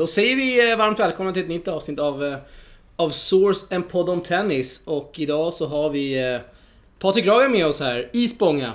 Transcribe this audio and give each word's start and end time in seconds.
Då 0.00 0.06
säger 0.06 0.36
vi 0.36 0.70
eh, 0.70 0.76
varmt 0.76 0.98
välkomna 0.98 1.32
till 1.32 1.42
ett 1.42 1.48
nytt 1.48 1.68
avsnitt 1.68 1.98
av, 1.98 2.24
eh, 2.24 2.38
av 2.96 3.10
Source, 3.10 3.66
en 3.70 3.82
podd 3.82 4.08
om 4.08 4.20
tennis. 4.20 4.82
Och 4.84 5.14
idag 5.16 5.54
så 5.54 5.66
har 5.66 5.90
vi 5.90 6.32
eh, 6.32 6.40
Patrik 6.98 7.26
Ragan 7.26 7.52
med 7.52 7.66
oss 7.66 7.80
här 7.80 8.08
i 8.12 8.28
Spånga. 8.28 8.72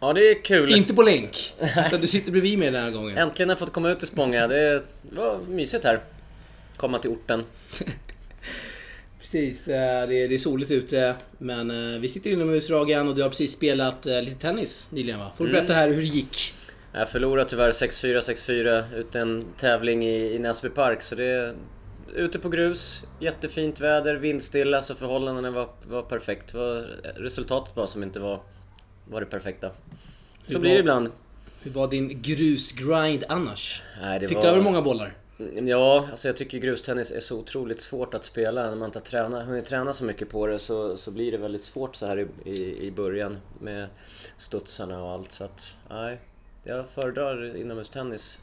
Ja, 0.00 0.12
det 0.12 0.30
är 0.30 0.42
kul. 0.42 0.74
Inte 0.74 0.94
på 0.94 1.02
länk, 1.02 1.54
utan 1.86 2.00
du 2.00 2.06
sitter 2.06 2.32
bredvid 2.32 2.58
mig 2.58 2.70
den 2.70 2.84
här 2.84 2.90
gången. 2.90 3.18
Äntligen 3.18 3.48
har 3.48 3.54
jag 3.54 3.58
fått 3.58 3.72
komma 3.72 3.90
ut 3.90 3.98
till 3.98 4.08
Spånga. 4.08 4.48
Det 4.48 4.82
var 5.02 5.38
mysigt 5.48 5.84
här. 5.84 6.00
Komma 6.76 6.98
till 6.98 7.10
orten. 7.10 7.44
Precis, 9.20 9.64
det 9.64 9.74
är, 9.74 10.38
soligt 10.38 10.70
ute. 10.70 11.14
Men 11.38 12.00
vi 12.00 12.08
sitter 12.08 12.30
inomhus 12.30 12.70
Ragan 12.70 13.08
och 13.08 13.14
du 13.14 13.22
har 13.22 13.28
precis 13.28 13.52
spelat 13.52 14.04
lite 14.04 14.40
tennis 14.40 14.88
nyligen 14.90 15.18
va? 15.18 15.32
Får 15.36 15.46
du 15.46 15.52
berätta 15.52 15.72
här 15.72 15.88
hur 15.88 15.96
det 16.00 16.06
gick? 16.06 16.54
Jag 16.94 17.08
förlorade 17.08 17.50
tyvärr 17.50 17.70
6-4, 17.70 18.20
6-4 18.20 18.94
ut 18.96 19.14
en 19.14 19.44
tävling 19.58 20.04
i, 20.06 20.34
i 20.34 20.38
Näsby 20.38 20.68
Park. 20.68 21.02
Så 21.02 21.14
det 21.14 21.24
är 21.24 21.54
ute 22.14 22.38
på 22.38 22.48
grus, 22.48 23.02
jättefint 23.20 23.80
väder, 23.80 24.14
vindstilla, 24.14 24.82
så 24.82 24.94
förhållandena 24.94 25.50
var, 25.50 25.68
var 25.88 26.02
perfekt. 26.02 26.54
Var 26.54 26.86
resultatet 27.16 27.74
bara 27.74 27.86
som 27.86 28.02
inte 28.02 28.20
var, 28.20 28.40
var 29.04 29.20
det 29.20 29.26
perfekta. 29.26 29.70
Så 30.46 30.52
Hur 30.52 30.58
blir 30.58 30.70
var- 30.70 30.74
det 30.74 30.80
ibland. 30.80 31.10
Hur 31.62 31.70
var 31.70 31.88
din 31.88 32.22
grusgrind 32.22 33.24
annars? 33.28 33.82
Nej, 34.00 34.20
Fick 34.20 34.36
var... 34.36 34.42
du 34.42 34.48
över 34.48 34.60
många 34.60 34.82
bollar? 34.82 35.14
Ja, 35.54 36.08
alltså 36.10 36.28
jag 36.28 36.36
tycker 36.36 36.58
grustennis 36.58 37.10
är 37.10 37.20
så 37.20 37.38
otroligt 37.38 37.80
svårt 37.80 38.14
att 38.14 38.24
spela. 38.24 38.62
När 38.70 38.76
man 38.76 38.86
inte 38.86 38.98
har 38.98 39.04
tränat, 39.04 39.46
hunnit 39.46 39.66
träna 39.66 39.92
så 39.92 40.04
mycket 40.04 40.30
på 40.30 40.46
det 40.46 40.58
så, 40.58 40.96
så 40.96 41.10
blir 41.10 41.32
det 41.32 41.38
väldigt 41.38 41.64
svårt 41.64 41.96
så 41.96 42.06
här 42.06 42.18
i, 42.20 42.50
i, 42.50 42.86
i 42.86 42.90
början 42.90 43.38
med 43.60 43.88
studsarna 44.36 45.04
och 45.04 45.10
allt. 45.10 45.32
Så 45.32 45.44
att, 45.44 45.76
nej. 45.90 46.18
Jag 46.64 46.88
föredrar 46.88 47.56
inomhustennis. 47.56 48.38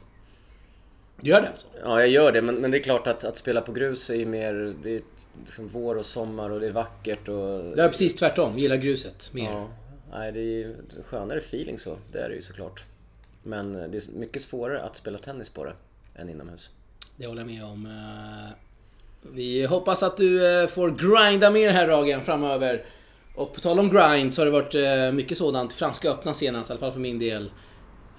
Gör 1.22 1.40
det 1.40 1.48
alltså? 1.48 1.66
Ja, 1.82 2.00
jag 2.00 2.08
gör 2.08 2.32
det. 2.32 2.42
Men, 2.42 2.54
men 2.54 2.70
det 2.70 2.78
är 2.78 2.82
klart 2.82 3.06
att, 3.06 3.24
att 3.24 3.36
spela 3.36 3.60
på 3.60 3.72
grus 3.72 4.10
är 4.10 4.14
ju 4.14 4.26
mer... 4.26 4.74
Det 4.82 4.90
är 4.96 5.02
liksom 5.40 5.68
vår 5.68 5.96
och 5.96 6.06
sommar 6.06 6.50
och 6.50 6.60
det 6.60 6.66
är 6.66 6.70
vackert 6.70 7.28
och... 7.28 7.34
Jag 7.36 7.78
är 7.78 7.88
precis 7.88 8.14
tvärtom, 8.14 8.58
gillar 8.58 8.76
gruset 8.76 9.30
mer. 9.32 9.52
Ja, 9.52 9.68
nej, 10.12 10.32
det 10.32 10.40
är 10.40 10.42
ju 10.42 10.76
skönare 11.04 11.38
feeling 11.38 11.78
så. 11.78 11.96
Det 12.12 12.18
är 12.18 12.28
det 12.28 12.34
ju 12.34 12.42
såklart. 12.42 12.84
Men 13.42 13.72
det 13.72 13.78
är 14.08 14.18
mycket 14.18 14.42
svårare 14.42 14.82
att 14.82 14.96
spela 14.96 15.18
tennis 15.18 15.48
på 15.50 15.64
det 15.64 15.72
än 16.14 16.28
inomhus. 16.28 16.70
Det 17.16 17.26
håller 17.26 17.40
jag 17.40 17.50
med 17.50 17.64
om. 17.64 17.86
Eh, 17.86 18.52
Vi 19.32 19.64
hoppas 19.66 20.02
att 20.02 20.16
du 20.16 20.60
eh, 20.62 20.66
får 20.66 20.90
grinda 20.90 21.50
mer 21.50 21.70
här 21.70 21.86
Ragen 21.86 22.20
framöver. 22.20 22.84
Och 23.34 23.54
på 23.54 23.60
tal 23.60 23.78
om 23.78 23.90
grind 23.90 24.34
så 24.34 24.40
har 24.40 24.46
det 24.46 24.52
varit 24.52 24.74
eh, 24.74 25.12
mycket 25.12 25.38
sådant. 25.38 25.72
Franska 25.72 26.10
öppna 26.10 26.34
senast, 26.34 26.70
i 26.70 26.72
alla 26.72 26.80
fall 26.80 26.92
för 26.92 27.00
min 27.00 27.18
del. 27.18 27.50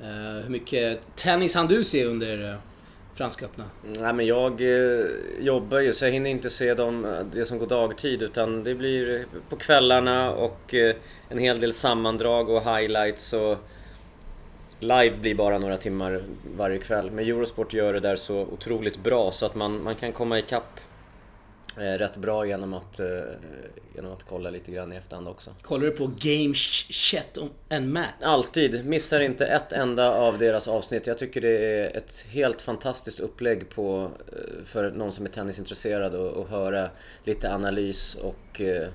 Eh, 0.01 0.43
hur 0.43 0.49
mycket 0.49 1.15
tennis 1.15 1.55
hann 1.55 1.67
du 1.67 1.83
se 1.83 2.05
under 2.05 2.51
eh, 2.51 2.57
Franska 3.13 3.45
öppna? 3.45 3.63
Nej 3.83 4.13
men 4.13 4.25
jag 4.25 4.61
eh, 4.61 5.05
jobbar 5.39 5.79
ju 5.79 5.93
så 5.93 6.05
jag 6.05 6.11
hinner 6.11 6.29
inte 6.29 6.49
se 6.49 6.73
dem, 6.73 7.05
eh, 7.05 7.25
det 7.33 7.45
som 7.45 7.59
går 7.59 7.67
dagtid 7.67 8.21
utan 8.21 8.63
det 8.63 8.75
blir 8.75 9.25
på 9.49 9.55
kvällarna 9.55 10.31
och 10.31 10.73
eh, 10.73 10.95
en 11.29 11.37
hel 11.37 11.59
del 11.59 11.73
sammandrag 11.73 12.49
och 12.49 12.61
highlights 12.61 13.33
och 13.33 13.57
live 14.79 15.17
blir 15.17 15.35
bara 15.35 15.57
några 15.57 15.77
timmar 15.77 16.23
varje 16.57 16.77
kväll. 16.77 17.11
Men 17.11 17.25
Eurosport 17.25 17.73
gör 17.73 17.93
det 17.93 17.99
där 17.99 18.15
så 18.15 18.41
otroligt 18.41 19.03
bra 19.03 19.31
så 19.31 19.45
att 19.45 19.55
man, 19.55 19.83
man 19.83 19.95
kan 19.95 20.11
komma 20.11 20.39
ikapp 20.39 20.79
rätt 21.77 22.17
bra 22.17 22.45
genom 22.45 22.73
att, 22.73 22.99
eh, 22.99 23.07
genom 23.95 24.11
att 24.13 24.23
kolla 24.23 24.49
lite 24.49 24.71
grann 24.71 24.93
i 24.93 24.95
efterhand 24.95 25.27
också. 25.27 25.49
Kollar 25.61 25.85
du 25.85 25.91
på 25.91 26.07
Game 26.07 26.53
Ch- 26.53 26.91
Chat 26.91 27.37
and 27.69 27.89
Matt? 27.93 28.23
Alltid, 28.23 28.85
missar 28.85 29.19
inte 29.19 29.45
ett 29.45 29.71
enda 29.71 30.09
av 30.11 30.37
deras 30.37 30.67
avsnitt. 30.67 31.07
Jag 31.07 31.17
tycker 31.17 31.41
det 31.41 31.57
är 31.57 31.97
ett 31.97 32.25
helt 32.29 32.61
fantastiskt 32.61 33.19
upplägg 33.19 33.69
på, 33.69 34.11
eh, 34.31 34.65
för 34.65 34.91
någon 34.91 35.11
som 35.11 35.25
är 35.25 35.29
tennisintresserad 35.29 36.15
och, 36.15 36.31
och 36.31 36.47
höra 36.47 36.89
lite 37.23 37.53
analys 37.53 38.15
och, 38.15 38.61
eh, 38.61 38.87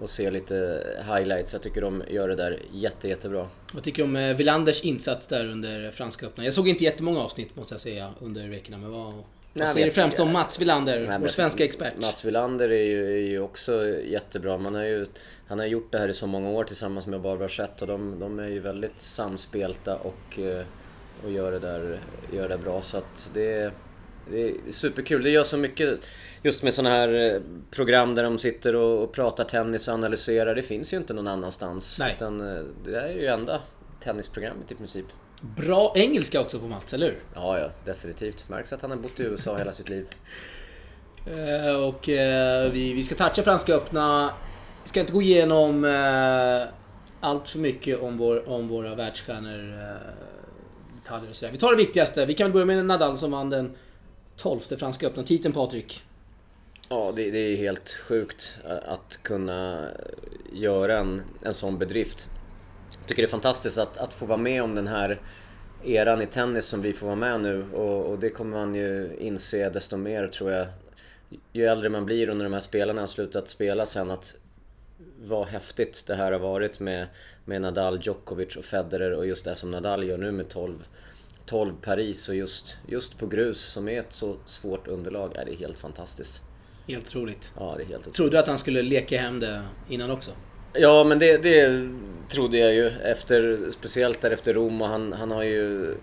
och 0.00 0.10
se 0.10 0.30
lite 0.30 0.86
highlights. 1.16 1.52
Jag 1.52 1.62
tycker 1.62 1.80
de 1.80 2.02
gör 2.10 2.28
det 2.28 2.36
där 2.36 2.58
jätte, 2.72 3.08
jättebra. 3.08 3.48
Vad 3.74 3.82
tycker 3.82 4.02
du 4.02 4.08
om 4.08 4.16
eh, 4.16 4.36
Villanders 4.36 4.80
insats 4.84 5.26
där 5.26 5.46
under 5.46 5.90
Franska 5.90 6.26
öppna? 6.26 6.44
Jag 6.44 6.54
såg 6.54 6.68
inte 6.68 6.84
jättemånga 6.84 7.20
avsnitt 7.20 7.56
måste 7.56 7.74
jag 7.74 7.80
säga 7.80 8.10
under 8.20 8.48
veckorna, 8.48 8.78
men 8.78 8.90
vad... 8.90 9.14
Nej, 9.58 9.68
säger 9.68 9.86
men- 9.86 9.94
främst 9.94 10.20
om 10.20 10.32
Mats 10.32 10.60
Wilander, 10.60 11.06
Nej, 11.08 11.18
vår 11.20 11.26
svenska 11.28 11.64
expert? 11.64 11.92
Mats 12.00 12.24
Wilander 12.24 12.68
är 12.72 12.84
ju, 12.84 13.12
är 13.14 13.30
ju 13.30 13.40
också 13.40 13.88
jättebra. 13.88 14.58
Man 14.58 14.74
har 14.74 14.82
ju, 14.84 15.06
han 15.48 15.58
har 15.58 15.66
gjort 15.66 15.92
det 15.92 15.98
här 15.98 16.08
i 16.08 16.12
så 16.12 16.26
många 16.26 16.48
år 16.50 16.64
tillsammans 16.64 17.06
med 17.06 17.20
Barbara 17.20 17.48
Schett 17.48 17.82
och 17.82 17.88
de, 17.88 18.18
de 18.18 18.38
är 18.38 18.48
ju 18.48 18.60
väldigt 18.60 19.00
samspelta 19.00 19.96
och, 19.96 20.38
eh, 20.38 20.64
och 21.24 21.30
gör, 21.32 21.52
det 21.52 21.58
där, 21.58 21.98
gör 22.32 22.48
det 22.48 22.58
bra. 22.58 22.82
Så 22.82 22.98
att 22.98 23.30
det, 23.34 23.52
är- 23.52 23.72
det 24.30 24.48
är 24.48 24.54
superkul. 24.68 25.22
Det 25.22 25.30
gör 25.30 25.44
så 25.44 25.56
mycket 25.56 25.98
just 26.42 26.62
med 26.62 26.74
sådana 26.74 26.94
här 26.94 27.34
eh, 27.34 27.40
program 27.70 28.14
där 28.14 28.22
de 28.22 28.38
sitter 28.38 28.74
och, 28.76 29.02
och 29.02 29.12
pratar 29.12 29.44
tennis 29.44 29.88
och 29.88 29.94
analyserar. 29.94 30.54
Det 30.54 30.62
finns 30.62 30.92
ju 30.92 30.96
inte 30.96 31.14
någon 31.14 31.28
annanstans. 31.28 31.96
Nej. 31.98 32.12
Utan 32.16 32.56
eh, 32.56 32.62
det 32.84 33.00
är 33.00 33.08
ju 33.12 33.26
enda 33.26 33.60
tennisprogrammet 34.00 34.72
i 34.72 34.74
princip. 34.74 35.06
Bra 35.40 35.92
engelska 35.96 36.40
också 36.40 36.58
på 36.58 36.66
Mats, 36.66 36.94
eller 36.94 37.06
hur? 37.06 37.18
Ja, 37.34 37.58
ja, 37.58 37.70
definitivt. 37.84 38.48
Märks 38.48 38.72
att 38.72 38.82
han 38.82 38.90
har 38.90 38.98
bott 38.98 39.20
i 39.20 39.22
USA 39.22 39.56
hela 39.56 39.72
sitt 39.72 39.88
liv. 39.88 40.06
Eh, 41.26 41.74
Och 41.76 42.08
eh, 42.08 42.70
vi, 42.72 42.92
vi 42.92 43.02
ska 43.02 43.14
toucha 43.14 43.42
Franska 43.42 43.74
öppna. 43.74 44.30
Vi 44.82 44.88
ska 44.88 45.00
inte 45.00 45.12
gå 45.12 45.22
igenom 45.22 45.84
eh, 45.84 46.68
allt 47.20 47.48
för 47.48 47.58
mycket 47.58 48.00
om, 48.00 48.18
vår, 48.18 48.48
om 48.48 48.68
våra 48.68 48.94
världsstjärnor. 48.94 49.74
Eh, 49.74 49.96
detaljer 51.02 51.30
och 51.30 51.36
sådär. 51.36 51.52
Vi 51.52 51.58
tar 51.58 51.70
det 51.70 51.76
viktigaste. 51.76 52.26
Vi 52.26 52.34
kan 52.34 52.44
väl 52.46 52.52
börja 52.52 52.66
med 52.66 52.86
Nadal 52.86 53.16
som 53.18 53.30
vann 53.30 53.50
den 53.50 53.74
12 54.36 54.60
Franska 54.60 55.06
öppna 55.06 55.22
titeln 55.22 55.54
Patrik. 55.54 56.02
Ja, 56.88 57.12
det, 57.16 57.30
det 57.30 57.38
är 57.38 57.56
helt 57.56 57.90
sjukt 57.90 58.54
att 58.86 59.18
kunna 59.22 59.88
göra 60.52 60.98
en, 60.98 61.22
en 61.42 61.54
sån 61.54 61.78
bedrift. 61.78 62.28
Jag 62.90 63.08
tycker 63.08 63.22
det 63.22 63.26
är 63.26 63.30
fantastiskt 63.30 63.78
att, 63.78 63.98
att 63.98 64.14
få 64.14 64.26
vara 64.26 64.38
med 64.38 64.62
om 64.62 64.74
den 64.74 64.86
här 64.86 65.20
eran 65.84 66.22
i 66.22 66.26
tennis 66.26 66.64
som 66.64 66.82
vi 66.82 66.92
får 66.92 67.06
vara 67.06 67.16
med 67.16 67.40
nu 67.40 67.64
och, 67.72 68.06
och 68.06 68.18
det 68.18 68.30
kommer 68.30 68.58
man 68.58 68.74
ju 68.74 69.16
inse 69.18 69.70
desto 69.70 69.96
mer 69.96 70.28
tror 70.28 70.52
jag. 70.52 70.66
Ju 71.52 71.66
äldre 71.66 71.88
man 71.88 72.06
blir 72.06 72.30
och 72.30 72.36
när 72.36 72.44
de 72.44 72.52
här 72.52 72.60
spelarna 72.60 73.02
har 73.02 73.06
slutat 73.06 73.48
spela 73.48 73.86
sen 73.86 74.10
att 74.10 74.34
vad 75.18 75.48
häftigt 75.48 76.04
det 76.06 76.14
här 76.14 76.32
har 76.32 76.38
varit 76.38 76.80
med, 76.80 77.06
med 77.44 77.60
Nadal, 77.60 77.98
Djokovic 78.02 78.56
och 78.56 78.64
Federer 78.64 79.12
och 79.12 79.26
just 79.26 79.44
det 79.44 79.54
som 79.54 79.70
Nadal 79.70 80.04
gör 80.04 80.18
nu 80.18 80.32
med 80.32 80.48
12, 80.48 80.86
12 81.46 81.74
Paris 81.82 82.28
och 82.28 82.34
just, 82.34 82.76
just 82.88 83.18
på 83.18 83.26
grus 83.26 83.60
som 83.60 83.88
är 83.88 84.00
ett 84.00 84.12
så 84.12 84.36
svårt 84.46 84.88
underlag 84.88 85.36
är 85.36 85.44
det 85.44 85.54
helt 85.54 85.78
fantastiskt. 85.78 86.42
Helt 86.88 87.06
otroligt. 87.06 87.54
Ja, 87.58 87.74
det 87.76 87.82
är 87.82 87.86
helt 87.86 88.00
otroligt. 88.00 88.14
Trodde 88.16 88.30
du 88.30 88.38
att 88.38 88.46
han 88.46 88.58
skulle 88.58 88.82
leka 88.82 89.20
hem 89.20 89.40
det 89.40 89.62
innan 89.88 90.10
också? 90.10 90.30
Ja, 90.78 91.04
men 91.04 91.18
det, 91.18 91.36
det 91.36 91.88
trodde 92.28 92.58
jag 92.58 92.74
ju 92.74 92.86
efter, 92.86 93.70
speciellt 93.70 94.20
där 94.20 94.30
efter 94.30 94.54
Rom 94.54 94.82
och 94.82 94.88
han, 94.88 95.12
han 95.12 95.30
har 95.30 95.42
ju 95.42 95.94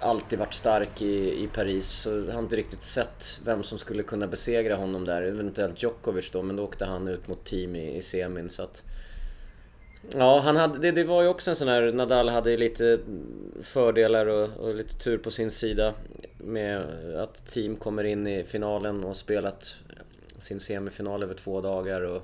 alltid 0.00 0.38
varit 0.38 0.54
stark 0.54 1.02
i, 1.02 1.44
i 1.44 1.48
Paris 1.54 1.88
så 1.88 2.10
jag 2.10 2.32
har 2.32 2.38
inte 2.38 2.56
riktigt 2.56 2.82
sett 2.82 3.38
vem 3.44 3.62
som 3.62 3.78
skulle 3.78 4.02
kunna 4.02 4.26
besegra 4.26 4.76
honom 4.76 5.04
där. 5.04 5.22
Eventuellt 5.22 5.82
Djokovic 5.82 6.30
då, 6.30 6.42
men 6.42 6.56
då 6.56 6.64
åkte 6.64 6.84
han 6.84 7.08
ut 7.08 7.28
mot 7.28 7.44
team 7.44 7.76
i, 7.76 7.96
i 7.96 8.02
semin 8.02 8.48
så 8.48 8.62
att... 8.62 8.84
Ja, 10.14 10.40
han 10.40 10.56
hade, 10.56 10.78
det, 10.78 10.90
det 10.90 11.04
var 11.04 11.22
ju 11.22 11.28
också 11.28 11.50
en 11.50 11.56
sån 11.56 11.68
här, 11.68 11.92
Nadal 11.92 12.28
hade 12.28 12.50
ju 12.50 12.56
lite 12.56 12.98
fördelar 13.62 14.26
och, 14.26 14.48
och 14.56 14.74
lite 14.74 14.98
tur 14.98 15.18
på 15.18 15.30
sin 15.30 15.50
sida 15.50 15.94
med 16.38 16.80
att 17.16 17.46
team 17.46 17.76
kommer 17.76 18.04
in 18.04 18.26
i 18.26 18.44
finalen 18.44 19.00
och 19.00 19.06
har 19.06 19.14
spelat 19.14 19.76
sin 20.38 20.60
semifinal 20.60 21.22
över 21.22 21.34
två 21.34 21.60
dagar 21.60 22.00
och 22.00 22.22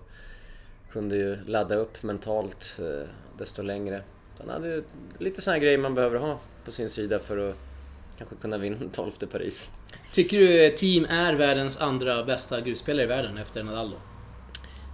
kunde 0.96 1.16
ju 1.16 1.38
ladda 1.46 1.74
upp 1.74 2.02
mentalt 2.02 2.78
eh, 2.78 3.08
desto 3.38 3.62
längre. 3.62 4.02
Han 4.38 4.48
hade 4.48 4.68
ju 4.68 4.84
lite 5.18 5.50
här 5.50 5.58
grejer 5.58 5.78
man 5.78 5.94
behöver 5.94 6.18
ha 6.18 6.38
på 6.64 6.70
sin 6.70 6.90
sida 6.90 7.18
för 7.18 7.50
att 7.50 7.56
kanske 8.18 8.36
kunna 8.36 8.58
vinna 8.58 8.76
12 8.92 9.10
Paris. 9.32 9.68
Tycker 10.12 10.38
du 10.38 10.70
Team 10.70 11.06
är 11.10 11.34
världens 11.34 11.78
andra 11.78 12.24
bästa 12.24 12.60
grusspelare 12.60 13.04
i 13.04 13.06
världen 13.06 13.38
efter 13.38 13.62
Nadal 13.62 13.90
då? 13.90 13.96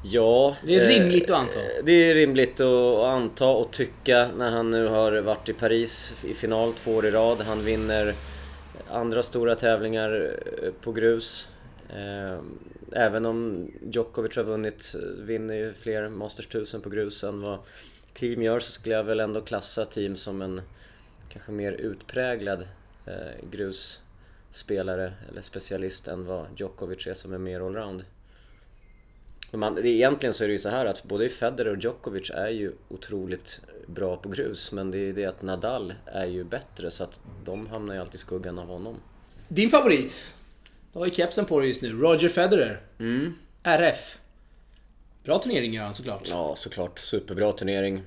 Ja, 0.05 0.57
Det 0.67 0.77
är 0.77 0.91
eh, 0.91 0.99
rimligt 0.99 1.31
att 1.31 1.37
anta. 1.37 1.59
Det 1.85 1.93
är 1.93 2.15
rimligt 2.15 2.61
att 2.61 3.05
anta 3.05 3.49
och 3.49 3.71
tycka 3.71 4.31
när 4.37 4.51
han 4.51 4.71
nu 4.71 4.87
har 4.87 5.13
varit 5.13 5.49
i 5.49 5.53
Paris 5.53 6.15
i 6.25 6.35
final 6.35 6.73
två 6.73 6.95
år 6.95 7.07
i 7.07 7.11
rad. 7.11 7.41
Han 7.41 7.65
vinner 7.65 8.15
andra 8.91 9.23
stora 9.23 9.55
tävlingar 9.55 10.37
eh, 10.63 10.71
på 10.81 10.93
grus. 10.93 11.49
Ehm, 11.97 12.59
även 12.93 13.27
om 13.27 13.71
Djokovic 13.91 14.37
har 14.37 14.45
vunnit, 14.45 14.95
vinner 15.19 15.55
ju 15.55 15.75
fler 15.75 16.09
Masters 16.09 16.47
1000 16.47 16.81
på 16.81 16.91
grus 16.91 17.25
än 17.25 17.41
vad 17.41 17.59
Team 18.15 18.43
gör 18.43 18.61
så 18.61 18.73
skulle 18.73 18.95
jag 18.95 19.05
väl 19.05 19.21
ändå 19.21 19.41
klassa 19.41 19.85
Team 19.85 20.17
som 20.17 20.43
en 20.43 20.61
kanske 21.29 21.53
mer 21.53 21.73
utpräglad 21.73 22.69
eh, 23.07 23.49
grusspelare 23.51 25.13
eller 25.29 25.41
specialist 25.41 26.09
än 26.09 26.27
vad 26.27 26.47
Djokovic 26.57 27.07
är 27.07 27.15
som 27.15 27.33
är 27.33 27.39
mer 27.39 27.61
allround. 27.61 28.05
Man, 29.55 29.79
egentligen 29.87 30.33
så 30.33 30.45
är 30.45 30.49
det 30.49 30.53
ju 30.53 30.59
så 30.59 30.69
här 30.69 30.87
att 30.87 31.05
både 31.05 31.29
Federer 31.29 31.71
och 31.71 31.83
Djokovic 31.83 32.31
är 32.31 32.49
ju 32.49 32.73
otroligt 32.89 33.61
bra 33.87 34.17
på 34.17 34.29
grus 34.29 34.73
men 34.73 34.91
det 34.91 34.99
är 34.99 35.05
ju 35.05 35.13
det 35.13 35.27
att 35.27 35.43
Nadal 35.43 35.95
är 36.07 36.27
ju 36.27 36.45
bättre 36.45 36.91
så 36.91 37.05
att 37.05 37.21
de 37.45 37.67
hamnar 37.67 37.95
ju 37.95 38.01
alltid 38.01 38.15
i 38.15 38.19
skuggan 38.19 38.59
av 38.59 38.67
honom. 38.67 38.97
Din 39.49 39.71
favorit? 39.71 40.35
Du 40.93 40.99
har 40.99 41.07
ju 41.07 41.13
kepsen 41.13 41.45
på 41.45 41.59
dig 41.59 41.69
just 41.69 41.83
nu. 41.83 41.93
Roger 41.93 42.29
Federer. 42.29 42.81
Mm. 42.99 43.35
RF. 43.63 44.19
Bra 45.25 45.39
turnering 45.39 45.75
gör 45.75 45.85
han 45.85 45.95
såklart. 45.95 46.29
Ja, 46.31 46.57
såklart. 46.57 46.99
Superbra 46.99 47.53
turnering. 47.53 48.03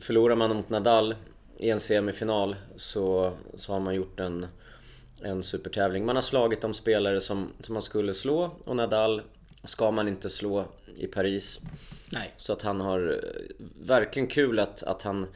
Förlorar 0.00 0.36
man 0.36 0.56
mot 0.56 0.70
Nadal 0.70 1.14
i 1.58 1.70
en 1.70 1.80
semifinal 1.80 2.56
så, 2.76 3.36
så 3.54 3.72
har 3.72 3.80
man 3.80 3.94
gjort 3.94 4.20
en, 4.20 4.46
en 5.22 5.42
supertävling. 5.42 6.04
Man 6.04 6.16
har 6.16 6.22
slagit 6.22 6.60
de 6.60 6.74
spelare 6.74 7.20
som, 7.20 7.52
som 7.60 7.72
man 7.72 7.82
skulle 7.82 8.14
slå 8.14 8.50
och 8.64 8.76
Nadal 8.76 9.22
ska 9.64 9.90
man 9.90 10.08
inte 10.08 10.30
slå 10.30 10.64
i 10.96 11.06
Paris. 11.06 11.60
Nej. 12.12 12.34
Så 12.36 12.52
att 12.52 12.62
han 12.62 12.80
har 12.80 13.20
verkligen 13.80 14.28
kul 14.28 14.58
att, 14.58 14.82
att 14.82 15.02
han 15.02 15.26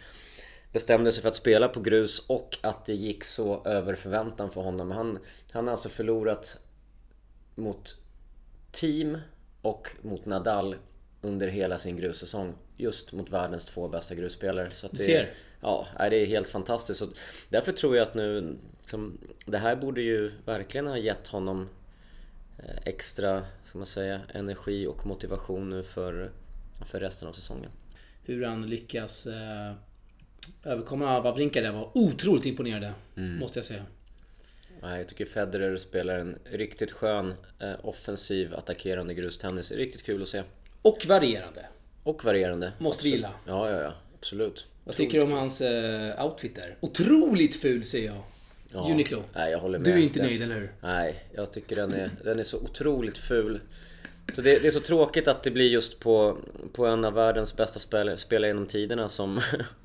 bestämde 0.72 1.12
sig 1.12 1.22
för 1.22 1.28
att 1.28 1.34
spela 1.34 1.68
på 1.68 1.80
grus 1.80 2.18
och 2.26 2.58
att 2.60 2.86
det 2.86 2.94
gick 2.94 3.24
så 3.24 3.62
över 3.64 3.94
förväntan 3.94 4.50
för 4.50 4.60
honom. 4.60 4.90
Han, 4.90 5.18
han 5.52 5.64
har 5.64 5.72
alltså 5.72 5.88
förlorat 5.88 6.58
mot 7.60 7.96
team 8.70 9.18
och 9.62 9.88
mot 10.02 10.26
Nadal 10.26 10.76
under 11.20 11.48
hela 11.48 11.78
sin 11.78 11.96
grussäsong. 11.96 12.54
Just 12.76 13.12
mot 13.12 13.30
världens 13.30 13.64
två 13.64 13.88
bästa 13.88 14.14
grusspelare. 14.14 14.70
Så 14.70 14.88
det, 14.90 14.98
ser. 14.98 15.32
Ja, 15.60 15.86
det 15.98 16.16
är 16.16 16.26
helt 16.26 16.48
fantastiskt. 16.48 16.98
Så 16.98 17.06
därför 17.48 17.72
tror 17.72 17.96
jag 17.96 18.08
att 18.08 18.14
nu, 18.14 18.56
liksom, 18.80 19.18
det 19.46 19.58
här 19.58 19.76
borde 19.76 20.00
ju 20.00 20.32
verkligen 20.44 20.86
ha 20.86 20.98
gett 20.98 21.28
honom 21.28 21.68
eh, 22.58 22.76
extra, 22.84 23.44
ska 23.64 23.78
man 23.78 23.86
säga, 23.86 24.20
energi 24.34 24.86
och 24.86 25.06
motivation 25.06 25.70
nu 25.70 25.82
för, 25.82 26.30
för 26.90 27.00
resten 27.00 27.28
av 27.28 27.32
säsongen. 27.32 27.70
Hur 28.22 28.44
han 28.44 28.68
lyckas 28.68 29.26
eh, 29.26 29.72
överkomma 30.64 31.20
Wawrinka 31.20 31.60
där 31.60 31.72
var 31.72 31.90
otroligt 31.94 32.46
imponerande. 32.46 32.92
Mm. 33.16 33.38
Måste 33.38 33.58
jag 33.58 33.66
säga. 33.66 33.84
Nej, 34.82 34.98
jag 34.98 35.08
tycker 35.08 35.24
Federer 35.24 35.76
spelar 35.76 36.18
en 36.18 36.38
riktigt 36.52 36.92
skön, 36.92 37.34
eh, 37.60 37.72
offensiv, 37.82 38.54
attackerande 38.54 39.14
grustennis. 39.14 39.70
Riktigt 39.72 40.02
kul 40.02 40.22
att 40.22 40.28
se. 40.28 40.42
Och 40.82 41.06
varierande. 41.08 41.66
Och 42.02 42.24
varierande. 42.24 42.72
Måste 42.78 43.04
vi 43.04 43.10
gilla. 43.10 43.30
Ja, 43.46 43.70
ja, 43.70 43.80
ja. 43.80 43.92
Absolut. 44.18 44.66
Vad 44.84 44.96
tycker 44.96 45.18
du 45.18 45.24
om 45.24 45.32
hans 45.32 45.60
eh, 45.60 46.24
outfit 46.24 46.56
där? 46.56 46.76
Otroligt 46.80 47.56
ful 47.56 47.84
säger 47.84 48.06
jag. 48.06 48.22
Ja. 48.72 48.88
Uniqlo. 48.90 49.22
Nej, 49.34 49.52
jag 49.52 49.58
håller 49.58 49.78
med. 49.78 49.88
Du 49.88 49.92
är 49.92 49.96
inte 49.96 50.18
Den- 50.18 50.28
nöjd, 50.28 50.42
eller 50.42 50.54
hur? 50.54 50.72
Nej, 50.80 51.24
jag 51.34 51.52
tycker 51.52 51.76
den 51.76 51.94
är, 51.94 52.10
den 52.24 52.38
är 52.38 52.42
så 52.42 52.58
otroligt 52.58 53.18
ful. 53.18 53.60
Så 54.34 54.42
det, 54.42 54.58
det 54.58 54.66
är 54.66 54.70
så 54.70 54.80
tråkigt 54.80 55.28
att 55.28 55.42
det 55.42 55.50
blir 55.50 55.70
just 55.70 56.00
på, 56.00 56.38
på 56.72 56.86
en 56.86 57.04
av 57.04 57.12
världens 57.14 57.56
bästa 57.56 57.78
spelare, 57.78 58.16
spelare 58.16 58.50
genom 58.50 58.66
tiderna 58.66 59.08
som, 59.08 59.40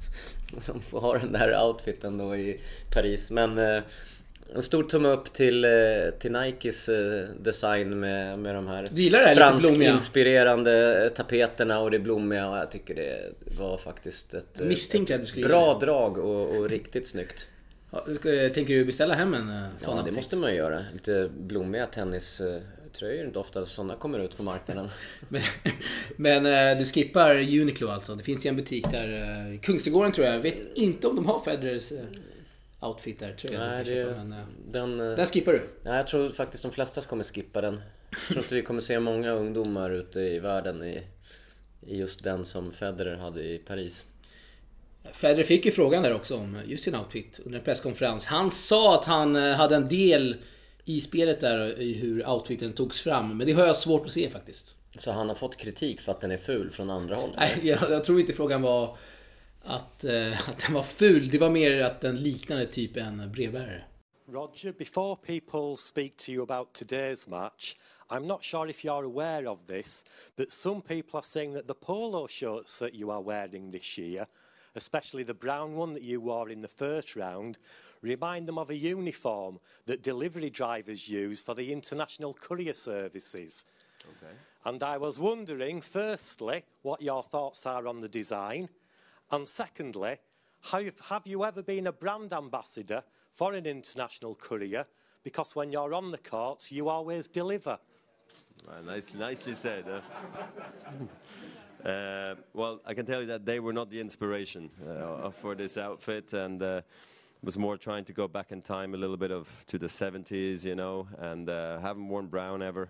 som 0.57 0.81
får 0.81 0.99
ha 1.01 1.17
den 1.17 1.31
där 1.31 1.63
outfiten 1.67 2.17
då 2.17 2.35
i 2.35 2.59
Paris. 2.93 3.31
Men 3.31 3.57
eh, 3.57 3.83
en 4.53 4.61
stor 4.61 4.83
tumme 4.83 5.09
upp 5.09 5.33
till, 5.33 5.65
eh, 5.65 5.71
till 6.19 6.31
Nikes 6.31 6.89
eh, 6.89 7.27
design 7.39 7.99
med, 7.99 8.39
med 8.39 8.55
de 8.55 8.67
här 8.67 8.87
det 8.91 9.35
fransk-inspirerande 9.35 11.09
tapeterna 11.15 11.79
och 11.79 11.91
det 11.91 11.99
blommiga. 11.99 12.49
Och 12.49 12.57
jag 12.57 12.71
tycker 12.71 12.95
det 12.95 13.31
var 13.59 13.77
faktiskt 13.77 14.33
ett, 14.33 14.61
eh, 14.61 14.67
du 14.67 14.75
skulle 15.25 15.47
bra 15.47 15.79
drag 15.79 16.17
och, 16.17 16.57
och 16.57 16.69
riktigt 16.69 17.07
snyggt. 17.07 17.47
Eh, 17.91 18.51
Tänker 18.51 18.73
du 18.73 18.85
beställa 18.85 19.13
hem 19.13 19.33
en 19.33 19.49
eh, 19.49 19.63
sån 19.77 19.97
Ja, 19.97 20.03
det 20.03 20.11
måste 20.11 20.35
man 20.35 20.51
ju 20.51 20.57
göra. 20.57 20.85
Lite 20.93 21.29
blommiga 21.37 21.85
tenniströjor, 21.85 22.63
är 23.01 23.25
inte 23.25 23.39
ofta 23.39 23.65
sådana 23.65 23.95
kommer 23.95 24.19
ut 24.19 24.37
på 24.37 24.43
marknaden. 24.43 24.89
Men, 25.29 25.41
men 26.15 26.45
eh, 26.45 26.77
du 26.77 26.85
skippar 26.85 27.35
Uniqlo 27.35 27.89
alltså. 27.89 28.15
Det 28.15 28.23
finns 28.23 28.45
ju 28.45 28.49
en 28.49 28.55
butik 28.55 28.85
där, 28.91 29.11
eh, 29.11 29.59
Kungsträdgården 29.59 30.11
tror 30.11 30.27
jag. 30.27 30.35
Jag 30.35 30.41
vet 30.41 30.57
inte 30.75 31.07
om 31.07 31.15
de 31.15 31.25
har 31.25 31.39
Federers 31.39 31.91
outfit 32.79 33.19
där. 33.19 33.33
Tror 33.33 33.53
jag 33.53 33.61
Nej, 33.61 33.83
du 33.83 33.89
kan 33.89 33.97
det, 33.97 34.03
köpa, 34.03 34.23
men, 34.23 34.39
eh, 34.39 34.45
den, 34.71 34.99
eh, 34.99 35.15
den 35.15 35.25
skippar 35.25 35.51
du. 35.51 35.69
nej, 35.83 35.95
jag 35.95 36.07
tror 36.07 36.29
faktiskt 36.29 36.63
de 36.63 36.71
flesta 36.71 37.01
kommer 37.01 37.23
skippa 37.23 37.61
den. 37.61 37.81
Jag 38.11 38.27
tror 38.27 38.37
inte 38.37 38.55
vi 38.55 38.61
kommer 38.61 38.81
se 38.81 38.99
många 38.99 39.31
ungdomar 39.31 39.89
ute 39.89 40.19
i 40.19 40.39
världen 40.39 40.83
i, 40.83 41.03
i 41.87 41.97
just 41.97 42.23
den 42.23 42.45
som 42.45 42.71
Federer 42.71 43.15
hade 43.15 43.43
i 43.43 43.57
Paris. 43.57 44.05
Federer 45.13 45.43
fick 45.43 45.65
ju 45.65 45.71
frågan 45.71 46.03
där 46.03 46.13
också 46.13 46.35
om 46.35 46.57
just 46.65 46.83
sin 46.83 46.95
outfit 46.95 47.39
under 47.45 47.59
en 47.59 47.65
presskonferens. 47.65 48.25
Han 48.25 48.51
sa 48.51 48.95
att 48.99 49.05
han 49.05 49.35
eh, 49.35 49.53
hade 49.53 49.75
en 49.75 49.87
del 49.87 50.35
i 50.85 51.01
spelet 51.01 51.41
där 51.41 51.81
i 51.81 51.93
hur 51.93 52.29
outfiten 52.29 52.73
togs 52.73 53.01
fram. 53.01 53.37
Men 53.37 53.47
det 53.47 53.53
har 53.53 53.65
jag 53.65 53.75
svårt 53.75 54.05
att 54.05 54.11
se 54.11 54.29
faktiskt. 54.29 54.75
Så 54.97 55.11
han 55.11 55.27
har 55.27 55.35
fått 55.35 55.57
kritik 55.57 56.01
för 56.01 56.11
att 56.11 56.21
den 56.21 56.31
är 56.31 56.37
ful 56.37 56.71
från 56.71 56.89
andra 56.89 57.15
håll? 57.15 57.29
Nej, 57.37 57.59
jag, 57.63 57.79
jag 57.89 58.03
tror 58.03 58.19
inte 58.19 58.33
frågan 58.33 58.61
var 58.61 58.97
att, 59.65 60.03
eh, 60.03 60.49
att 60.49 60.57
den 60.57 60.73
var 60.73 60.83
ful. 60.83 61.29
Det 61.29 61.37
var 61.37 61.49
mer 61.49 61.83
att 61.83 62.01
den 62.01 62.23
liknade 62.23 62.65
typ 62.65 62.97
en 62.97 63.31
brevbärare. 63.31 63.83
Roger, 64.27 64.71
before 64.71 65.15
people 65.15 65.77
speak 65.77 66.17
to 66.17 66.31
you 66.31 66.43
about 66.43 66.73
today's 66.73 67.29
match, 67.29 67.75
I'm 68.09 68.27
not 68.27 68.43
sure 68.43 68.69
if 68.69 68.83
you're 68.83 69.05
aware 69.05 69.47
of 69.47 69.67
this, 69.67 70.05
but 70.35 70.51
some 70.51 70.81
people 70.81 71.17
are 71.17 71.23
saying 71.23 71.53
that 71.53 71.67
the 71.67 71.73
polo 71.73 72.27
shirts 72.27 72.79
that 72.79 72.93
you 72.93 73.11
are 73.11 73.21
wearing 73.21 73.71
this 73.71 73.97
year, 73.97 74.25
especially 74.75 75.23
the 75.23 75.33
brown 75.33 75.75
one 75.75 75.93
that 75.93 76.03
you 76.03 76.21
wore 76.21 76.49
in 76.49 76.61
the 76.61 76.67
first 76.67 77.15
round, 77.15 77.57
remind 78.01 78.47
them 78.47 78.57
of 78.57 78.69
a 78.69 78.75
uniform 78.75 79.59
that 79.85 80.03
delivery 80.03 80.49
drivers 80.49 81.07
use 81.07 81.41
for 81.41 81.55
the 81.55 81.71
international 81.71 82.33
courier 82.33 82.73
services. 82.73 83.65
And 84.63 84.81
I 84.83 84.97
was 84.97 85.19
wondering, 85.19 85.81
firstly, 85.81 86.63
what 86.81 87.01
your 87.01 87.23
thoughts 87.23 87.65
are 87.65 87.87
on 87.87 88.01
the 88.01 88.09
design, 88.09 88.69
and 89.31 89.47
secondly, 89.47 90.17
you've- 90.73 91.01
you 91.25 91.43
ever 91.45 91.63
been 91.63 91.87
a 91.87 91.91
brand 91.91 92.33
ambassador 92.33 93.03
for 93.31 93.53
an 93.53 93.65
international 93.65 94.35
courier? 94.35 94.85
Because 95.23 95.55
when 95.55 95.71
you're 95.71 95.93
on 95.93 96.11
the 96.11 96.17
court, 96.17 96.71
you 96.71 96.89
always 96.89 97.27
deliver. 97.27 97.79
Uh, 98.67 98.81
nice, 98.81 99.13
nicely 99.13 99.53
said. 99.53 99.85
huh? 99.87 100.01
uh, 101.89 102.35
well, 102.53 102.79
I 102.85 102.93
can 102.93 103.05
tell 103.05 103.21
you 103.21 103.27
that 103.27 103.45
they 103.45 103.59
were 103.59 103.73
not 103.73 103.89
the 103.89 103.99
inspiration 103.99 104.69
uh, 104.87 105.29
for 105.31 105.55
this 105.55 105.77
outfit, 105.77 106.33
and 106.33 106.61
uh, 106.61 106.81
was 107.43 107.57
more 107.57 107.77
trying 107.77 108.05
to 108.05 108.13
go 108.13 108.27
back 108.27 108.51
in 108.51 108.61
time 108.61 108.93
a 108.93 108.97
little 108.97 109.17
bit 109.17 109.31
of 109.31 109.47
to 109.67 109.77
the 109.77 109.87
70s, 109.87 110.63
you 110.65 110.75
know, 110.75 111.07
and 111.19 111.49
uh, 111.49 111.79
haven't 111.79 112.07
worn 112.07 112.27
brown 112.27 112.61
ever, 112.61 112.89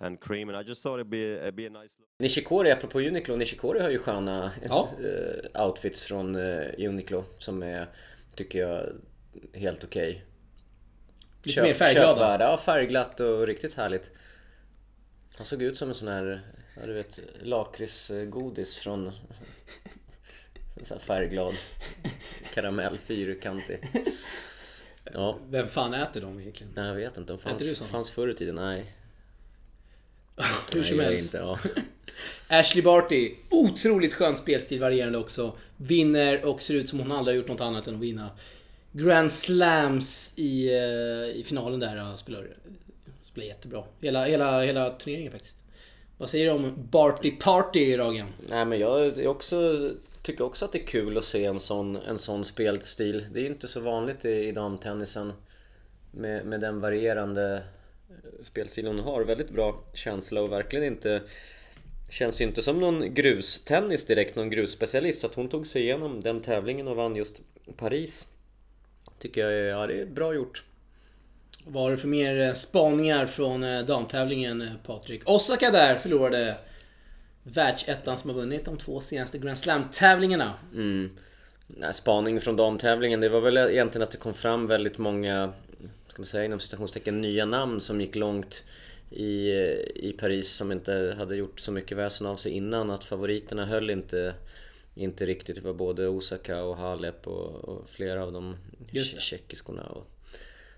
and 0.00 0.20
cream, 0.20 0.48
and 0.48 0.64
I 0.66 0.68
just 0.68 0.82
thought 0.82 0.94
it'd 1.00 1.10
be 1.10 1.32
it'd 1.34 1.54
be 1.56 1.66
a 1.66 1.70
nice 1.70 1.94
look. 1.98 2.08
Nishikori, 2.18 2.70
apropå 2.72 3.00
Uniqlo, 3.00 3.36
Nishikori 3.36 3.80
har 3.80 3.90
ju 3.90 3.98
sköna 3.98 4.52
Ja. 4.68 4.88
eh, 5.54 5.64
outfits 5.66 6.02
från 6.02 6.34
eh, 6.36 6.66
Uniqlo 6.78 7.24
som 7.38 7.62
är, 7.62 7.88
tycker 8.34 8.58
jag, 8.58 8.86
helt 9.54 9.84
okej. 9.84 10.24
Lite 11.42 11.62
mer 11.62 11.74
färgglada. 11.74 12.12
köpvärda. 12.14 12.44
Ja, 12.44 12.56
färgglatt 12.56 13.20
och 13.20 13.46
riktigt 13.46 13.74
härligt. 13.74 14.12
Han 15.36 15.44
såg 15.44 15.62
ut 15.62 15.76
som 15.78 15.88
en 15.88 15.94
sån 15.94 16.08
här, 16.08 16.40
ja 16.80 16.86
du 16.86 16.92
vet, 16.92 17.20
lakritsgodis 17.42 18.76
från 18.76 19.06
en 20.76 20.84
sån 20.84 20.98
här 20.98 21.04
färgglad 21.04 21.54
karamell, 22.54 22.98
fyrkantig. 22.98 23.80
Ja, 25.12 25.38
Vem 25.48 25.66
fan 25.68 25.94
äter 25.94 26.20
dem 26.20 26.40
egentligen? 26.40 26.72
nej, 26.76 26.86
jag 26.86 26.94
vet 26.94 27.16
inte. 27.18 27.32
De 27.32 27.38
Äter 27.38 27.58
du 27.58 27.64
fanns, 27.64 27.78
såna? 27.78 27.90
fanns 27.90 28.10
förr 28.10 28.28
i 28.28 28.34
tiden. 28.34 28.54
Nej. 28.54 28.94
Hur 30.74 30.84
som 30.84 30.98
jag 30.98 31.04
helst. 31.04 31.34
Inte, 31.34 31.38
ja. 31.38 31.58
Ashley 32.58 32.82
Barty, 32.82 33.34
otroligt 33.50 34.14
skön 34.14 34.36
spelstil, 34.36 34.80
varierande 34.80 35.18
också. 35.18 35.52
Vinner 35.76 36.44
och 36.44 36.62
ser 36.62 36.74
ut 36.74 36.88
som 36.88 36.98
hon 36.98 37.12
aldrig 37.12 37.36
har 37.36 37.40
gjort 37.40 37.48
något 37.48 37.60
annat 37.60 37.86
än 37.86 37.94
att 37.94 38.00
vinna. 38.00 38.30
Grand 38.92 39.32
Slams 39.32 40.32
i, 40.36 40.74
eh, 40.74 41.40
i 41.40 41.42
finalen 41.46 41.80
där. 41.80 41.96
ja, 41.96 42.16
Spelar, 42.16 42.46
spelar 43.24 43.46
jättebra. 43.46 43.84
Hela, 44.00 44.24
hela, 44.24 44.62
hela 44.62 44.90
turneringen 44.90 45.32
faktiskt. 45.32 45.56
Vad 46.18 46.30
säger 46.30 46.46
du 46.46 46.52
om 46.52 46.74
Barty 46.90 47.30
Party, 47.30 47.96
Ragen? 47.96 48.26
Nej 48.48 48.64
men 48.64 48.78
jag 48.78 49.18
är 49.18 49.26
också, 49.26 49.90
tycker 50.22 50.44
också 50.44 50.64
att 50.64 50.72
det 50.72 50.78
är 50.78 50.86
kul 50.86 51.18
att 51.18 51.24
se 51.24 51.44
en 51.44 51.60
sån, 51.60 51.96
en 51.96 52.18
sån 52.18 52.44
spelstil. 52.44 53.26
Det 53.32 53.40
är 53.40 53.42
ju 53.42 53.48
inte 53.50 53.68
så 53.68 53.80
vanligt 53.80 54.24
i, 54.24 54.28
i 54.28 54.52
damtennisen. 54.52 55.32
Med, 56.10 56.46
med 56.46 56.60
den 56.60 56.80
varierande 56.80 57.62
hon 58.86 58.98
har. 58.98 59.24
Väldigt 59.24 59.50
bra 59.50 59.84
känsla 59.94 60.40
och 60.40 60.52
verkligen 60.52 60.84
inte 60.84 61.22
Känns 62.10 62.40
ju 62.40 62.44
inte 62.44 62.62
som 62.62 62.78
någon 62.78 63.14
grustennis 63.14 64.04
direkt, 64.04 64.36
någon 64.36 64.50
grusspecialist. 64.50 65.20
Så 65.20 65.26
att 65.26 65.34
hon 65.34 65.48
tog 65.48 65.66
sig 65.66 65.82
igenom 65.82 66.20
den 66.20 66.40
tävlingen 66.40 66.88
och 66.88 66.96
vann 66.96 67.16
just 67.16 67.40
Paris. 67.76 68.26
Tycker 69.18 69.48
jag 69.48 69.82
ja, 69.82 69.86
det 69.86 70.00
är 70.00 70.06
bra 70.06 70.34
gjort. 70.34 70.64
Vad 71.64 71.82
har 71.82 71.90
du 71.90 71.96
för 71.96 72.08
mer 72.08 72.40
eh, 72.40 72.52
spaningar 72.52 73.26
från 73.26 73.64
eh, 73.64 73.82
damtävlingen, 73.82 74.62
eh, 74.62 74.68
Patrik? 74.86 75.28
Osaka 75.28 75.70
där 75.70 75.96
förlorade 75.96 76.56
världsettan 77.42 78.18
som 78.18 78.30
har 78.30 78.36
vunnit 78.36 78.64
de 78.64 78.78
två 78.78 79.00
senaste 79.00 79.38
Grand 79.38 79.58
Slam-tävlingarna. 79.58 80.54
Mm. 80.74 81.10
Nej, 81.66 81.94
spaning 81.94 82.40
från 82.40 82.56
damtävlingen, 82.56 83.20
det 83.20 83.28
var 83.28 83.40
väl 83.40 83.56
egentligen 83.56 84.02
att 84.02 84.10
det 84.10 84.18
kom 84.18 84.34
fram 84.34 84.66
väldigt 84.66 84.98
många, 84.98 85.52
ska 86.20 86.36
man 86.36 86.40
säga 86.40 86.44
inom 86.44 86.60
citationstecken, 86.60 87.20
nya 87.20 87.44
namn 87.44 87.80
som 87.80 88.00
gick 88.00 88.14
långt 88.14 88.64
i, 89.10 89.50
i 89.94 90.14
Paris 90.18 90.52
som 90.52 90.72
inte 90.72 91.14
hade 91.18 91.36
gjort 91.36 91.60
så 91.60 91.72
mycket 91.72 91.96
väsen 91.98 92.26
av 92.26 92.36
sig 92.36 92.52
innan. 92.52 92.90
Att 92.90 93.04
favoriterna 93.04 93.66
höll 93.66 93.90
inte, 93.90 94.34
inte 94.94 95.26
riktigt. 95.26 95.56
Det 95.56 95.62
var 95.62 95.74
både 95.74 96.08
Osaka 96.08 96.62
och 96.62 96.76
Halep 96.76 97.26
och, 97.26 97.64
och 97.64 97.88
flera 97.88 98.22
av 98.24 98.32
de 98.32 98.56
tjeckiskorna 99.18 99.82
och 99.82 100.06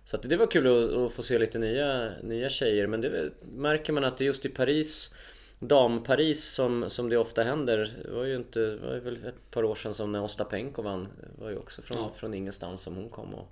Så 0.05 0.17
att 0.17 0.23
det 0.29 0.37
var 0.37 0.47
kul 0.47 0.67
att, 0.67 0.93
att 0.93 1.13
få 1.13 1.23
se 1.23 1.39
lite 1.39 1.59
nya, 1.59 2.13
nya 2.23 2.49
tjejer 2.49 2.87
men 2.87 3.01
det 3.01 3.31
märker 3.53 3.93
man 3.93 4.05
att 4.05 4.19
det 4.19 4.25
just 4.25 4.45
i 4.45 4.49
Paris 4.49 5.15
Dam-Paris 5.59 6.55
som, 6.55 6.91
som 6.91 7.09
det 7.09 7.17
ofta 7.17 7.43
händer. 7.43 7.93
Det 8.05 8.11
var 8.11 8.25
ju 8.25 8.37
inte, 8.37 8.61
det 8.61 8.77
var 8.77 8.95
väl 9.01 9.27
ett 9.27 9.51
par 9.51 9.65
år 9.65 9.75
sedan 9.75 9.95
som 9.95 10.13
när 10.13 10.23
Ostapenko 10.23 10.83
vann. 10.83 11.09
Det 11.21 11.43
var 11.43 11.51
ju 11.51 11.57
också 11.57 11.83
från, 11.83 11.99
Ja. 11.99 12.13
från 12.17 12.35
ingenstans 12.35 12.83
som 12.83 12.97
hon 12.97 13.09
kom 13.09 13.35
och, 13.35 13.49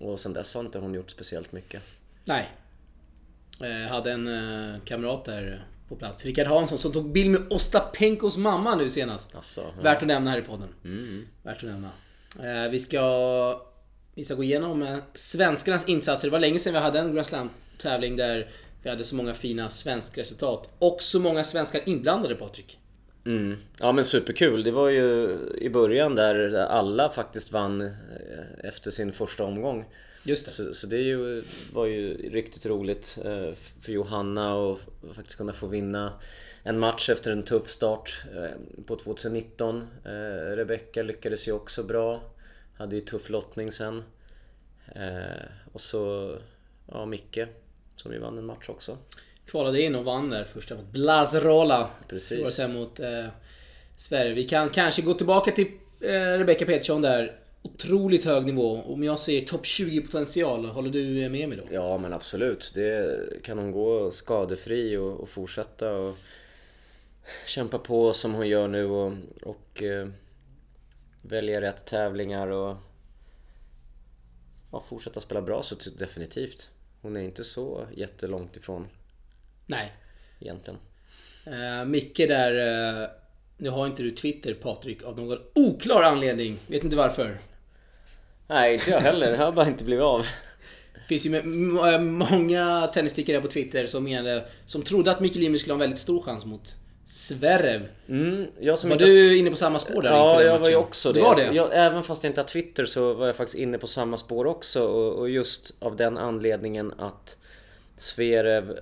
och 0.00 0.20
sen 0.20 0.32
dess 0.32 0.54
har 0.54 0.60
inte 0.60 0.78
hon 0.78 0.94
gjort 0.94 1.10
speciellt 1.10 1.52
mycket. 1.52 1.82
Nej. 2.24 2.50
Eh, 3.60 3.90
hade 3.90 4.12
en 4.12 4.28
eh, 4.28 4.80
kamrat 4.84 5.24
där 5.24 5.64
på 5.88 5.96
plats, 5.96 6.24
Rickard 6.24 6.46
Hansson, 6.46 6.78
som 6.78 6.92
tog 6.92 7.12
bild 7.12 7.30
med 7.30 7.52
Ostapenkos 7.52 8.36
mamma 8.36 8.76
nu 8.76 8.90
senast. 8.90 9.34
Alltså, 9.34 9.60
ja. 9.76 9.82
Värt 9.82 10.02
att 10.02 10.08
nämna 10.08 10.30
här 10.30 10.38
i 10.38 10.42
podden. 10.42 10.68
Mm. 10.84 11.26
Värt 11.42 11.56
att 11.56 11.62
nämna. 11.62 11.90
Eh, 12.38 12.70
vi 12.70 12.80
ska... 12.80 13.66
Vi 14.14 14.24
ska 14.24 14.34
gå 14.34 14.42
igenom 14.42 15.00
svenskarnas 15.14 15.88
insatser. 15.88 16.28
Det 16.28 16.32
var 16.32 16.40
länge 16.40 16.58
sedan 16.58 16.72
vi 16.72 16.78
hade 16.78 16.98
en 16.98 17.14
Grand 17.14 17.26
Slam-tävling 17.26 18.16
där 18.16 18.50
vi 18.82 18.90
hade 18.90 19.04
så 19.04 19.14
många 19.14 19.34
fina 19.34 19.68
svenska 19.68 20.20
resultat. 20.20 20.70
Och 20.78 21.02
så 21.02 21.20
många 21.20 21.44
svenskar 21.44 21.88
inblandade, 21.88 22.34
Patrik. 22.34 22.78
Mm. 23.24 23.56
Ja 23.80 23.92
men 23.92 24.04
superkul. 24.04 24.64
Det 24.64 24.70
var 24.70 24.88
ju 24.88 25.38
i 25.58 25.68
början 25.70 26.14
där 26.14 26.54
alla 26.54 27.08
faktiskt 27.08 27.52
vann 27.52 27.80
eh, 27.80 27.88
efter 28.64 28.90
sin 28.90 29.12
första 29.12 29.44
omgång. 29.44 29.84
Just 30.22 30.46
det. 30.46 30.52
Så, 30.52 30.74
så 30.74 30.86
det 30.86 30.96
ju, 30.96 31.42
var 31.72 31.86
ju 31.86 32.30
riktigt 32.30 32.66
roligt 32.66 33.18
eh, 33.24 33.52
för 33.82 33.92
Johanna 33.92 34.54
och 34.54 34.80
faktiskt 35.14 35.36
kunna 35.36 35.52
få 35.52 35.66
vinna 35.66 36.12
en 36.62 36.78
match 36.78 37.10
efter 37.10 37.32
en 37.32 37.42
tuff 37.42 37.68
start 37.68 38.22
eh, 38.36 38.82
på 38.86 38.96
2019. 38.96 39.86
Eh, 40.04 40.10
Rebecca 40.56 41.02
lyckades 41.02 41.48
ju 41.48 41.52
också 41.52 41.82
bra. 41.82 42.22
Hade 42.76 42.96
ju 42.96 43.00
tuff 43.02 43.28
lottning 43.28 43.72
sen. 43.72 44.02
Och 45.72 45.80
så 45.80 46.34
ja, 46.86 47.06
Micke 47.06 47.38
som 47.96 48.12
ju 48.12 48.18
vann 48.18 48.38
en 48.38 48.46
match 48.46 48.68
också. 48.68 48.98
Kvalade 49.50 49.82
in 49.82 49.94
och 49.94 50.04
vann 50.04 50.30
där 50.30 50.44
första 50.44 50.74
mot 50.74 50.92
Blazerola. 50.92 51.90
Precis. 52.08 52.54
Sen 52.54 52.74
mot 52.74 53.00
eh, 53.00 53.26
Sverige. 53.96 54.34
Vi 54.34 54.44
kan 54.44 54.68
kanske 54.68 55.02
gå 55.02 55.14
tillbaka 55.14 55.50
till 55.50 55.66
eh, 56.00 56.10
Rebecca 56.10 56.66
Petersson 56.66 57.02
där. 57.02 57.36
Otroligt 57.62 58.24
hög 58.24 58.46
nivå. 58.46 58.82
Om 58.82 59.02
jag 59.02 59.18
säger 59.18 59.40
topp 59.40 59.66
20 59.66 60.00
potential, 60.00 60.64
håller 60.64 60.90
du 60.90 61.28
med 61.28 61.48
mig 61.48 61.58
då? 61.58 61.64
Ja 61.70 61.98
men 61.98 62.12
absolut. 62.12 62.72
Det 62.74 63.42
kan 63.42 63.58
hon 63.58 63.72
gå 63.72 64.10
skadefri 64.10 64.96
och, 64.96 65.20
och 65.20 65.28
fortsätta 65.28 65.92
och 65.92 66.16
kämpa 67.46 67.78
på 67.78 68.12
som 68.12 68.34
hon 68.34 68.48
gör 68.48 68.68
nu 68.68 68.84
och, 68.84 69.12
och 69.42 69.82
eh, 69.82 70.08
välja 71.22 71.60
rätt 71.60 71.86
tävlingar 71.86 72.46
och 72.46 72.76
ja, 74.72 74.84
fortsätta 74.88 75.20
spela 75.20 75.42
bra 75.42 75.62
så 75.62 75.76
definitivt. 75.98 76.68
Hon 77.02 77.16
är 77.16 77.20
inte 77.20 77.44
så 77.44 77.86
jättelångt 77.94 78.56
ifrån 78.56 78.88
Nej. 79.70 79.92
egentligen. 80.40 80.78
Eh, 81.46 81.84
Micke 81.84 82.16
där... 82.28 82.52
Eh, 83.02 83.08
nu 83.56 83.70
har 83.70 83.86
inte 83.86 84.02
du 84.02 84.10
Twitter 84.10 84.54
Patrik 84.54 85.02
av 85.04 85.16
någon 85.20 85.38
oklar 85.54 86.02
anledning. 86.02 86.58
Vet 86.66 86.84
inte 86.84 86.96
varför. 86.96 87.38
Nej 88.46 88.72
inte 88.72 88.90
jag 88.90 89.00
heller, 89.00 89.30
det 89.30 89.36
har 89.36 89.52
bara 89.52 89.66
inte 89.66 89.84
blivit 89.84 90.02
av. 90.04 90.26
Det 90.94 91.00
finns 91.08 91.26
ju 91.26 91.36
m- 91.40 92.14
många 92.30 92.86
tennistickare 92.94 93.40
på 93.40 93.48
Twitter 93.48 93.86
som 93.86 94.04
menade... 94.04 94.44
Som 94.66 94.82
trodde 94.82 95.10
att 95.10 95.20
Micke 95.20 95.34
Limi 95.34 95.58
skulle 95.58 95.72
ha 95.72 95.76
en 95.76 95.80
väldigt 95.80 95.98
stor 95.98 96.22
chans 96.22 96.44
mot 96.44 96.74
Zverev. 97.06 97.88
Mm, 98.08 98.46
jag 98.60 98.76
Var 98.84 98.92
inte... 98.92 99.04
du 99.04 99.36
inne 99.38 99.50
på 99.50 99.56
samma 99.56 99.78
spår 99.78 100.02
där 100.02 100.10
Ja, 100.10 100.42
jag 100.42 100.58
var 100.58 100.68
ju 100.68 100.76
också 100.76 101.12
det. 101.12 101.20
var 101.20 101.36
det? 101.36 101.54
Jag, 101.54 101.68
även 101.72 102.02
fast 102.02 102.24
jag 102.24 102.30
inte 102.30 102.40
har 102.40 102.46
Twitter 102.48 102.84
så 102.84 103.14
var 103.14 103.26
jag 103.26 103.36
faktiskt 103.36 103.58
inne 103.58 103.78
på 103.78 103.86
samma 103.86 104.16
spår 104.18 104.46
också 104.46 104.82
och, 104.82 105.18
och 105.18 105.30
just 105.30 105.74
av 105.78 105.96
den 105.96 106.18
anledningen 106.18 106.92
att 106.98 107.36
Zverev... 108.00 108.78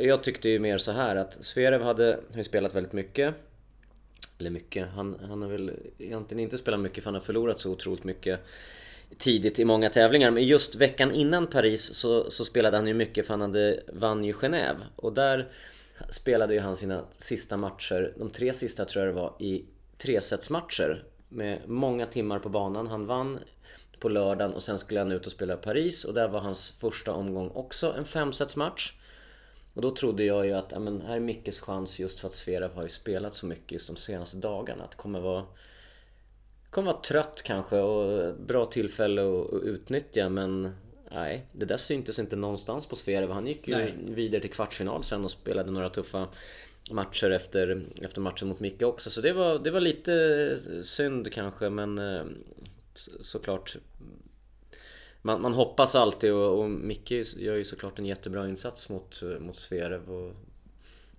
Jag 0.00 0.22
tyckte 0.22 0.48
ju 0.48 0.58
mer 0.58 0.78
så 0.78 0.92
här 0.92 1.16
att 1.16 1.44
Zverev 1.44 1.82
hade, 1.82 2.18
har 2.30 2.38
ju 2.38 2.44
spelat 2.44 2.74
väldigt 2.74 2.92
mycket. 2.92 3.34
Eller 4.38 4.50
mycket, 4.50 4.88
han, 4.88 5.16
han 5.28 5.42
har 5.42 5.48
väl 5.48 5.72
egentligen 5.98 6.44
inte 6.44 6.58
spelat 6.58 6.80
mycket 6.80 7.04
för 7.04 7.10
han 7.10 7.14
har 7.14 7.20
förlorat 7.20 7.60
så 7.60 7.70
otroligt 7.70 8.04
mycket 8.04 8.40
tidigt 9.18 9.58
i 9.58 9.64
många 9.64 9.88
tävlingar. 9.90 10.30
Men 10.30 10.44
just 10.44 10.74
veckan 10.74 11.12
innan 11.12 11.46
Paris 11.46 11.94
så, 11.94 12.30
så 12.30 12.44
spelade 12.44 12.76
han 12.76 12.86
ju 12.86 12.94
mycket 12.94 13.26
för 13.26 13.32
han 13.32 13.40
hade, 13.40 13.80
vann 13.92 14.24
ju 14.24 14.32
Genève. 14.32 14.80
Och 14.96 15.12
där 15.12 15.48
spelade 16.10 16.54
ju 16.54 16.60
han 16.60 16.76
sina 16.76 17.04
sista 17.16 17.56
matcher, 17.56 18.12
de 18.18 18.30
tre 18.30 18.52
sista 18.52 18.84
tror 18.84 19.04
jag 19.04 19.14
det 19.14 19.20
var, 19.20 19.34
i 19.38 19.64
tresetsmatcher. 19.98 21.04
Med 21.28 21.60
många 21.66 22.06
timmar 22.06 22.38
på 22.38 22.48
banan. 22.48 22.86
Han 22.86 23.06
vann 23.06 23.38
på 24.04 24.08
lördagen 24.08 24.54
och 24.54 24.62
sen 24.62 24.78
skulle 24.78 25.00
han 25.00 25.12
ut 25.12 25.26
och 25.26 25.32
spela 25.32 25.56
Paris 25.56 26.04
och 26.04 26.14
där 26.14 26.28
var 26.28 26.40
hans 26.40 26.70
första 26.70 27.12
omgång 27.12 27.50
också 27.54 27.94
en 27.98 28.04
femsetsmatch. 28.04 28.92
Och 29.74 29.82
då 29.82 29.90
trodde 29.90 30.24
jag 30.24 30.46
ju 30.46 30.52
att 30.52 30.68
ja, 30.70 30.78
men 30.78 31.00
här 31.00 31.16
är 31.16 31.20
Mickes 31.20 31.60
chans 31.60 31.98
just 31.98 32.18
för 32.18 32.28
att 32.28 32.34
Zverev 32.34 32.72
har 32.72 32.82
ju 32.82 32.88
spelat 32.88 33.34
så 33.34 33.46
mycket 33.46 33.72
just 33.72 33.86
de 33.86 33.96
senaste 33.96 34.36
dagarna. 34.36 34.84
Att 34.84 34.90
det 34.90 34.96
kommer 34.96 35.20
vara 35.20 35.44
kommer 36.70 36.92
vara 36.92 37.02
trött 37.02 37.42
kanske 37.44 37.76
och 37.78 38.34
bra 38.34 38.64
tillfälle 38.64 39.22
att, 39.22 39.54
att 39.54 39.62
utnyttja 39.62 40.28
men 40.28 40.74
nej, 41.10 41.46
det 41.52 41.66
där 41.66 41.76
syntes 41.76 42.18
inte 42.18 42.36
någonstans 42.36 42.86
på 42.86 42.96
Zverev. 42.96 43.30
Han 43.30 43.46
gick 43.46 43.68
ju 43.68 43.74
Nej. 43.74 43.94
vidare 44.08 44.40
till 44.40 44.50
kvartsfinal 44.50 45.02
sen 45.02 45.24
och 45.24 45.30
spelade 45.30 45.70
några 45.70 45.90
tuffa 45.90 46.28
matcher 46.90 47.30
efter, 47.30 47.86
efter 48.02 48.20
matchen 48.20 48.48
mot 48.48 48.60
Micke 48.60 48.82
också. 48.82 49.10
Så 49.10 49.20
det 49.20 49.32
var, 49.32 49.58
det 49.58 49.70
var 49.70 49.80
lite 49.80 50.58
synd 50.82 51.32
kanske 51.32 51.70
men 51.70 51.98
eh, 51.98 52.24
såklart 53.20 53.76
man, 55.22 55.42
man 55.42 55.54
hoppas 55.54 55.94
alltid 55.94 56.32
och, 56.32 56.58
och 56.58 56.70
Micke 56.70 57.10
gör 57.36 57.54
ju 57.54 57.64
såklart 57.64 57.98
en 57.98 58.06
jättebra 58.06 58.48
insats 58.48 58.88
mot, 58.88 59.22
mot 59.40 59.56
Zverev 59.56 60.10
och 60.10 60.34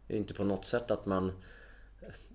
det 0.08 0.14
är 0.14 0.18
inte 0.18 0.34
på 0.34 0.44
något 0.44 0.66
sätt 0.66 0.92
att 0.92 1.06
man 1.06 1.32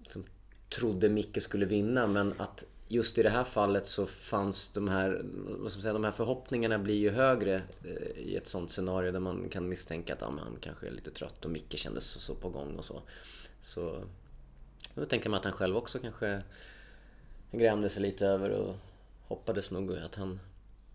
liksom, 0.03 0.25
trodde 0.69 1.09
Micke 1.09 1.43
skulle 1.43 1.67
vinna 1.67 2.07
men 2.07 2.35
att 2.37 2.65
just 2.89 3.19
i 3.19 3.23
det 3.23 3.31
här 3.31 3.45
fallet 3.45 3.87
så 3.87 4.07
fanns 4.07 4.69
de 4.69 4.89
här, 4.89 5.23
vad 5.35 5.71
ska 5.71 5.79
man 5.79 5.83
säga, 5.83 5.93
de 5.93 6.05
här 6.05 6.13
förhoppningarna 6.13 6.79
blir 6.79 6.95
ju 6.95 7.11
högre 7.11 7.55
eh, 7.85 8.19
i 8.19 8.37
ett 8.37 8.49
sånt 8.49 8.71
scenario 8.71 9.13
där 9.13 9.21
man 9.21 9.49
kan 9.49 9.69
misstänka 9.69 10.13
att 10.13 10.21
ja, 10.21 10.35
han 10.39 10.57
kanske 10.61 10.87
är 10.87 10.91
lite 10.91 11.11
trött 11.11 11.45
och 11.45 11.51
Micke 11.51 11.79
kändes 11.79 12.05
så, 12.05 12.21
så 12.21 12.35
på 12.35 12.49
gång 12.49 12.77
och 12.77 12.85
så. 12.85 13.03
Så 13.63 14.05
då 14.95 15.05
tänker 15.05 15.31
man 15.31 15.39
att 15.39 15.45
han 15.45 15.53
själv 15.53 15.77
också 15.77 15.99
kanske 15.99 16.43
grämde 17.53 17.89
sig 17.89 18.03
lite 18.03 18.27
över 18.27 18.51
och 18.51 18.77
hoppades 19.31 19.71
nog 19.71 19.99
att 19.99 20.15
han 20.15 20.41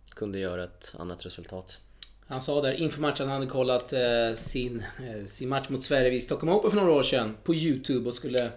kunde 0.09 0.39
göra 0.39 0.63
ett 0.63 0.95
annat 0.99 1.25
resultat. 1.25 1.79
Han 2.27 2.41
sa 2.41 2.61
där 2.61 2.71
inför 2.71 3.01
matchen 3.01 3.11
att 3.11 3.19
han 3.19 3.29
hade 3.29 3.47
kollat 3.47 3.93
eh, 3.93 4.33
sin, 4.35 4.83
eh, 5.07 5.25
sin 5.27 5.49
match 5.49 5.69
mot 5.69 5.83
Sverige 5.83 6.11
i 6.11 6.21
Stockholm 6.21 6.53
Open 6.53 6.71
för 6.71 6.77
några 6.77 6.91
år 6.91 7.03
sedan 7.03 7.37
på 7.43 7.55
YouTube 7.55 8.07
och 8.07 8.13
skulle 8.13 8.49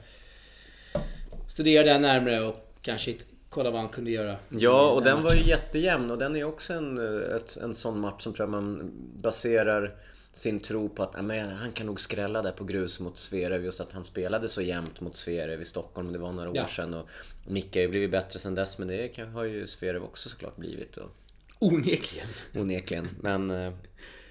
studera 1.48 1.84
det 1.84 1.98
närmare 1.98 2.40
och 2.40 2.56
kanske 2.82 3.14
kolla 3.48 3.70
vad 3.70 3.80
han 3.80 3.88
kunde 3.88 4.10
göra. 4.10 4.36
Ja, 4.48 4.90
och 4.90 5.02
den 5.02 5.16
var 5.16 5.22
matchen. 5.22 5.42
ju 5.42 5.48
jättejämn 5.48 6.10
och 6.10 6.18
den 6.18 6.36
är 6.36 6.44
också 6.44 6.72
en, 6.72 6.98
eh, 6.98 7.36
ett, 7.36 7.56
en 7.56 7.74
sån 7.74 8.00
match 8.00 8.22
som 8.22 8.34
tror 8.34 8.46
jag 8.46 8.50
man 8.50 8.92
baserar 9.22 9.94
sin 10.38 10.60
tro 10.60 10.88
på 10.88 11.02
att 11.02 11.24
men 11.24 11.50
han 11.50 11.72
kan 11.72 11.86
nog 11.86 12.00
skrälla 12.00 12.42
där 12.42 12.52
på 12.52 12.64
grus 12.64 13.00
mot 13.00 13.18
Zverev 13.18 13.64
just 13.64 13.80
att 13.80 13.92
han 13.92 14.04
spelade 14.04 14.48
så 14.48 14.62
jämnt 14.62 15.00
mot 15.00 15.16
Zverev 15.16 15.62
i 15.62 15.64
Stockholm, 15.64 16.12
det 16.12 16.18
var 16.18 16.32
några 16.32 16.50
Ja. 16.54 16.62
år 16.62 16.66
sedan 16.66 16.94
och 16.94 17.08
Micke 17.46 17.74
har 17.74 17.82
ju 17.82 17.88
blivit 17.88 18.10
bättre 18.10 18.38
sen 18.38 18.54
dess 18.54 18.78
men 18.78 18.88
det 18.88 19.18
har 19.34 19.44
ju 19.44 19.66
Zverev 19.66 20.04
också 20.04 20.28
såklart 20.28 20.56
blivit 20.56 20.96
och, 20.96 21.10
Onekligen. 21.58 22.26
onekligen. 22.54 23.08
Men 23.20 23.50
eh, 23.50 23.72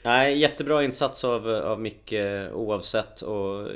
nej, 0.03 0.37
jättebra 0.37 0.83
insats 0.83 1.23
av, 1.23 1.49
av 1.49 1.81
Micke 1.81 2.13
oavsett 2.53 3.21
och 3.21 3.71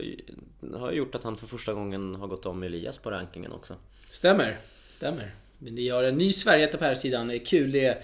har 0.74 0.92
gjort 0.92 1.16
att 1.16 1.24
han 1.24 1.38
för 1.38 1.48
första 1.48 1.74
gången 1.74 2.16
har 2.16 2.28
gått 2.28 2.46
om 2.46 2.64
Elias 2.64 2.98
på 2.98 3.12
rankingen 3.12 3.52
också. 3.52 3.76
Stämmer. 4.12 4.58
Stämmer. 4.92 5.36
Men 5.58 5.76
vi 5.76 5.90
har 5.90 6.04
en 6.04 6.18
ny 6.18 6.34
Sverige 6.34 6.68
på 6.68 6.84
här 6.86 6.96
sidan. 6.96 7.28
Det 7.28 7.36
är 7.36 7.46
kul 7.46 7.72
det. 7.72 8.04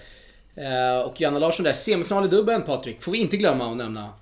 Eh, 0.58 1.00
Och 1.00 1.20
Johanna 1.20 1.38
Larsson 1.38 1.64
där, 1.64 1.72
semifinal 1.72 2.24
i 2.24 2.28
dubbeln 2.28 2.62
Patrik. 2.62 3.02
Får 3.02 3.12
vi 3.12 3.18
inte 3.18 3.36
glömma 3.36 3.70
att 3.70 3.76
nämna. 3.76 4.12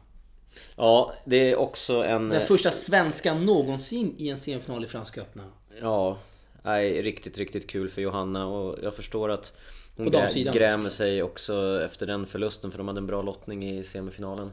Ja, 0.76 1.12
det 1.24 1.36
är 1.52 1.56
också 1.56 2.04
en... 2.04 2.28
Den 2.28 2.42
första 2.42 2.70
svenskan 2.70 3.46
någonsin 3.46 4.14
i 4.18 4.28
en 4.28 4.38
semifinal 4.38 4.84
i 4.84 4.86
Franska 4.86 5.20
öppna. 5.20 5.44
Ja, 5.80 6.18
nej, 6.62 7.02
riktigt, 7.02 7.38
riktigt 7.38 7.66
kul 7.70 7.88
för 7.88 8.02
Johanna 8.02 8.46
och 8.46 8.78
jag 8.82 8.94
förstår 8.94 9.30
att 9.30 9.52
hon 9.96 10.10
grämer 10.52 10.88
sig 10.88 11.22
också 11.22 11.82
efter 11.84 12.06
den 12.06 12.26
förlusten 12.26 12.70
för 12.70 12.78
de 12.78 12.88
hade 12.88 12.98
en 12.98 13.06
bra 13.06 13.22
lottning 13.22 13.70
i 13.78 13.84
semifinalen 13.84 14.52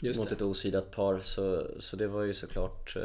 Just 0.00 0.20
mot 0.20 0.28
det. 0.28 0.34
ett 0.34 0.42
osidat 0.42 0.90
par 0.90 1.18
så, 1.18 1.66
så 1.78 1.96
det 1.96 2.06
var 2.06 2.22
ju 2.22 2.34
såklart 2.34 2.96
eh, 2.96 3.02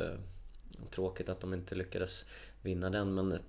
tråkigt 0.91 1.29
att 1.29 1.39
de 1.41 1.53
inte 1.53 1.75
lyckades 1.75 2.25
vinna 2.61 2.89
den 2.89 3.13
men 3.13 3.39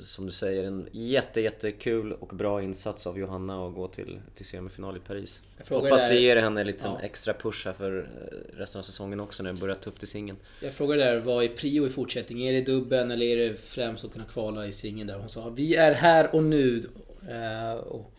som 0.00 0.26
du 0.26 0.32
säger 0.32 0.64
en 0.64 0.88
jätte, 0.92 1.40
jättekul 1.40 2.12
och 2.12 2.28
bra 2.36 2.62
insats 2.62 3.06
av 3.06 3.18
Johanna 3.18 3.66
att 3.68 3.74
gå 3.74 3.88
till, 3.88 4.20
till 4.34 4.46
semifinal 4.46 4.96
i 4.96 5.00
Paris. 5.00 5.42
Hoppas 5.68 6.02
där- 6.02 6.08
det 6.14 6.20
ger 6.20 6.36
henne 6.36 6.64
lite 6.64 6.86
Ja. 6.86 7.00
extra 7.02 7.34
push 7.34 7.66
här 7.66 7.72
för 7.72 7.98
eh, 7.98 8.56
resten 8.58 8.78
av 8.78 8.82
säsongen 8.82 9.20
också 9.20 9.42
när 9.42 9.52
det 9.52 9.58
börjar 9.58 9.74
tufft 9.74 10.02
i 10.02 10.06
singeln. 10.06 10.38
Jag 10.62 10.72
frågade 10.74 11.04
där, 11.04 11.20
vad 11.20 11.44
är 11.44 11.48
prio 11.48 11.86
i 11.86 11.90
fortsättningen? 11.90 12.48
Är 12.48 12.52
det 12.52 12.72
dubben 12.72 13.10
eller 13.10 13.26
är 13.26 13.36
det 13.36 13.54
främst 13.60 14.04
att 14.04 14.12
kunna 14.12 14.24
kvala 14.24 14.66
i 14.66 14.72
singeln 14.72 15.06
där? 15.06 15.18
Hon 15.18 15.28
sa, 15.28 15.48
vi 15.50 15.74
är 15.76 15.92
här 15.92 16.34
och 16.34 16.42
nu. 16.44 16.88
Eh, 17.28 17.74
Och 17.74 18.12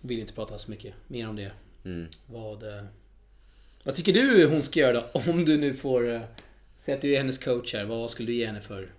vill 0.00 0.18
inte 0.18 0.32
prata 0.32 0.58
så 0.58 0.70
mycket 0.70 0.94
mer 1.06 1.28
om 1.28 1.36
det. 1.36 1.50
Vad, 2.26 2.62
eh, 2.62 2.84
vad 3.82 3.94
tycker 3.94 4.12
du 4.12 4.46
hon 4.46 4.62
ska 4.62 4.80
göra 4.80 4.92
då? 4.92 5.20
Om 5.30 5.44
du 5.44 5.56
nu 5.58 5.74
får... 5.74 6.20
Säg 6.78 6.94
att 6.94 7.00
du 7.02 7.12
är 7.12 7.18
hennes 7.18 7.38
coach 7.38 7.74
här. 7.74 7.84
Vad 7.84 8.10
skulle 8.10 8.26
du 8.28 8.34
ge 8.34 8.46
henne 8.46 8.60
för? 8.60 8.92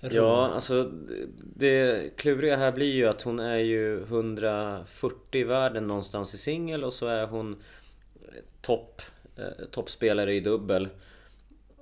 Ja, 0.00 0.50
alltså 0.54 0.90
det 1.56 2.10
kluriga 2.16 2.56
här 2.56 2.72
blir 2.72 2.92
ju 2.92 3.08
att 3.08 3.22
hon 3.22 3.40
är 3.40 3.56
ju 3.56 4.02
140 4.02 5.40
i 5.40 5.44
världen 5.44 5.86
någonstans 5.86 6.34
i 6.34 6.38
singel 6.38 6.84
och 6.84 6.92
så 6.92 7.06
är 7.06 7.26
hon 7.26 7.62
topp 8.60 9.02
eh, 9.36 9.64
toppspelare 9.70 10.34
i 10.34 10.40
dubbel. 10.40 10.88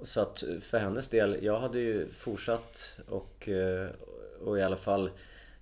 Så 0.03 0.21
att 0.21 0.43
eh, 0.43 0.59
för 0.61 0.79
hennes 0.79 1.09
del, 1.09 1.39
jag 1.43 1.61
hade 1.61 1.79
ju 1.79 2.09
fortsatt 2.13 2.99
och, 3.09 3.49
eh, 3.49 3.89
och 4.45 4.59
i 4.59 4.63
alla 4.63 4.77
fall 4.77 5.11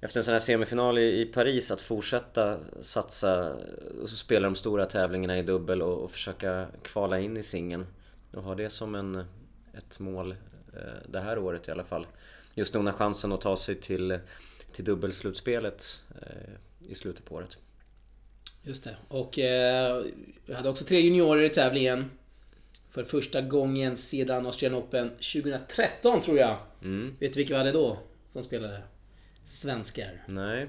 efter 0.01 0.21
en 0.21 0.25
sån 0.25 0.33
här 0.33 0.41
semifinal 0.41 0.99
i, 0.99 1.21
i 1.21 1.27
Paris 1.27 1.71
att 1.71 1.81
fortsätta 1.81 2.59
satsa 2.81 3.57
och 4.03 4.09
spela 4.09 4.49
de 4.49 4.55
stora 4.55 4.87
tävlingarna 4.87 5.39
i 5.39 5.43
dubbel 5.43 5.83
och, 5.83 6.05
och 6.05 6.11
försöka 6.11 6.67
kvala 6.83 7.19
in 7.19 7.37
i 7.37 7.43
singeln. 7.43 7.87
Och 8.33 8.43
ha 8.43 8.55
det 8.55 8.71
som 8.71 8.95
en, 8.95 9.25
ett 9.75 9.99
mål 9.99 10.35
eh, 10.77 11.09
det 11.09 11.21
här 11.21 11.39
året 11.39 11.69
i 11.69 11.71
alla 11.71 11.85
fall. 11.85 12.07
Just 12.59 12.75
nu 12.75 12.81
har 12.81 12.93
chansen 12.93 13.33
att 13.33 13.41
ta 13.41 13.57
sig 13.57 13.75
till, 13.75 14.19
till 14.73 14.85
dubbelslutspelet 14.85 16.01
eh, 16.23 16.91
i 16.91 16.95
slutet 16.95 17.25
på 17.25 17.35
året. 17.35 17.59
Just 18.63 18.85
det. 18.85 18.97
Och 19.09 19.39
eh, 19.39 20.05
vi 20.47 20.55
hade 20.55 20.69
också 20.69 20.85
tre 20.85 21.01
juniorer 21.01 21.43
i 21.43 21.49
tävlingen. 21.49 22.11
För 22.91 23.05
första 23.05 23.41
gången 23.41 23.97
sedan 23.97 24.47
Australian 24.47 24.83
Open 24.83 25.09
2013 25.09 26.21
tror 26.21 26.39
jag. 26.39 26.59
Mm. 26.83 27.17
Vet 27.21 27.33
du 27.33 27.37
vilka 27.39 27.55
vi 27.55 27.59
hade 27.59 27.73
då 27.73 27.99
som 28.33 28.43
spelade? 28.43 28.83
Svenskar. 29.45 30.25
Nej. 30.29 30.69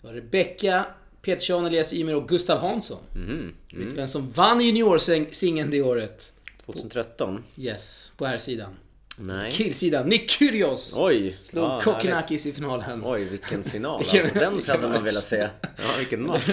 Det 0.00 0.06
var 0.06 0.14
Rebecca 0.14 0.86
Petersson, 1.22 1.66
Elias 1.66 1.92
Ymer 1.92 2.14
och 2.14 2.28
Gustav 2.28 2.58
Hansson. 2.58 3.02
Mhm. 3.14 3.54
Vet 3.72 3.90
du 3.90 3.94
vem 3.94 4.08
som 4.08 4.30
vann 4.30 4.60
juniorsingeln 4.60 5.70
det 5.70 5.82
året? 5.82 6.32
2013? 6.64 7.44
Yes, 7.56 8.12
på 8.16 8.26
här 8.26 8.38
sidan. 8.38 8.76
Nej. 9.22 9.52
Killsidan, 9.52 10.08
Nick 10.08 10.30
Kyrgios! 10.30 10.92
Oj! 10.96 11.36
Slog 11.42 11.64
ja. 11.64 11.80
Kokkinakis 11.80 12.46
i 12.46 12.52
finalen. 12.52 13.02
Oj, 13.04 13.24
vilken 13.24 13.64
final 13.70 13.96
alltså. 13.96 14.16
Den 14.34 14.60
hade 14.66 14.88
man 14.88 15.04
velat 15.04 15.24
se. 15.24 15.48
Ja, 15.60 15.96
vilken 15.98 16.26
match. 16.26 16.50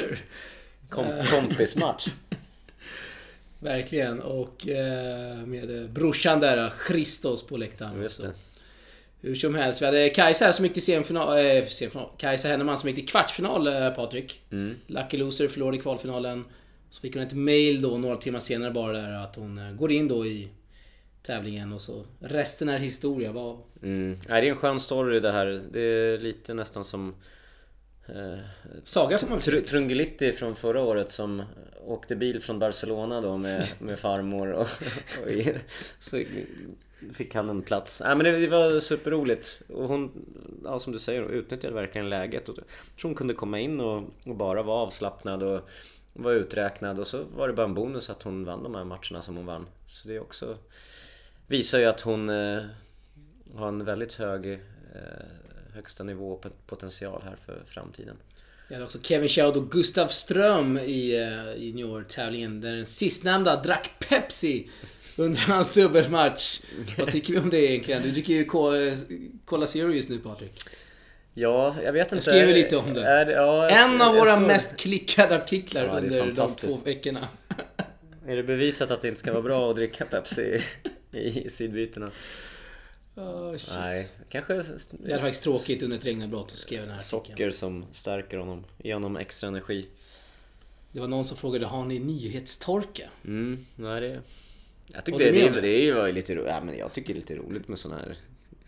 Kom, 0.90 1.06
kompismatch. 1.32 2.08
Verkligen. 3.60 4.22
Och 4.22 4.68
eh, 4.68 5.38
med 5.38 5.82
eh, 5.82 5.90
brorsan 5.90 6.40
där, 6.40 6.74
Christos 6.88 7.48
på 7.48 7.58
läktaren. 7.58 8.02
Just 8.02 8.22
det. 8.22 8.32
Hur 9.22 9.36
som 9.36 9.56
helst, 9.56 9.82
vi 9.82 9.86
hade 9.86 10.10
Kajsa 10.10 10.46
här 10.46 10.52
som 10.52 10.66
gick 10.66 10.74
till 10.74 10.84
semifinal, 10.86 11.38
äh, 11.38 11.66
semifinal. 11.66 12.10
Kajsa 12.18 12.48
Henneman 12.48 12.78
som 12.78 12.90
gick 12.90 12.98
till 12.98 13.08
kvartsfinal, 13.08 13.68
eh, 13.68 13.90
Patrik. 13.90 14.42
Mm. 14.52 14.76
Lucky 14.88 15.18
loser, 15.18 15.48
förlorade 15.48 15.78
i 15.78 15.82
kvalfinalen. 15.82 16.46
Så 16.90 17.02
fick 17.02 17.14
hon 17.14 17.24
ett 17.24 17.34
mail 17.34 17.82
då 17.82 17.98
några 17.98 18.16
timmar 18.16 18.40
senare 18.40 18.72
bara 18.72 18.92
där 18.92 19.24
att 19.24 19.36
hon 19.36 19.58
eh, 19.58 19.72
går 19.72 19.92
in 19.92 20.08
då 20.08 20.26
i 20.26 20.50
tävlingen 21.22 21.74
och 21.74 21.82
så 21.82 22.06
resten 22.20 22.70
är 22.70 22.78
historia. 22.80 23.32
Vad, 23.32 23.58
Mm. 23.82 24.20
Det 24.28 24.32
är 24.34 24.44
en 24.44 24.56
skön 24.56 24.80
story 24.80 25.20
det 25.20 25.32
här. 25.32 25.62
Det 25.72 25.80
är 25.82 26.18
lite 26.18 26.54
nästan 26.54 26.86
som 26.86 27.16
eh, 28.08 28.40
saga 28.84 29.18
får 29.18 29.28
man 29.28 29.40
Tr-. 29.40 29.62
Trungelitti 29.62 30.32
från 30.34 30.56
förra 30.56 30.82
året 30.82 31.12
som 31.12 31.44
åkte 31.86 32.16
bil 32.16 32.42
från 32.42 32.60
Barcelona 32.60 33.22
då 33.22 33.38
med, 33.38 33.68
med 33.80 34.00
farmor 34.00 34.52
och, 34.52 34.68
och 35.24 35.30
i- 35.30 35.56
så 36.00 36.24
fick 37.14 37.36
han 37.36 37.50
en 37.50 37.62
plats. 37.62 38.02
Nej 38.06 38.16
men 38.16 38.24
det, 38.26 38.40
det 38.40 38.48
var 38.48 38.80
superroligt 38.80 39.62
och 39.70 39.88
hon, 39.88 40.12
ja 40.64 40.80
som 40.80 40.94
du 40.94 41.00
säger, 41.00 41.30
utnyttjade 41.32 41.76
verkligen 41.76 42.10
läget 42.10 42.50
och 42.50 42.58
jag 42.58 42.66
tror 43.02 43.10
hon 43.10 43.16
kunde 43.16 43.34
komma 43.34 43.60
in 43.60 43.80
och, 43.82 44.04
och 44.26 44.36
bara 44.36 44.64
vara 44.64 44.78
avslappnad 44.80 45.44
och 45.44 45.70
var 46.14 46.32
uträknad 46.32 47.00
och 47.00 47.08
så 47.08 47.24
var 47.36 47.48
det 47.48 47.54
bara 47.54 47.66
en 47.66 47.74
bonus 47.74 48.10
att 48.10 48.24
hon 48.24 48.46
vann 48.46 48.64
de 48.64 48.76
här 48.76 48.84
matcherna 48.84 49.22
som 49.22 49.38
hon 49.38 49.46
vann. 49.46 49.68
Så 49.88 50.08
det 50.08 50.16
är 50.16 50.20
också 50.22 50.58
visar 51.50 51.80
ju 51.80 51.86
att 51.86 52.02
hon 52.02 52.30
eh, 52.30 52.64
har 53.56 53.68
en 53.68 53.86
väldigt 53.86 54.14
hög 54.14 54.52
eh, 54.54 54.58
högsta 55.74 56.04
nivå 56.04 56.32
och 56.32 56.42
pot- 56.42 56.66
potential 56.68 57.22
här 57.26 57.36
för 57.46 57.62
framtiden. 57.66 58.16
Vi 58.68 58.76
hade 58.76 58.86
också 58.86 59.00
Kevin 59.02 59.30
Schaud 59.30 59.58
och 59.58 59.72
Gustav 59.72 60.08
Ström 60.08 60.78
i 60.78 61.16
eh, 61.22 61.64
junior-tävlingen. 61.64 62.62
Där 62.62 62.76
den 62.76 62.86
sistnämnda 62.86 63.62
drack 63.62 63.92
Pepsi 64.10 64.70
under 65.18 65.40
hans 65.40 65.72
dubbelmatch. 65.74 66.60
Vad 66.98 67.12
tycker 67.12 67.34
vi 67.34 67.40
om 67.40 67.50
det 67.50 67.58
egentligen? 67.72 68.04
Du 68.04 68.12
dricker 68.12 68.34
ju 68.34 68.46
Cola 69.46 69.68
Zero 69.68 69.92
just 69.92 70.10
nu 70.10 70.18
Patrik. 70.20 70.62
Ja, 71.34 71.76
jag 71.84 71.94
vet 71.94 72.12
inte. 72.12 72.24
skrev 72.24 72.48
ju 72.48 72.54
lite 72.54 72.78
om 72.78 72.94
det. 72.94 73.04
Är 73.04 73.26
ja, 73.26 73.70
jag- 73.70 73.84
En 73.86 74.02
av 74.02 74.16
jag 74.16 74.20
våra 74.22 74.36
såg- 74.38 74.48
mest 74.48 74.78
klickade 74.78 75.36
artiklar 75.36 75.86
Ja, 75.86 75.98
under 75.98 76.32
de 76.36 76.56
två 76.56 76.78
veckorna. 76.86 77.28
Är 78.28 78.36
det 78.36 78.44
bevisat 78.44 78.92
att 78.92 79.02
det 79.02 79.08
inte 79.08 79.20
ska 79.20 79.32
vara 79.32 79.42
bra 79.42 79.70
att 79.70 79.76
dricka 79.76 80.06
Pepsi 80.06 80.62
i, 81.12 81.50
sidbytena? 81.50 82.12
Oh, 83.16 83.58
shit. 83.58 83.70
Nej, 83.76 84.08
kanske 84.30 84.54
Det 84.54 85.12
är 85.12 85.18
faktiskt 85.18 85.44
tråkigt 85.44 85.84
under 85.84 85.98
ett 85.98 86.06
regnavbrott 86.06 86.52
och 86.52 86.58
skrev 86.58 86.82
den 86.82 86.90
här 86.90 86.98
artikeln. 86.98 87.24
socker 87.26 87.52
som 87.52 87.86
stärker 87.92 88.38
honom, 88.38 88.66
ger 88.78 88.94
honom 88.94 89.18
extra 89.18 89.48
energi. 89.48 89.88
Det 90.92 91.00
var 91.00 91.08
någon 91.08 91.26
som 91.26 91.38
frågade, 91.38 91.66
har 91.66 91.86
ni 91.86 92.00
nyhetstorka? 92.00 93.10
Mm, 93.26 93.66
nej 93.76 94.02
det... 94.02 94.22
Jag 94.94 95.06
tycker 95.06 95.20
Håller 95.20 95.32
det, 95.32 95.50
det, 95.50 95.62
det 95.62 95.68
är 95.68 95.82
ju 95.84 95.94
var 95.94 96.12
lite 96.12 96.36
ro- 96.36 96.46
ja, 96.48 96.62
men 96.64 96.78
jag 96.78 96.94
tycker 96.94 97.14
det 97.14 97.18
är 97.18 97.20
lite 97.20 97.36
roligt 97.36 97.68
med 97.68 97.80
såna 97.80 97.96
här 97.98 98.18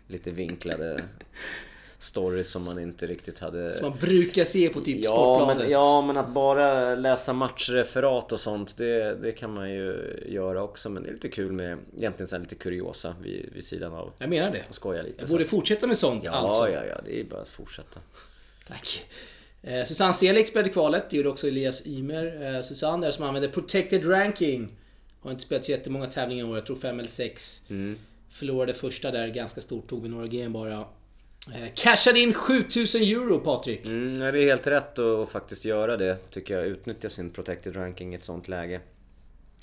lite 0.08 0.30
vinklade 0.30 1.04
stories 2.02 2.50
som 2.50 2.64
man 2.64 2.78
inte 2.78 3.06
riktigt 3.06 3.38
hade... 3.38 3.74
Som 3.74 3.88
man 3.90 3.98
brukar 3.98 4.44
se 4.44 4.68
på 4.68 4.80
typ 4.80 5.04
Ja 5.04 5.10
Sportbladet. 5.10 5.62
men, 5.62 5.70
ja 5.70 6.02
men 6.06 6.16
att 6.16 6.28
bara 6.28 6.94
läsa 6.94 7.32
matchreferat 7.32 8.32
och 8.32 8.40
sånt 8.40 8.76
det, 8.76 9.14
det 9.22 9.32
kan 9.32 9.54
man 9.54 9.70
ju 9.70 10.18
göra 10.28 10.62
också 10.62 10.90
men 10.90 11.02
det 11.02 11.08
är 11.08 11.12
lite 11.12 11.28
kul 11.28 11.52
med 11.52 11.78
egentligen 11.96 12.28
så 12.28 12.38
lite 12.38 12.54
kuriosa 12.54 13.16
vid, 13.22 13.48
vid 13.54 13.64
sidan 13.64 13.92
av 13.94 14.12
Jag 14.18 14.28
menar 14.30 14.50
det. 14.50 14.62
och 14.68 14.74
skoja 14.74 15.02
lite 15.02 15.16
Jag 15.20 15.28
så. 15.28 15.34
borde 15.34 15.44
fortsätta 15.44 15.86
med 15.86 15.98
sånt 15.98 16.24
Ja 16.24 16.30
alltså. 16.32 16.70
ja 16.70 16.84
ja 16.84 17.00
det 17.04 17.20
är 17.20 17.24
bara 17.24 17.40
att 17.40 17.48
fortsätta 17.48 18.00
Tack. 18.68 19.04
Eh, 19.62 19.84
Susanne 19.86 20.14
Selix 20.14 20.50
spelade 20.50 20.68
kvalet, 20.70 21.10
det 21.10 21.16
gjorde 21.16 21.28
också 21.28 21.48
Elias 21.48 21.86
Ymer. 21.86 22.54
Eh, 22.56 22.62
Susanne 22.62 23.06
där 23.06 23.10
som 23.12 23.24
använde 23.24 23.48
protected 23.48 24.10
ranking. 24.10 24.68
Har 25.20 25.30
inte 25.30 25.42
spelat 25.42 25.64
så 25.64 25.70
jättemånga 25.70 26.06
tävlingar 26.06 26.46
i 26.46 26.48
år, 26.50 26.56
jag 26.56 26.66
tror 26.66 26.76
fem 26.76 26.98
eller 26.98 27.08
sex. 27.08 27.62
Mm. 27.70 27.98
Förlorade 28.30 28.74
första 28.74 29.10
där 29.10 29.28
ganska 29.28 29.60
stort, 29.60 29.88
tog 29.88 30.02
vi 30.02 30.08
några 30.08 30.26
game 30.26 30.48
bara. 30.48 30.84
Eh, 31.48 31.68
cashade 31.74 32.20
in 32.20 32.34
7000 32.34 33.02
euro 33.02 33.38
Patrik. 33.38 33.86
Mm, 33.86 34.18
det 34.18 34.26
är 34.26 34.32
helt 34.46 34.66
rätt 34.66 34.98
att 34.98 35.28
faktiskt 35.28 35.64
göra 35.64 35.96
det 35.96 36.16
tycker 36.30 36.54
jag. 36.58 36.66
Utnyttja 36.66 37.10
sin 37.10 37.30
protected 37.30 37.76
ranking 37.76 38.12
i 38.12 38.16
ett 38.16 38.24
sånt 38.24 38.48
läge. 38.48 38.80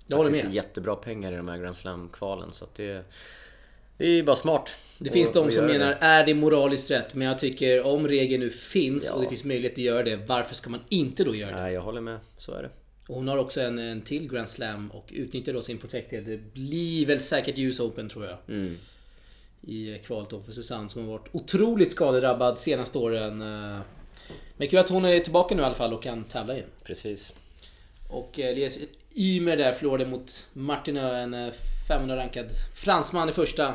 Jag 0.07 0.17
håller 0.17 0.31
Det 0.31 0.39
är 0.39 0.43
med. 0.43 0.53
jättebra 0.53 0.95
pengar 0.95 1.31
i 1.33 1.35
de 1.35 1.47
här 1.47 1.57
Grand 1.57 1.75
Slam-kvalen 1.75 2.51
så 2.53 2.65
att 2.65 2.75
det... 2.75 3.03
Det 3.97 4.05
är 4.05 4.23
bara 4.23 4.35
smart. 4.35 4.75
Det 4.97 5.09
finns 5.11 5.31
de 5.31 5.51
som 5.51 5.65
menar, 5.65 5.87
det. 5.87 5.97
är 6.01 6.25
det 6.25 6.33
moraliskt 6.33 6.91
rätt? 6.91 7.13
Men 7.15 7.27
jag 7.27 7.39
tycker 7.39 7.85
om 7.85 8.07
regeln 8.07 8.43
nu 8.43 8.49
finns 8.49 9.05
Ja. 9.07 9.13
och 9.13 9.21
det 9.21 9.29
finns 9.29 9.43
möjlighet 9.43 9.71
att 9.73 9.77
göra 9.77 10.03
det, 10.03 10.15
varför 10.15 10.55
ska 10.55 10.69
man 10.69 10.79
inte 10.89 11.23
då 11.23 11.35
göra 11.35 11.51
det? 11.55 11.61
Nej, 11.61 11.73
jag 11.73 11.81
håller 11.81 12.01
med. 12.01 12.19
Så 12.37 12.53
är 12.53 12.63
det. 12.63 12.69
Och 13.07 13.15
hon 13.15 13.27
har 13.27 13.37
också 13.37 13.61
en, 13.61 13.79
en 13.79 14.01
till 14.01 14.27
Grand 14.31 14.49
Slam 14.49 14.91
och 14.91 15.09
utnyttjar 15.13 15.53
då 15.53 15.61
sin 15.61 15.77
Protected. 15.77 16.23
Det 16.25 16.37
blir 16.53 17.05
väl 17.05 17.19
säkert 17.19 17.57
US 17.57 17.79
Open 17.79 18.09
tror 18.09 18.25
jag. 18.25 18.37
Mm. 18.47 18.77
I 19.62 19.98
kvalet 19.98 20.30
för 20.45 20.52
Susanne 20.52 20.89
som 20.89 21.02
har 21.02 21.17
varit 21.17 21.28
otroligt 21.32 21.91
skadedrabbad 21.91 22.60
senaste 22.60 22.98
åren. 22.98 23.41
eh. 23.41 23.80
Men 24.58 24.67
kul 24.67 24.80
att 24.80 24.89
hon 24.89 25.06
är 25.06 25.19
tillbaka 25.19 25.56
nu 25.56 25.62
i 25.62 25.65
alla 25.65 25.76
fall 25.76 25.93
och 25.93 26.04
kan 26.04 26.24
tävla 26.24 26.54
igen. 26.54 26.69
Precis. 26.84 27.34
Och 28.10 28.39
eh, 28.39 28.48
Elias 28.50 28.78
Ymer 29.15 29.58
där 29.58 29.74
förlorade 29.74 30.06
mot 30.06 30.48
Martin 30.54 30.98
Ö, 30.98 31.15
en 31.17 31.34
eh, 31.34 31.52
500 31.88 32.15
rankad 32.17 32.45
fransman 32.76 33.30
i 33.30 33.32
första. 33.32 33.74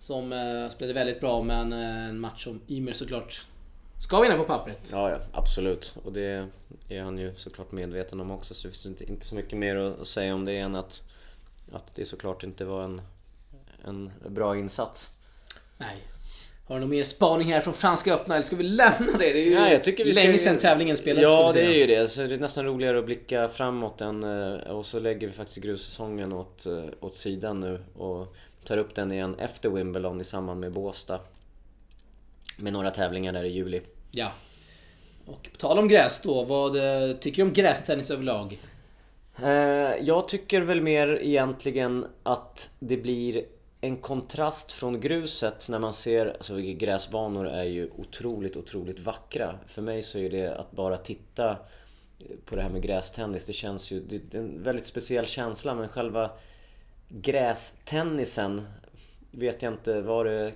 Som 0.00 0.32
eh, 0.32 0.70
spelade 0.70 0.92
väldigt 0.94 1.20
bra 1.20 1.42
men 1.42 1.72
eh, 1.72 2.08
en 2.08 2.20
match 2.20 2.44
som 2.44 2.60
Ymer 2.68 2.92
såklart 2.92 3.46
ska 3.98 4.20
vinna 4.20 4.36
på 4.36 4.44
pappret. 4.44 4.90
Ja, 4.92 5.10
ja, 5.10 5.18
absolut. 5.32 5.94
Och 6.04 6.12
det 6.12 6.48
är 6.88 7.02
han 7.02 7.18
ju 7.18 7.34
såklart 7.36 7.72
medveten 7.72 8.20
om 8.20 8.30
också 8.30 8.54
så 8.54 8.68
det 8.68 8.72
finns 8.74 8.86
inte, 8.86 9.04
inte 9.04 9.26
så 9.26 9.34
mycket 9.34 9.58
mer 9.58 9.76
att 9.76 10.00
att 10.00 10.08
säga 10.08 10.34
om 10.34 10.44
det 10.44 10.58
än 10.58 10.74
att, 10.74 11.02
att 11.72 11.94
det 11.94 12.04
såklart 12.04 12.42
inte 12.42 12.64
var 12.64 12.84
en, 12.84 13.02
en 13.84 14.12
bra 14.28 14.56
insats. 14.56 15.10
Nej. 15.78 16.02
Har 16.72 16.74
du 16.74 16.80
någon 16.80 16.90
mer 16.90 17.04
spaning 17.04 17.52
här 17.52 17.60
från 17.60 17.74
Franska 17.74 18.14
öppna 18.14 18.34
eller 18.34 18.44
ska 18.44 18.56
vi 18.56 18.62
lämna 18.62 19.12
det? 19.12 19.32
Det 19.32 19.40
är 19.40 19.44
ju 19.44 19.54
Nej, 19.54 19.72
jag 19.72 19.84
tycker 19.84 20.04
vi 20.04 20.12
länge 20.12 20.38
sedan 20.38 20.58
tävlingen 20.58 20.96
spelades 20.96 21.22
Ja, 21.22 21.52
det 21.54 21.62
är 21.62 21.72
ju 21.72 21.86
det. 21.86 22.06
Så 22.06 22.22
det 22.22 22.34
är 22.34 22.38
nästan 22.38 22.64
roligare 22.64 22.98
att 22.98 23.04
blicka 23.04 23.48
framåt 23.48 24.00
än, 24.00 24.22
eh, 24.22 24.54
och 24.54 24.86
så 24.86 25.00
lägger 25.00 25.26
vi 25.26 25.32
faktiskt 25.32 25.62
grussäsongen 25.62 26.32
åt, 26.32 26.66
eh, 26.66 26.84
åt 27.00 27.14
sidan 27.14 27.60
nu 27.60 27.80
och 27.96 28.36
tar 28.64 28.76
upp 28.76 28.94
den 28.94 29.12
igen 29.12 29.34
efter 29.38 29.68
Wimbledon 29.68 30.20
i 30.20 30.24
samband 30.24 30.60
med 30.60 30.72
Båstad. 30.72 31.20
Med 32.56 32.72
några 32.72 32.90
tävlingar 32.90 33.32
där 33.32 33.44
i 33.44 33.48
juli. 33.48 33.80
Ja. 34.10 34.32
Och 35.26 35.48
på 35.52 35.58
tal 35.58 35.78
om 35.78 35.88
gräs 35.88 36.20
då, 36.22 36.44
vad 36.44 36.76
eh, 36.76 37.16
tycker 37.16 37.42
du 37.42 37.48
om 37.48 37.52
grästennis 37.52 38.10
överlag? 38.10 38.58
Jag 40.00 40.28
tycker 40.28 40.60
väl 40.60 40.80
mer 40.80 41.18
egentligen 41.22 42.06
att 42.22 42.70
det 42.78 42.96
blir 42.96 43.44
en 43.84 43.96
kontrast 43.96 44.72
från 44.72 45.00
gruset 45.00 45.68
när 45.68 45.78
man 45.78 45.92
ser, 45.92 46.26
alltså 46.26 46.56
gräsbanor 46.56 47.46
är 47.46 47.64
ju 47.64 47.90
otroligt, 47.96 48.56
otroligt 48.56 49.00
vackra. 49.00 49.58
För 49.66 49.82
mig 49.82 50.02
så 50.02 50.18
är 50.18 50.30
det 50.30 50.54
att 50.56 50.72
bara 50.72 50.96
titta 50.96 51.56
på 52.44 52.56
det 52.56 52.62
här 52.62 52.70
med 52.70 52.82
grästennis. 52.82 53.46
Det 53.46 53.52
känns 53.52 53.90
ju, 53.90 54.00
det 54.00 54.34
är 54.34 54.38
en 54.38 54.62
väldigt 54.62 54.86
speciell 54.86 55.26
känsla 55.26 55.74
men 55.74 55.88
själva 55.88 56.30
grästennisen 57.08 58.62
vet 59.30 59.62
jag 59.62 59.72
inte 59.72 60.00
vad 60.00 60.26
det 60.26 60.52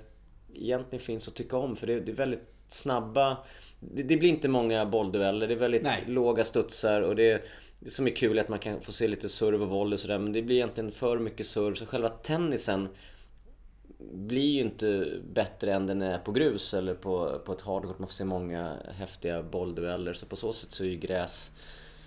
egentligen 0.55 1.05
finns 1.05 1.29
att 1.29 1.35
tycka 1.35 1.57
om 1.57 1.77
för 1.77 1.87
det, 1.87 2.01
det 2.01 2.13
är 2.13 2.17
väldigt 2.17 2.49
snabba 2.69 3.37
det, 3.81 4.03
det, 4.03 4.17
blir 4.17 4.29
inte 4.29 4.49
många 4.49 4.87
bolldueller, 4.87 5.47
det 5.49 5.55
är 5.55 5.59
väldigt 5.59 5.83
Nej. 5.83 6.05
låga 6.07 6.45
studsar 6.45 7.03
och 7.03 7.17
det, 7.17 7.43
det 7.81 7.91
som 7.91 8.07
är 8.07 8.11
kul 8.11 8.39
är 8.39 8.43
att 8.43 8.49
man 8.49 8.59
kan 8.59 8.81
få 8.81 8.93
se 8.93 9.09
lite 9.09 9.29
serve 9.29 9.65
och 9.65 9.71
volley 9.71 9.95
och 9.95 10.01
sådär 10.01 10.19
men 10.19 10.33
det 10.33 10.43
blir 10.43 10.57
egentligen 10.57 10.93
för 10.93 11.19
mycket 11.19 11.47
serve 11.47 11.77
så 11.77 11.87
själva 11.87 12.09
tennisen 12.09 12.89
blir 14.13 14.51
ju 14.53 14.61
inte 14.61 15.13
bättre 15.33 15.73
än 15.75 15.87
den 15.87 16.03
är 16.03 16.19
på 16.19 16.33
grus 16.33 16.75
eller 16.75 16.95
på, 16.95 17.39
på 17.45 17.53
ett 17.53 17.61
hardcourt. 17.61 17.99
Man 17.99 18.09
får 18.09 18.13
se 18.15 18.25
många 18.25 18.77
häftiga 18.99 19.43
bolldueller 19.43 20.13
så 20.13 20.27
på 20.27 20.37
så 20.37 20.53
sätt 20.53 20.73
så 20.73 20.85
är 20.85 20.89
ju 20.89 20.97
gräs 20.97 21.51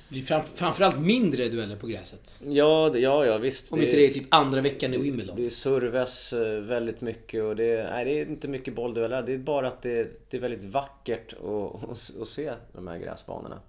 Det 0.08 0.14
blir 0.14 0.24
fram, 0.24 0.42
framförallt 0.56 1.00
mindre 1.00 1.50
dueller 1.50 1.76
på 1.76 1.88
gräset. 1.88 2.42
Ja, 2.48 2.90
det- 2.94 3.00
ja, 3.00 3.26
ja 3.26 3.38
visst. 3.38 3.74
Om 3.74 3.82
inte 3.82 3.96
det 3.96 4.06
är 4.08 4.14
typ 4.14 4.34
andra 4.34 4.62
veckan 4.62 4.94
i 4.94 4.98
Wimbledon. 4.98 5.36
Det 5.36 5.50
serves 5.50 6.34
eh, 6.34 6.60
väldigt 6.62 7.02
mycket 7.02 7.44
och 7.44 7.56
det, 7.56 7.84
nej, 7.92 8.06
det 8.06 8.12
är 8.20 8.26
inte 8.26 8.48
mycket 8.48 8.76
bolldueller. 8.76 9.22
Det 9.22 9.34
är 9.34 9.38
bara 9.38 9.68
att 9.68 9.82
det, 9.82 10.32
det 10.32 10.38
är 10.38 10.42
väldigt 10.42 10.66
vackert 10.66 11.34
att, 11.34 11.84
att, 11.90 12.12
att 12.22 12.28
se 12.28 12.54
de 12.74 12.88
här 12.88 12.98
gräsbanorna. 12.98 13.60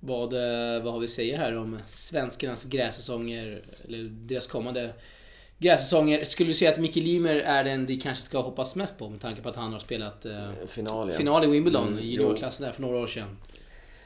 Vad, 0.00 0.32
eh, 0.32 0.82
vad 0.82 0.92
har 0.92 1.00
vi 1.00 1.06
att 1.06 1.10
säga 1.12 1.36
här 1.38 1.56
om 1.56 1.78
svenskarnas 1.88 2.64
grässäsonger, 2.64 3.62
eller 3.84 3.98
deras 4.04 4.46
kommande 4.46 4.92
grässäsonger? 5.60 6.24
Skulle 6.24 6.50
du 6.50 6.54
säga 6.54 6.70
att 6.72 6.78
Micke 6.78 6.96
Lymer 6.96 7.34
är 7.34 7.64
den 7.64 7.86
vi 7.86 7.96
kanske 8.00 8.24
ska 8.24 8.38
hoppas 8.40 8.76
mest 8.76 8.98
på 8.98 9.08
med 9.08 9.20
tanke 9.20 9.42
på 9.42 9.48
att 9.48 9.56
han 9.56 9.72
har 9.72 9.80
spelat 9.80 10.24
eh, 10.26 10.50
Final, 10.66 11.10
ja. 11.10 11.16
final 11.16 11.44
i 11.44 11.46
Wimbledon, 11.46 11.88
Mm, 11.88 11.98
i 11.98 12.06
juniorklassen 12.06 12.66
där 12.66 12.72
för 12.72 12.82
några 12.82 12.98
år 12.98 13.06
sedan. 13.06 13.36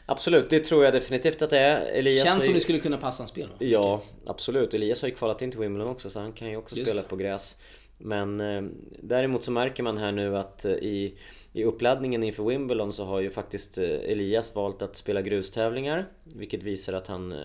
Absolut, 0.07 0.51
det 0.51 0.61
tror 0.65 0.85
jag 0.85 0.95
definitivt 0.95 1.43
att 1.43 1.51
det 1.51 1.59
är. 1.59 1.81
Elias 1.81 2.25
Känns 2.25 2.35
har 2.35 2.41
som 2.41 2.49
ju- 2.49 2.55
det 2.55 2.61
skulle 2.61 2.79
kunna 2.79 2.97
passa 2.97 3.21
hans 3.23 3.31
spel 3.31 3.49
va? 3.49 3.55
Ja, 3.59 4.03
absolut. 4.27 4.75
Elias 4.75 5.03
har 5.03 5.09
ju 5.09 5.15
kvalat 5.15 5.43
in 5.43 5.51
till 5.51 5.61
Wimbledon 5.61 5.91
också 5.91 6.11
så 6.11 6.21
han 6.21 6.33
kan 6.33 6.51
ju 6.51 6.57
också 6.57 6.77
Just 6.77 6.89
spela 6.91 7.03
det. 7.03 7.09
på 7.09 7.17
gräs. 7.17 7.57
Men 7.99 8.41
eh, 8.41 8.63
däremot 9.03 9.45
så 9.45 9.51
märker 9.51 9.83
man 9.83 9.99
här 9.99 10.13
nu 10.13 10.37
att 10.37 10.65
eh, 10.65 10.73
i, 10.73 11.15
i 11.53 11.65
uppladdningen 11.65 12.23
inför 12.23 12.45
Wimbledon 12.45 12.93
så 12.93 13.05
har 13.05 13.21
ju 13.21 13.31
faktiskt 13.31 13.79
eh, 13.79 13.85
Elias 13.85 14.55
valt 14.55 14.83
att 14.83 14.97
spela 14.97 15.23
grustävlingar. 15.23 16.09
Vilket 16.25 16.63
visar 16.63 16.93
att 16.93 17.07
han 17.07 17.33
eh, 17.33 17.39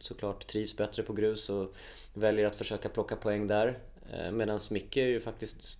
såklart 0.00 0.46
trivs 0.46 0.76
bättre 0.76 1.02
på 1.02 1.12
grus 1.12 1.50
och 1.50 1.74
väljer 2.14 2.46
att 2.46 2.56
försöka 2.56 2.88
plocka 2.88 3.16
poäng 3.16 3.46
där. 3.46 3.78
Eh, 4.12 4.30
Medan 4.30 4.60
Micke 4.70 4.96
ju 4.96 5.20
faktiskt 5.20 5.78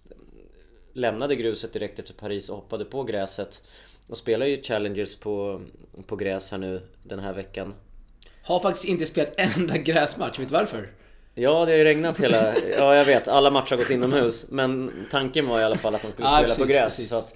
lämnade 0.93 1.37
gruset 1.37 1.73
direkt 1.73 1.99
efter 1.99 2.15
Paris 2.15 2.49
och 2.49 2.57
hoppade 2.57 2.85
på 2.85 3.03
gräset. 3.03 3.63
Och 4.07 4.17
spelar 4.17 4.47
ju 4.47 4.63
Challengers 4.63 5.17
på, 5.17 5.61
på 6.07 6.17
gräs 6.17 6.51
här 6.51 6.59
nu 6.59 6.83
den 7.03 7.19
här 7.19 7.33
veckan. 7.33 7.75
Har 8.43 8.61
faktiskt 8.61 8.85
inte 8.85 9.07
spelat 9.07 9.35
en 9.37 9.51
enda 9.57 9.77
gräsmatch, 9.77 10.39
vet 10.39 10.49
du 10.49 10.55
varför? 10.55 10.93
Ja, 11.35 11.65
det 11.65 11.73
har 11.73 11.79
ju 11.79 11.85
regnat 11.85 12.21
hela... 12.21 12.55
Ja, 12.79 12.97
jag 12.97 13.05
vet. 13.05 13.29
Alla 13.29 13.51
matcher 13.51 13.71
har 13.71 13.77
gått 13.77 13.91
inomhus. 13.91 14.47
Men 14.49 14.93
tanken 15.11 15.49
var 15.49 15.61
i 15.61 15.65
alla 15.65 15.77
fall 15.77 15.95
att 15.95 16.03
han 16.03 16.11
skulle 16.11 16.29
spela 16.29 16.43
precis, 16.43 16.59
på 16.59 16.65
gräs. 16.65 16.85
precis. 16.85 17.09
Så, 17.09 17.17
att, 17.17 17.35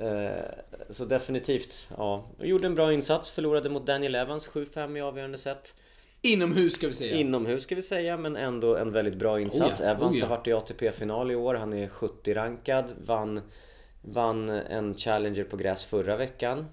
eh, 0.00 0.44
så 0.90 1.04
definitivt, 1.04 1.86
ja. 1.96 2.24
Och 2.38 2.46
gjorde 2.46 2.66
en 2.66 2.74
bra 2.74 2.92
insats. 2.92 3.30
Förlorade 3.30 3.68
mot 3.68 3.86
Daniel 3.86 4.14
Evans 4.14 4.48
7-5 4.48 4.98
i 4.98 5.00
avgörande 5.00 5.38
set. 5.38 5.74
Inomhus 6.22 6.74
ska 6.74 6.88
vi 6.88 6.94
säga. 6.94 7.16
Inomhus 7.16 7.62
ska 7.62 7.74
vi 7.74 7.82
säga, 7.82 8.16
men 8.16 8.36
ändå 8.36 8.76
en 8.76 8.92
väldigt 8.92 9.16
bra 9.16 9.40
insats. 9.40 9.80
Oh 9.80 9.86
ja, 9.86 9.92
Evans 9.92 10.14
oh 10.16 10.20
ja. 10.20 10.26
har 10.26 10.36
varit 10.36 10.48
i 10.48 10.52
ATP-final 10.52 11.30
i 11.30 11.34
år. 11.34 11.54
Han 11.54 11.72
är 11.72 11.88
70-rankad. 11.88 12.92
Vann, 13.06 13.40
vann 14.02 14.48
en 14.48 14.94
Challenger 14.94 15.44
på 15.44 15.56
gräs 15.56 15.84
förra 15.84 16.16
veckan. 16.16 16.66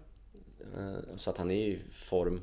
Eh, 0.78 1.16
Så 1.16 1.30
att 1.30 1.38
han 1.38 1.52
är 1.52 1.56
i 1.56 1.80
form. 1.92 2.42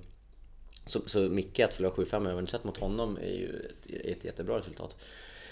Så, 0.85 1.01
så 1.07 1.21
Micke 1.21 1.61
att 1.61 1.75
förlora 1.75 1.93
7-5 1.93 2.29
över 2.29 2.39
en 2.39 2.47
set 2.47 2.65
mot 2.65 2.77
honom 2.79 3.17
är 3.17 3.33
ju 3.33 3.49
ett, 3.49 4.07
ett 4.07 4.25
jättebra 4.25 4.59
resultat. 4.59 4.97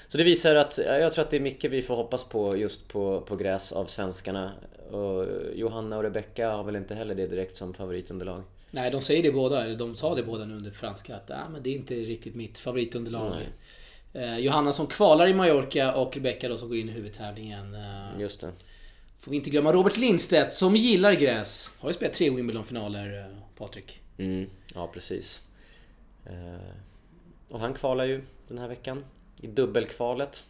Så 0.07 0.19
det 0.19 0.25
visar 0.25 0.55
att, 0.57 0.79
ja, 0.79 0.99
jag 0.99 1.13
tror 1.13 1.25
att 1.25 1.31
det 1.31 1.37
är 1.37 1.41
mycket 1.41 1.71
vi 1.71 1.83
får 1.83 1.97
hoppas 1.97 2.25
på 2.25 2.57
just 2.57 2.89
på, 2.89 3.21
på 3.21 3.37
gräs 3.37 3.73
av 3.73 3.87
svenskarna. 3.87 4.53
Och 4.91 5.27
Johanna 5.55 5.97
och 5.97 6.03
Rebecca 6.03 6.51
har 6.51 6.65
väl 6.65 6.77
inte 6.77 6.95
heller 6.95 7.15
det 7.15 7.27
direkt 7.27 7.57
som 7.57 7.75
favoritunderlag. 7.75 8.43
Nej, 8.75 8.91
de 8.91 9.03
säger 9.03 9.23
det 9.23 9.33
båda, 9.33 9.65
eller 9.65 9.77
de 9.77 9.97
sa 9.97 10.15
det 10.15 10.23
båda 10.23 10.45
nu 10.45 10.57
under 10.57 10.71
franska 10.71 11.17
att 11.17 11.31
ah, 11.31 11.49
men 11.49 11.63
det 11.63 11.71
är 11.71 11.75
inte 11.75 11.95
riktigt 11.95 12.35
mitt 12.35 12.59
favoritunderlag. 12.59 13.43
Eh, 14.13 14.39
Johanna 14.39 14.73
som 14.73 14.87
kvalar 14.87 15.27
i 15.27 15.35
Mallorca 15.35 15.95
och 15.95 16.15
Rebecca 16.15 16.49
då 16.49 16.57
som 16.57 16.69
går 16.69 16.77
in 16.77 16.89
i 16.89 16.93
huvudtävlingen. 16.93 17.75
Eh, 17.75 18.21
Just 18.21 18.41
det. 18.41 18.51
får 19.21 19.31
vi 19.31 19.37
inte 19.37 19.51
glömma 19.51 19.73
Robert 19.73 19.97
Lindstedt 19.97 20.55
som 20.55 20.77
gillar 20.77 21.13
gräs. 21.13 21.73
Har 21.79 21.89
ju 21.89 21.95
spelat 21.95 22.15
tre 22.15 22.31
Wimbledon-finaler, 22.31 23.21
eh, 23.21 23.37
Patrik. 23.59 24.01
Mm, 24.19 24.51
ja 24.75 24.91
precis. 24.95 25.41
Eh, 26.27 26.75
och 27.49 27.61
han 27.61 27.75
kvalar 27.75 28.05
ju 28.05 28.23
den 28.49 28.59
här 28.59 28.69
veckan. 28.69 29.05
I 29.41 29.47
dubbelkvalet. 29.47 30.45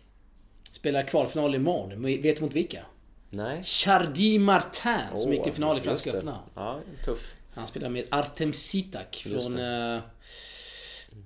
Spelar 0.73 1.03
kvalfinal 1.03 1.55
imorgon. 1.55 1.89
Men 1.89 2.23
Vet 2.23 2.37
du 2.37 2.43
mot 2.43 2.55
vilka? 2.55 2.85
Nej. 3.31 3.63
Chardy 3.65 4.39
Martin 4.39 4.99
som 5.17 5.33
gick 5.33 5.43
till 5.43 5.53
final 5.53 5.79
i 5.79 5.81
Franska 5.81 6.13
öppna. 6.13 6.41
Ja, 6.55 6.81
tuff. 7.05 7.35
Han 7.55 7.67
spelar 7.67 7.89
med 7.89 8.05
Artem 8.11 8.53
Sitak 8.53 9.27
från 9.29 9.59
eh, 9.59 10.01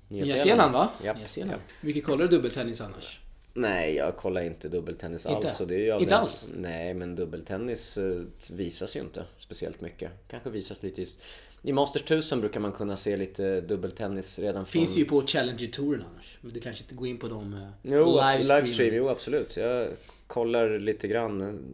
Nya, 0.08 0.24
Nya 0.24 0.36
Zeeland 0.36 0.72
va? 0.72 0.88
Japp, 1.04 1.18
Nya 1.18 1.28
Zeeland. 1.28 1.52
japp. 1.52 1.60
Hur 1.80 1.86
mycket 1.86 2.04
kollar 2.04 2.24
du 2.24 2.36
dubbeltennis 2.36 2.80
annars? 2.80 3.20
Nej, 3.54 3.94
jag 3.94 4.16
kollar 4.16 4.42
inte 4.42 4.68
dubbeltennis 4.68 5.26
Inte? 5.26 5.36
alls. 5.36 5.60
Och 5.60 5.66
det 5.68 5.74
är 5.74 5.78
ju 5.78 5.98
Inte 6.02 6.16
alls? 6.16 6.48
Nej, 6.56 6.94
men 6.94 7.16
dubbeltennis 7.16 7.98
eh, 7.98 8.22
visas 8.52 8.96
ju 8.96 9.00
inte 9.00 9.24
speciellt 9.38 9.80
mycket. 9.80 10.10
Kanske 10.30 10.50
visas 10.50 10.82
lite 10.82 11.02
i... 11.02 11.06
I 11.62 11.72
Masters 11.72 12.02
1000 12.02 12.40
brukar 12.40 12.60
man 12.60 12.72
kunna 12.72 12.96
se 12.96 13.16
lite 13.16 13.60
dubbeltennis 13.60 14.38
redan 14.38 14.66
från... 14.66 14.80
Finns 14.80 14.98
ju 14.98 15.04
på 15.04 15.22
Challenger-touren 15.26 16.04
annars. 16.12 16.38
Men 16.40 16.52
du 16.52 16.60
kanske 16.60 16.82
inte 16.84 16.94
går 16.94 17.08
in 17.08 17.18
på 17.18 17.28
dem 17.28 17.54
eh, 17.54 17.90
Jo, 17.92 18.04
livestream. 18.20 18.64
livestream, 18.64 18.94
jo 18.94 19.08
absolut. 19.08 19.56
Jag 19.56 19.88
kollar 20.28 20.78
lite 20.78 21.08
grann. 21.08 21.64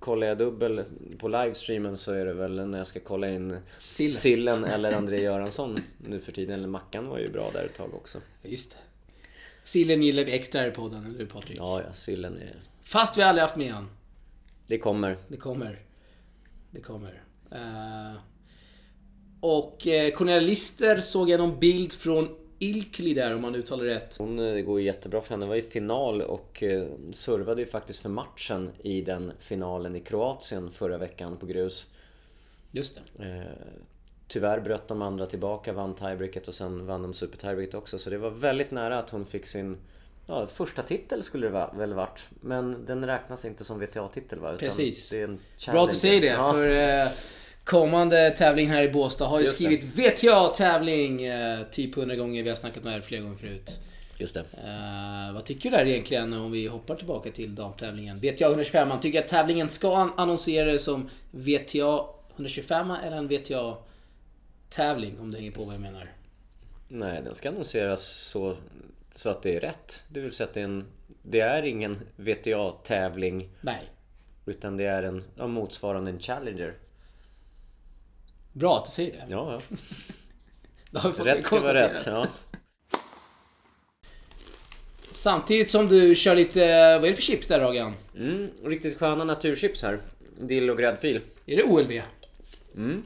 Kollar 0.00 0.26
jag 0.26 0.38
dubbel 0.38 0.84
på 1.18 1.28
livestreamen 1.28 1.96
så 1.96 2.12
är 2.12 2.24
det 2.24 2.34
väl 2.34 2.66
när 2.68 2.78
jag 2.78 2.86
ska 2.86 3.00
kolla 3.00 3.28
in 3.30 3.58
Sillen. 3.88 4.12
Sillen 4.12 4.64
eller 4.64 4.92
André 4.96 5.22
Göransson 5.22 5.78
nu 5.98 6.20
för 6.20 6.32
tiden. 6.32 6.54
Eller 6.54 6.68
Mackan 6.68 7.08
var 7.08 7.18
ju 7.18 7.32
bra 7.32 7.50
där 7.52 7.64
ett 7.64 7.74
tag 7.74 7.94
också. 7.94 8.18
Just 8.42 8.70
det. 8.70 8.76
Sillen 9.64 10.02
gillar 10.02 10.24
vi 10.24 10.32
extra 10.32 10.60
här 10.60 10.68
i 10.68 10.70
podden, 10.70 11.06
eller 11.06 11.18
hur 11.18 11.26
Patrik? 11.26 11.58
Ja, 11.60 11.82
ja, 11.86 11.92
Sillen 11.92 12.36
är... 12.36 12.56
Fast 12.82 13.18
vi 13.18 13.22
aldrig 13.22 13.42
haft 13.42 13.56
med 13.56 13.72
han. 13.72 13.88
Det 14.66 14.78
kommer. 14.78 15.16
Det 15.28 15.36
kommer. 15.36 15.78
Det 16.70 16.80
kommer. 16.80 17.22
Eh, 17.50 18.20
och 19.40 19.86
eh, 19.86 20.12
Cornelia 20.12 20.40
Lister 20.40 20.96
såg 21.00 21.30
jag 21.30 21.40
någon 21.40 21.60
bild 21.60 21.92
från 21.92 22.28
Ilkli 22.62 23.14
där 23.14 23.34
om 23.34 23.42
man 23.42 23.54
uttalar 23.54 23.84
rätt. 23.84 24.16
Hon, 24.18 24.38
eh, 24.38 24.60
går 24.60 24.80
ju 24.80 24.86
jättebra 24.86 25.20
för 25.20 25.30
henne. 25.30 25.44
Hon 25.44 25.48
var 25.48 25.56
i 25.56 25.62
final 25.62 26.22
och 26.22 26.62
eh, 26.62 26.86
servade 27.10 27.60
ju 27.60 27.66
faktiskt 27.66 27.98
för 28.00 28.08
matchen 28.08 28.70
i 28.82 29.00
den 29.00 29.32
finalen 29.38 29.96
i 29.96 30.00
Kroatien 30.00 30.70
förra 30.70 30.98
veckan 30.98 31.36
på 31.36 31.46
grus. 31.46 31.86
Just 32.70 33.00
det. 33.16 33.24
Eh, 33.24 33.42
Tyvärr 34.28 34.60
bröt 34.60 34.88
de 34.88 35.02
andra 35.02 35.26
tillbaka, 35.26 35.72
vann 35.72 35.94
tiebreaket 35.94 36.48
och 36.48 36.54
sen 36.54 36.86
vann 36.86 37.02
de 37.02 37.14
super 37.14 37.38
tiebreaket 37.38 37.74
också. 37.74 37.98
Så 37.98 38.10
det 38.10 38.18
var 38.18 38.30
väldigt 38.30 38.70
nära 38.70 38.98
att 38.98 39.10
hon 39.10 39.26
fick 39.26 39.46
sin 39.46 39.76
ja, 40.26 40.46
första 40.46 40.82
titel 40.82 41.22
skulle 41.22 41.48
det 41.48 41.70
väl 41.76 41.94
varit. 41.94 42.28
Men 42.40 42.86
den 42.86 43.06
räknas 43.06 43.44
inte 43.44 43.64
som 43.64 43.80
VTA-titel 43.80 44.38
va? 44.38 44.48
Utan 44.48 44.58
Precis. 44.58 45.10
Det 45.10 45.20
är 45.20 45.24
en 45.24 45.40
Bra 45.72 45.84
att 45.84 45.90
du 45.90 45.96
säger 45.96 46.20
det, 46.20 46.26
Ja. 46.26 46.52
för 46.52 46.66
kommande 47.64 48.30
tävling 48.30 48.68
här 48.68 48.82
i 48.82 48.88
Båstad 48.88 49.24
har 49.26 49.38
ju 49.38 49.44
Just 49.44 49.54
skrivit 49.54 49.84
VTA-tävling 49.84 51.24
eh, 51.24 51.62
typ 51.70 51.96
100 51.96 52.16
gånger. 52.16 52.42
Vi 52.42 52.48
har 52.48 52.56
snackat 52.56 52.84
med 52.84 52.98
det 52.98 53.02
flera 53.02 53.22
gånger 53.22 53.36
förut. 53.36 53.80
Just 54.18 54.34
det. 54.34 54.40
Eh, 54.40 55.34
vad 55.34 55.44
tycker 55.44 55.70
du 55.70 55.76
där 55.76 55.86
egentligen 55.86 56.32
om 56.32 56.52
vi 56.52 56.66
hoppar 56.66 56.94
tillbaka 56.94 57.30
till 57.30 57.54
damtävlingen? 57.54 58.18
VTA 58.20 58.44
125, 58.46 58.88
man 58.88 59.00
tycker 59.00 59.18
att 59.20 59.28
tävlingen 59.28 59.68
ska 59.68 59.96
an- 59.96 60.12
annonseras 60.16 60.82
som 60.82 61.10
VTA 61.30 62.04
125 62.34 62.90
eller 62.90 63.16
en 63.16 63.28
VTA 63.28 63.76
tävling 64.70 65.20
om 65.20 65.30
du 65.30 65.36
hänger 65.38 65.50
på 65.50 65.64
vad 65.64 65.74
jag 65.74 65.80
menar. 65.80 66.12
Nej, 66.88 67.22
den 67.24 67.34
ska 67.34 67.48
annonseras 67.48 68.02
så, 68.06 68.56
så 69.12 69.30
att 69.30 69.42
det 69.42 69.56
är 69.56 69.60
rätt. 69.60 70.02
Det 70.08 70.20
vill 70.20 70.32
säga 70.32 70.46
att 70.48 70.54
det 70.54 70.60
är, 70.60 70.64
en, 70.64 70.84
det 71.22 71.40
är 71.40 71.62
ingen 71.62 71.98
VTA-tävling 72.16 73.48
Nej. 73.60 73.82
utan 74.46 74.76
det 74.76 74.84
är 74.84 75.02
en 75.02 75.24
ja, 75.36 75.46
motsvarande 75.46 76.10
en 76.10 76.18
Challenger. 76.18 76.74
Bra 78.52 78.76
att 78.78 78.84
du 78.84 78.90
säger 78.90 79.12
det. 79.12 79.26
Ja, 79.28 79.60
ja. 79.70 79.76
Då 80.90 81.00
har 81.00 81.10
vi 81.10 81.16
fått 81.16 81.26
Rätt 81.26 81.44
ska 81.44 81.58
vara 81.58 81.74
rätt. 81.74 82.02
Ja. 82.06 82.26
Samtidigt 85.12 85.70
som 85.70 85.88
du 85.88 86.14
kör 86.14 86.34
lite, 86.34 86.60
vad 86.98 87.04
är 87.04 87.08
det 87.08 87.14
för 87.14 87.22
chips 87.22 87.48
där 87.48 87.60
Ragan? 87.60 87.94
Mm, 88.16 88.48
riktigt 88.64 88.98
sköna 88.98 89.24
naturchips 89.24 89.82
här. 89.82 90.00
Dill 90.40 90.70
och 90.70 90.78
gräddfil. 90.78 91.20
Är 91.46 91.56
det 91.56 91.62
OLV? 91.62 92.02
Mm. 92.76 93.02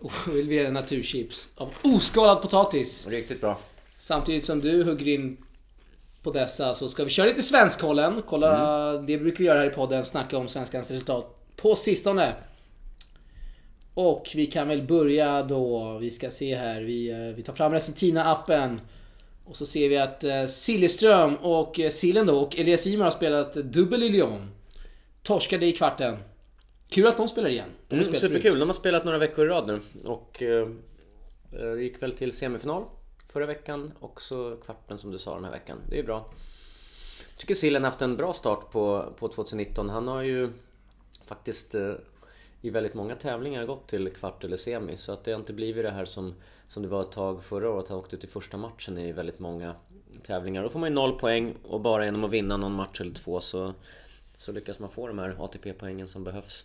OLV 0.00 0.72
naturchips 0.72 1.48
av 1.56 1.74
oskalad 1.82 2.42
potatis. 2.42 3.08
Riktigt 3.08 3.40
bra. 3.40 3.58
Samtidigt 3.98 4.44
som 4.44 4.60
du 4.60 4.84
hugger 4.84 5.08
in 5.08 5.36
på 6.22 6.30
dessa 6.30 6.74
så 6.74 6.88
ska 6.88 7.04
vi 7.04 7.10
köra 7.10 7.26
lite 7.26 7.42
svenskkollen. 7.42 8.22
Kolla, 8.26 8.92
det 8.92 9.18
brukar 9.18 9.38
vi 9.38 9.44
göra 9.44 9.58
här 9.58 9.66
i 9.66 9.70
podden. 9.70 10.04
Snacka 10.04 10.38
om 10.38 10.48
svenskans 10.48 10.90
resultat 10.90 11.46
på 11.56 11.76
sistone. 11.76 12.34
Och 14.00 14.28
vi 14.34 14.46
kan 14.46 14.68
väl 14.68 14.82
börja 14.82 15.42
då. 15.42 15.98
Vi 15.98 16.10
ska 16.10 16.30
se 16.30 16.54
här. 16.54 16.80
Vi, 16.80 17.10
eh, 17.10 17.36
vi 17.36 17.42
tar 17.42 17.52
fram 17.52 17.72
Resentina-appen. 17.72 18.80
Och 19.44 19.56
så 19.56 19.66
ser 19.66 19.88
vi 19.88 19.98
att 19.98 20.24
eh, 20.24 20.46
Siljeström 20.46 21.36
och 21.36 21.80
eh, 21.80 21.90
Sillen 21.90 22.26
då 22.26 22.38
och 22.40 22.58
Elias 22.58 22.86
Ymer 22.86 23.04
har 23.04 23.10
spelat 23.10 23.52
dubbel 23.52 24.02
i 24.02 24.08
Lyon. 24.08 24.50
Torskade 25.22 25.66
i 25.66 25.72
kvarten. 25.72 26.16
Kul 26.88 27.06
att 27.06 27.16
de 27.16 27.28
spelar 27.28 27.48
igen. 27.50 27.68
De 27.88 27.96
har 27.96 28.02
Mm, 28.02 28.14
superkul, 28.14 28.42
förut. 28.50 28.60
de 28.60 28.68
har 28.68 28.74
spelat 28.74 29.04
några 29.04 29.18
veckor 29.18 29.46
i 29.46 29.48
rad 29.48 29.66
nu 29.66 29.80
och 30.04 30.42
eh, 30.42 30.68
gick 31.80 32.02
väl 32.02 32.12
till 32.12 32.32
semifinal 32.32 32.84
förra 33.32 33.46
veckan 33.46 33.92
och 34.00 34.22
så 34.22 34.56
kvarten 34.64 34.98
som 34.98 35.10
du 35.10 35.18
sa 35.18 35.34
den 35.34 35.44
här 35.44 35.50
veckan. 35.50 35.78
Det 35.90 35.98
är 35.98 36.02
bra. 36.02 36.30
Jag 37.30 37.38
tycker 37.38 37.54
Sillen 37.54 37.84
haft 37.84 38.02
en 38.02 38.16
bra 38.16 38.32
start 38.32 38.70
på, 38.70 39.12
på 39.18 39.28
2019. 39.28 39.88
Han 39.90 40.08
har 40.08 40.22
ju 40.22 40.50
faktiskt 41.26 41.74
i 42.62 42.70
väldigt 42.70 42.94
många 42.94 43.14
tävlingar 43.14 43.66
gått 43.66 43.88
till 43.88 44.10
kvart 44.10 44.44
eller 44.44 44.56
semi 44.56 44.96
så 44.96 45.12
att 45.12 45.24
det 45.24 45.32
har 45.32 45.38
inte 45.38 45.52
blivit 45.52 45.84
det 45.84 45.90
här 45.90 46.04
som, 46.04 46.34
som 46.68 46.82
det 46.82 46.88
var 46.88 47.02
ett 47.02 47.12
tag 47.12 47.44
förra 47.44 47.70
året. 47.70 47.88
Han 47.88 47.98
åkte 47.98 48.16
ut 48.16 48.24
i 48.24 48.26
första 48.26 48.56
matchen 48.56 48.98
i 48.98 49.12
väldigt 49.12 49.38
många 49.38 49.74
tävlingar. 50.22 50.62
Då 50.62 50.68
får 50.68 50.78
man 50.78 50.88
ju 50.88 50.94
noll 50.94 51.18
poäng 51.18 51.54
och 51.62 51.80
bara 51.80 52.04
genom 52.04 52.24
att 52.24 52.30
vinna 52.30 52.56
någon 52.56 52.72
match 52.72 53.00
eller 53.00 53.14
två 53.14 53.40
så, 53.40 53.74
så 54.36 54.52
lyckas 54.52 54.78
man 54.78 54.90
få 54.90 55.06
de 55.06 55.18
här 55.18 55.36
ATP-poängen 55.38 56.08
som 56.08 56.24
behövs. 56.24 56.64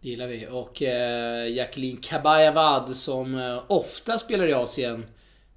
Det 0.00 0.08
gillar 0.08 0.26
vi. 0.26 0.46
Och 0.50 0.82
eh, 0.82 1.52
Jacqueline 1.52 1.96
Kabayavad 1.96 2.96
som 2.96 3.34
eh, 3.34 3.62
ofta 3.66 4.18
spelar 4.18 4.46
i 4.46 4.52
Asien. 4.52 5.04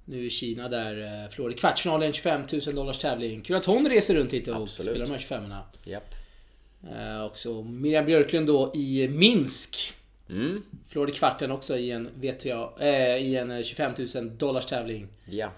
Nu 0.04 0.26
i 0.26 0.30
Kina 0.30 0.68
där 0.68 1.22
eh, 1.24 1.30
förlorade 1.30 1.56
kvartsfinalen 1.56 2.12
25 2.12 2.42
000 2.66 2.74
dollars 2.74 2.98
tävling. 2.98 3.42
Kul 3.42 3.56
att 3.56 3.64
hon 3.64 3.88
reser 3.88 4.14
runt 4.14 4.32
lite 4.32 4.52
och 4.52 4.62
Absolut. 4.62 4.90
spelar 4.90 5.06
de 5.06 5.12
här 5.12 5.18
25 5.18 5.44
erna 5.44 5.62
Japp. 5.84 6.14
Eh, 6.92 7.24
Och 7.24 7.38
så 7.38 7.62
Miriam 7.62 8.06
Björklund 8.06 8.46
då 8.46 8.72
i 8.74 9.08
Minsk. 9.08 9.94
Mm. 10.28 10.62
Förlorade 10.88 11.12
kvarten 11.12 11.50
också 11.50 11.76
i 11.76 11.90
en, 11.90 12.08
vet 12.20 12.44
jag, 12.44 12.72
eh, 12.78 13.16
i 13.16 13.36
en 13.36 13.50
eh, 13.50 13.62
25 13.62 13.92
000 14.14 14.36
dollars 14.38 14.66
tävling. 14.66 15.08
Ja. 15.24 15.52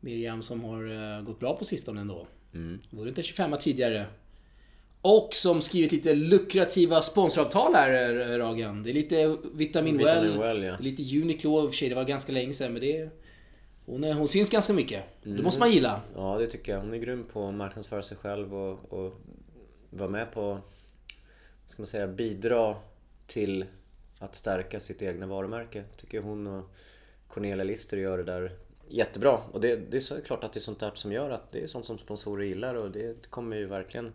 Miriam 0.00 0.42
som 0.42 0.64
har 0.64 1.16
eh, 1.16 1.22
gått 1.22 1.40
bra 1.40 1.56
på 1.56 1.64
sistone 1.64 2.00
ändå. 2.00 2.26
Mm. 2.54 2.78
Vore 2.90 3.08
inte 3.08 3.22
25 3.22 3.56
tidigare. 3.60 4.06
Och 5.00 5.28
som 5.32 5.62
skrivit 5.62 5.92
lite 5.92 6.14
lukrativa 6.14 7.02
sponsoravtal 7.02 7.74
här, 7.74 8.20
eh, 8.20 8.38
Ragan. 8.38 8.82
Det 8.82 8.90
är 8.90 8.94
lite 8.94 9.36
Vitamin, 9.54 9.98
Well. 9.98 10.20
Vitamin 10.20 10.40
Well, 10.40 10.62
ja. 10.62 10.76
Lite 10.80 11.02
Uniqlo 11.18 11.64
i 11.64 11.66
och 11.66 11.70
för 11.70 11.76
sig, 11.76 11.88
det 11.88 11.94
var 11.94 12.04
ganska 12.04 12.32
länge 12.32 12.52
sedan 12.52 12.72
men 12.72 12.82
det... 12.82 13.10
Hon, 13.86 14.04
är, 14.04 14.12
hon 14.12 14.28
syns 14.28 14.50
ganska 14.50 14.72
mycket. 14.72 15.04
Mm. 15.24 15.36
Det 15.36 15.42
måste 15.42 15.60
man 15.60 15.70
gilla. 15.72 16.00
Ja, 16.14 16.38
det 16.38 16.46
tycker 16.46 16.72
jag. 16.72 16.80
Hon 16.80 16.94
är 16.94 16.98
grym 16.98 17.24
på 17.32 17.48
att 17.48 17.54
marknadsföra 17.54 18.02
sig 18.02 18.16
själv 18.16 18.54
och, 18.54 18.92
och 18.92 19.20
vara 19.90 20.10
med 20.10 20.32
på, 20.32 20.60
ska 21.66 21.82
man 21.82 21.86
säga, 21.86 22.06
bidra 22.06 22.76
till 23.26 23.66
att 24.18 24.34
stärka 24.34 24.80
sitt 24.80 25.02
egna 25.02 25.26
varumärke. 25.26 25.84
Tycker 25.96 26.20
hon 26.20 26.46
och 26.46 26.70
Cornelia 27.28 27.64
Lister 27.64 27.96
gör 27.96 28.18
det 28.18 28.24
där 28.24 28.52
jättebra. 28.88 29.40
Och 29.52 29.60
det, 29.60 29.76
det 29.76 29.96
är 29.96 30.20
klart 30.20 30.44
att 30.44 30.52
det 30.52 30.58
är 30.58 30.60
sånt 30.60 30.80
där 30.80 30.90
som 30.94 31.12
gör 31.12 31.30
att 31.30 31.52
det 31.52 31.62
är 31.62 31.66
sånt 31.66 31.84
som 31.84 31.98
sponsorer 31.98 32.44
gillar 32.44 32.74
och 32.74 32.90
det 32.90 33.30
kommer 33.30 33.56
ju 33.56 33.66
verkligen 33.66 34.12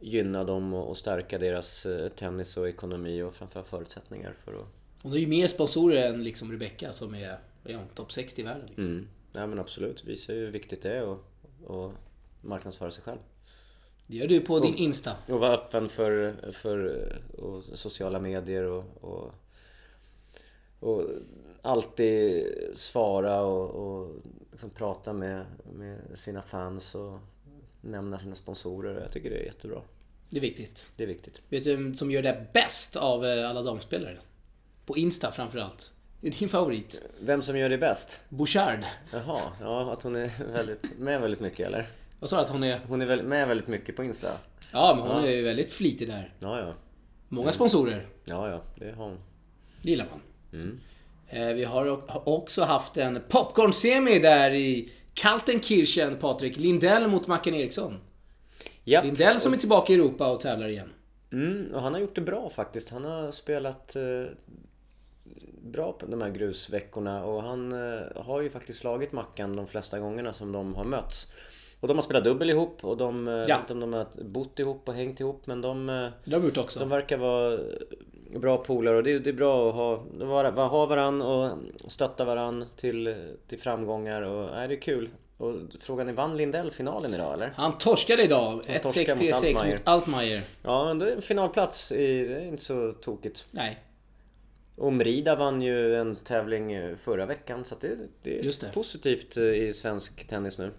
gynna 0.00 0.44
dem 0.44 0.74
och 0.74 0.88
och 0.88 0.96
stärka 0.96 1.38
deras 1.38 1.86
eh, 1.86 2.08
tennis 2.08 2.56
och 2.56 2.68
ekonomi 2.68 3.22
och 3.22 3.34
framförallt 3.34 3.68
förutsättningar 3.68 4.34
för 4.44 4.52
att 4.54 4.66
Hon 5.02 5.12
har 5.12 5.18
ju 5.18 5.26
mer 5.26 5.46
sponsorer 5.46 6.08
än 6.08 6.24
liksom 6.24 6.52
Rebecca 6.52 6.92
som 6.92 7.14
är, 7.14 7.38
är 7.64 7.74
hon, 7.74 7.88
topp 7.94 8.12
60 8.12 8.40
i 8.40 8.44
världen. 8.44 8.66
Liksom. 8.66 8.84
Mm. 8.84 9.08
Nej 9.32 9.46
men 9.46 9.58
absolut, 9.58 10.04
visar 10.04 10.34
ju 10.34 10.40
hur 10.40 10.50
viktigt 10.50 10.82
det 10.82 10.96
är 10.96 11.12
att 11.12 11.92
marknadsföra 12.40 12.90
sig 12.90 13.04
själv. 13.04 13.18
Det 14.10 14.16
gör 14.16 14.26
du 14.26 14.40
på 14.40 14.58
din 14.58 14.74
Insta. 14.74 15.16
Och 15.28 15.40
vara 15.40 15.54
öppen 15.54 15.88
för, 15.88 16.36
för 16.52 17.12
och 17.38 17.64
sociala 17.78 18.20
medier 18.20 18.64
och, 18.64 18.84
och, 19.00 19.32
och 20.80 21.04
alltid 21.62 22.46
svara 22.74 23.42
och, 23.42 23.70
och 23.70 24.16
liksom 24.50 24.70
prata 24.70 25.12
med, 25.12 25.46
med 25.72 25.98
sina 26.14 26.42
fans 26.42 26.94
och 26.94 27.18
nämna 27.80 28.18
sina 28.18 28.34
sponsorer. 28.34 29.00
Jag 29.00 29.12
tycker 29.12 29.30
det 29.30 29.36
är 29.36 29.44
jättebra. 29.44 29.82
Det 30.28 30.36
är 30.36 30.40
viktigt. 30.40 30.90
Det 30.96 31.02
är 31.02 31.08
viktigt. 31.08 31.42
Vet 31.48 31.64
du 31.64 31.76
vem 31.76 31.94
som 31.96 32.10
gör 32.10 32.22
det 32.22 32.46
bäst 32.52 32.96
av 32.96 33.26
eh, 33.26 33.50
alla 33.50 33.62
damspelare? 33.62 34.18
På 34.86 34.96
Insta 34.96 35.32
framförallt. 35.32 35.92
Det 36.20 36.28
är 36.28 36.32
din 36.38 36.48
favorit. 36.48 37.02
Vem 37.20 37.42
som 37.42 37.58
gör 37.58 37.68
det 37.68 37.78
bäst? 37.78 38.20
Bouchard. 38.28 38.84
Jaha, 39.12 39.40
ja 39.60 39.92
att 39.92 40.02
hon 40.02 40.16
är 40.16 40.52
väldigt, 40.52 40.98
med 40.98 41.20
väldigt 41.20 41.40
mycket 41.40 41.66
eller? 41.66 41.99
Vad 42.20 42.30
sa 42.30 42.36
du 42.36 42.42
att 42.42 42.50
hon 42.50 42.64
är? 42.64 42.80
Hon 42.88 43.02
är 43.02 43.06
väl 43.06 43.22
med 43.22 43.48
väldigt 43.48 43.68
mycket 43.68 43.96
på 43.96 44.04
Insta? 44.04 44.28
Ja, 44.72 44.94
men 44.96 45.12
hon 45.12 45.22
Ja. 45.24 45.28
är 45.30 45.36
ju 45.36 45.42
väldigt 45.42 45.72
flitig 45.72 46.08
där. 46.08 46.32
Ja, 46.38 46.58
ja. 46.60 46.74
Många 47.28 47.52
sponsorer. 47.52 48.06
Ja, 48.24 48.48
ja, 48.50 48.62
det 48.76 48.90
har 48.92 49.04
hon. 49.04 49.18
Det 49.82 49.90
gillar 49.90 50.06
man. 50.10 50.20
Mm. 50.62 50.80
Eh, 51.28 51.54
Vi 51.54 51.64
har 51.64 52.00
också 52.28 52.62
haft 52.62 52.96
en 52.96 53.20
popcorn-semi 53.28 54.18
där 54.18 54.50
i 54.50 54.92
Kaltenkirchen, 55.14 56.16
Patrik. 56.16 56.56
Lindell 56.56 57.08
mot 57.08 57.26
Mackan 57.26 57.54
Eriksson. 57.54 57.98
Japp. 58.84 59.04
Lindell 59.04 59.40
som 59.40 59.52
är 59.52 59.56
tillbaka 59.56 59.92
i 59.92 59.96
Europa 59.96 60.30
och 60.32 60.40
tävlar 60.40 60.68
igen. 60.68 60.92
Mm, 61.32 61.74
och 61.74 61.82
han 61.82 61.92
har 61.94 62.00
gjort 62.00 62.14
det 62.14 62.20
bra 62.20 62.50
faktiskt. 62.50 62.90
Han 62.90 63.04
har 63.04 63.30
spelat 63.30 63.96
eh, 63.96 64.02
bra 65.62 65.92
på 65.92 66.06
de 66.06 66.22
här 66.22 66.30
grusveckorna 66.30 67.24
och 67.24 67.42
han 67.42 67.72
eh, 67.72 68.22
har 68.22 68.40
ju 68.40 68.50
faktiskt 68.50 68.78
slagit 68.78 69.12
Mackan 69.12 69.56
de 69.56 69.66
flesta 69.66 69.98
gångerna 69.98 70.32
som 70.32 70.52
de 70.52 70.74
har 70.74 70.84
mötts. 70.84 71.32
Och 71.80 71.88
de 71.88 71.96
har 71.96 72.02
spelat 72.02 72.24
dubbel 72.24 72.50
ihop 72.50 72.84
och 72.84 72.96
de, 72.96 73.28
eh, 73.28 73.34
jag 73.34 73.46
vet 73.46 73.60
inte 73.60 73.72
om 73.72 73.80
de 73.80 73.92
har 73.92 74.06
bott 74.24 74.58
ihop 74.58 74.88
och 74.88 74.94
hängt 74.94 75.20
ihop 75.20 75.46
men 75.46 75.60
de, 75.60 75.88
eh, 75.88 76.08
Det 76.24 76.32
har 76.32 76.40
vi 76.40 76.46
gjort 76.46 76.56
också. 76.56 76.80
de 76.80 76.88
verkar 76.88 77.16
vara 77.16 77.58
bra 78.40 78.56
polare 78.58 78.96
och 78.96 79.02
det, 79.02 79.18
det 79.18 79.30
är 79.30 79.34
bra 79.34 79.68
att 79.68 79.74
ha, 79.74 80.04
vara, 80.26 80.50
ha 80.50 80.86
varann 80.86 81.22
och 81.22 81.58
stötta 81.86 82.24
varann 82.24 82.64
till, 82.76 83.14
till 83.46 83.58
framgångar 83.60 84.22
och 84.22 84.50
nej, 84.54 84.68
det 84.68 84.74
är 84.74 84.80
kul. 84.80 85.08
Och 85.36 85.54
frågan 85.80 86.08
är, 86.08 86.12
vann 86.12 86.36
Lindell 86.36 86.70
finalen 86.70 87.14
idag 87.14 87.34
eller? 87.34 87.52
Han 87.56 87.78
torskade 87.78 88.22
idag. 88.24 88.50
Han 88.68 88.78
torskade 88.80 89.06
1-6, 89.06 89.14
mot 89.14 89.22
3-6 89.22 89.34
Altmaier. 89.34 89.72
mot 89.72 89.80
Altmaier. 89.88 90.42
Ja, 90.62 90.84
men 90.84 90.98
det 90.98 91.12
är 91.12 91.16
en 91.16 91.22
finalplats, 91.22 91.92
i, 91.92 92.24
det 92.28 92.34
är 92.34 92.46
inte 92.46 92.62
så 92.64 92.92
tokigt. 92.92 93.44
Nej, 93.50 93.78
Och 94.76 94.92
Merida 94.92 95.36
vann 95.36 95.62
ju 95.62 95.96
en 95.96 96.16
tävling 96.16 96.72
eh, 96.72 96.96
förra 96.96 97.26
veckan 97.26 97.64
så 97.64 97.74
det, 97.80 97.96
det 98.22 98.38
är 98.38 98.42
det. 98.42 98.72
positivt 98.74 99.36
eh, 99.36 99.44
i 99.44 99.72
svensk 99.72 100.28
tennis 100.28 100.58
nu. 100.58 100.70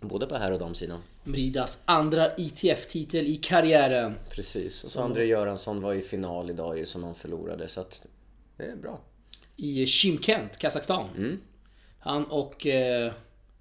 Både 0.00 0.26
på 0.26 0.36
här 0.36 0.50
och 0.52 0.58
damsidan. 0.58 1.02
Mridas 1.24 1.82
andra 1.84 2.36
ITF-titel 2.36 3.26
i 3.26 3.36
karriären. 3.36 4.14
Precis. 4.30 4.84
Och 4.84 4.90
så 4.90 4.94
Som- 4.98 5.04
André 5.04 5.24
Göransson 5.26 5.82
var 5.82 5.94
i 5.94 6.02
final 6.02 6.50
idag 6.50 6.78
ju 6.78 6.84
som 6.86 7.04
han 7.04 7.14
förlorade 7.14 7.68
så 7.68 7.80
att 7.80 8.02
det 8.56 8.64
är 8.64 8.76
bra. 8.76 9.00
I 9.56 9.86
Shymkent, 9.86 10.58
Kazakstan. 10.58 11.08
Mm. 11.16 11.40
Han 11.98 12.24
och 12.24 12.66
eh, 12.66 13.12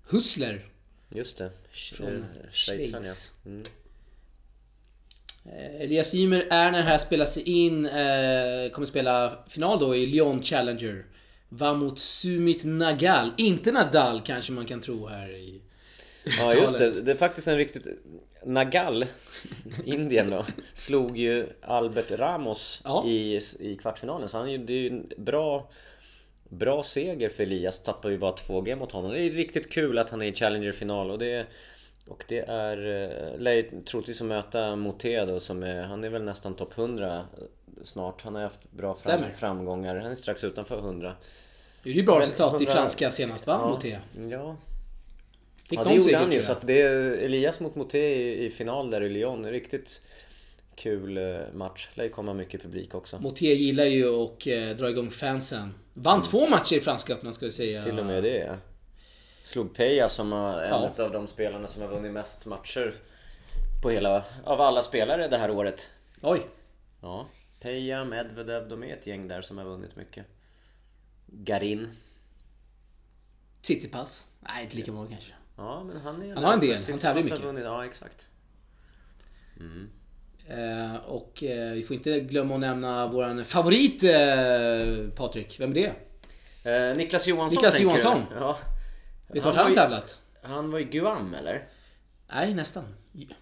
Husler. 0.10 0.66
Just 1.10 1.38
det. 1.38 1.52
Från 1.94 2.08
Eh, 2.08 2.24
Schweizaren 2.52 3.04
ja. 3.06 3.14
Schweiz. 3.14 3.32
Mm. 3.46 3.64
Eh, 5.46 5.82
Elias 5.82 6.16
Ymer 6.16 6.48
är 6.50 6.72
när 6.72 6.78
det 6.78 6.84
här 6.84 6.98
spelas 6.98 7.38
in, 7.38 7.86
eh, 7.86 8.70
kommer 8.72 8.86
spela 8.86 9.34
final 9.48 9.80
då 9.80 9.96
i 9.96 10.06
Lyon 10.06 10.44
Challenger. 10.44 11.06
Va 11.50 11.74
mot 11.74 12.00
Sumit 12.00 12.64
Nagal. 12.64 13.32
Inte 13.38 13.72
Nadal 13.72 14.22
kanske 14.22 14.52
man 14.52 14.66
kan 14.66 14.82
tro 14.82 15.08
här 15.08 15.30
i 15.30 15.62
Ja 16.40 16.54
just 16.54 16.78
det, 16.78 17.02
det 17.06 17.12
är 17.12 17.16
faktiskt 17.16 17.48
en 17.48 17.58
riktigt... 17.58 17.88
Nagal, 18.46 19.06
Indien 19.86 20.30
då, 20.30 20.46
slog 20.74 21.18
ju 21.18 21.48
Albert 21.62 22.12
Ramos 22.12 22.82
Ja. 22.84 23.04
i, 23.08 23.40
i 23.60 23.76
kvartsfinalen. 23.82 24.30
Så 24.30 24.38
han, 24.38 24.48
är 24.48 24.52
ju- 24.52 24.58
det 24.58 24.74
är 24.74 24.78
ju 24.78 24.88
en 24.88 25.12
bra, 25.18 25.70
bra 26.50 26.84
seger 26.84 27.30
för 27.30 27.44
Elias. 27.44 27.80
Tappar 27.80 28.10
ju 28.10 28.18
bara 28.18 28.32
2G 28.32 28.76
mot 28.76 28.92
honom. 28.92 29.12
Det 29.12 29.22
är 29.22 29.30
riktigt 29.30 29.72
kul 29.72 29.98
att 29.98 30.10
han 30.10 30.22
är 30.22 30.26
i 30.26 30.34
Challenger-final. 30.34 31.12
Och 31.12 31.20
det, 31.20 31.46
och 32.08 32.24
det 32.28 32.40
är... 32.40 32.78
eh, 32.78 33.40
lär 33.40 33.54
ju 33.54 33.82
troligtvis 33.86 34.22
att 34.22 34.28
möta 34.28 34.76
Moté 34.76 35.26
då 35.26 35.40
som 35.40 35.64
är... 35.64 35.82
Han 35.84 36.04
är 36.04 36.10
väl 36.10 36.24
nästan 36.24 36.56
topp 36.56 36.78
100 36.78 37.26
snart. 37.84 38.22
Han 38.22 38.36
har 38.36 38.42
haft 38.42 38.72
bra 38.72 38.96
fram, 38.96 39.22
framgångar. 39.38 39.96
Han 39.96 40.12
är 40.12 40.16
strax 40.16 40.44
utanför 40.44 40.78
100. 40.78 41.14
Det 41.84 41.90
är 41.90 41.94
ju 41.94 42.04
bra 42.04 42.20
resultat 42.20 42.54
i 42.62 42.64
100 42.64 42.74
franska 42.74 43.12
senast 43.12 43.48
va? 43.48 43.68
Mot 43.70 43.82
det. 43.82 44.00
Ja, 44.30 44.56
Fick 45.70 45.80
Ja 45.80 45.84
det 45.84 45.96
gjorde 45.96 46.18
han 46.18 46.32
ju 46.32 46.42
så 46.42 46.52
att 46.52 46.68
det 46.68 46.82
är 46.82 47.12
Elias 47.12 47.60
mot 47.60 47.76
Moté 47.76 48.16
i, 48.16 48.46
i 48.46 48.50
final 48.50 48.92
där 48.92 49.02
i 49.02 49.10
Lyon, 49.10 49.46
riktigt 49.46 50.02
kul 50.76 51.18
eh, 51.18 51.40
match. 51.54 51.90
Lär 51.94 52.04
ju 52.04 52.10
komma 52.10 52.34
mycket 52.34 52.62
publik 52.62 52.96
också. 52.96 53.20
Motier 53.20 53.56
gillar 53.56 53.86
ju 53.86 54.16
att 54.24 54.48
eh, 54.48 54.70
dra 54.70 54.90
igång 54.90 55.12
fansen. 55.12 55.74
Vann 55.94 56.22
två 56.22 56.48
matcher 56.48 56.76
i 56.76 56.80
Franska 56.80 57.14
öppna 57.14 57.34
ska 57.34 57.46
vi 57.46 57.52
säga. 57.52 57.80
Mm. 57.80 57.90
Till 57.90 58.00
och 58.00 58.06
med 58.06 58.24
det 58.24 58.38
ja. 58.38 58.56
Slog 59.44 59.76
Peja 59.76 60.10
som 60.10 60.34
är 60.34 60.62
en 60.62 60.70
Ja. 60.98 61.04
av 61.04 61.12
de 61.12 61.28
spelarna 61.28 61.68
som 61.68 61.82
har 61.82 61.90
vunnit 61.90 62.12
mest 62.12 62.46
matcher 62.46 62.96
på 63.84 63.90
hela, 63.90 64.24
av 64.44 64.62
alla 64.62 64.82
spelare 64.82 65.28
det 65.28 65.38
här 65.38 65.52
året. 65.52 65.90
Oj. 66.22 66.40
Ja, 67.02 67.28
Peja, 67.60 68.06
Medvedev, 68.06 68.70
de 68.70 68.84
är 68.84 68.94
ett 68.94 69.08
gäng 69.08 69.28
där 69.28 69.42
som 69.42 69.58
har 69.58 69.66
vunnit 69.66 69.96
mycket. 69.96 70.26
Garin. 71.26 71.90
Tsitsipas. 73.62 74.26
Nej, 74.40 74.64
inte 74.64 74.76
lika 74.76 74.92
många 74.92 75.08
kanske. 75.10 75.34
Ja 75.60 75.84
men 75.84 76.02
han 76.02 76.22
är 76.22 76.36
Han 76.36 76.44
har 76.44 76.54
en 76.54 76.60
del, 76.60 76.84
han 76.90 76.98
tävlar 76.98 77.24
mycket. 77.24 77.44
Vunnit, 77.44 77.64
ja 77.64 77.86
exakt. 77.86 78.28
Eh, 80.48 80.96
och 80.96 81.44
eh, 81.44 81.74
vi 81.74 81.84
får 81.84 81.96
inte 81.96 82.20
glömma 82.20 82.54
att 82.54 82.60
nämna 82.60 83.08
våran 83.08 83.46
favorit 83.46 84.04
eh, 84.04 85.10
Patrik. 85.16 85.60
Vem 85.60 85.72
är 85.72 85.74
det? 85.74 85.92
Eh, 86.92 86.98
Niklas 86.98 87.28
Johansson 87.28 87.56
Niklas 87.56 87.78
du? 87.78 87.84
Johansson. 87.84 88.24
Ja. 88.36 88.58
Vet 89.28 89.34
du 89.34 89.40
vart 89.40 89.56
var 89.56 89.64
han 89.64 89.72
i- 89.72 89.76
tävlat? 89.76 90.22
Han 90.44 90.72
var 90.72 90.80
i 90.80 90.84
Guam 90.84 91.34
eller? 91.34 91.68
Nej, 92.34 92.54
nästan. 92.54 92.84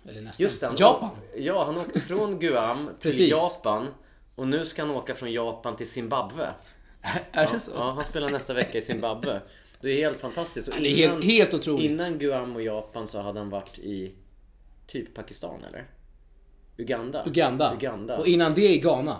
Eller 0.09 0.21
nästan. 0.21 0.43
Just 0.43 0.61
det. 0.61 0.67
han 0.67 0.75
Japan. 0.79 1.09
Ja, 1.37 1.65
han 1.65 1.77
åkte 1.77 1.99
från 1.99 2.39
Guam 2.39 2.89
till. 2.99 3.29
Japan. 3.29 3.87
Och 4.35 4.47
nu 4.47 4.65
ska 4.65 4.81
han 4.81 4.91
åka 4.91 5.15
från 5.15 5.31
Japan 5.31 5.75
till 5.75 5.89
Zimbabwe. 5.89 6.53
är 7.31 7.47
det 7.53 7.59
så? 7.59 7.71
Ja, 7.75 7.91
han 7.91 8.03
spelar 8.03 8.29
nästa 8.29 8.53
vecka 8.53 8.77
i 8.77 8.81
Zimbabwe. 8.81 9.41
Det 9.81 9.89
är 9.89 9.97
helt 9.97 10.19
fantastiskt. 10.21 10.67
Och 10.67 10.73
Ja, 10.75 10.79
det 10.79 10.89
är 10.89 10.95
helt, 10.95 11.23
helt 11.25 11.53
otroligt. 11.53 11.91
innan 11.91 12.19
Guam 12.19 12.55
och 12.55 12.61
Japan 12.61 13.07
så 13.07 13.21
hade 13.21 13.39
han 13.39 13.49
varit 13.49 13.79
i 13.79 14.11
typ 14.87 15.13
Pakistan 15.13 15.63
eller? 15.69 15.87
Uganda? 16.77 17.23
Uganda. 17.27 17.73
Uganda. 17.75 18.17
Och 18.17 18.27
innan 18.27 18.53
det 18.53 18.73
i 18.73 18.77
Ghana. 18.79 19.17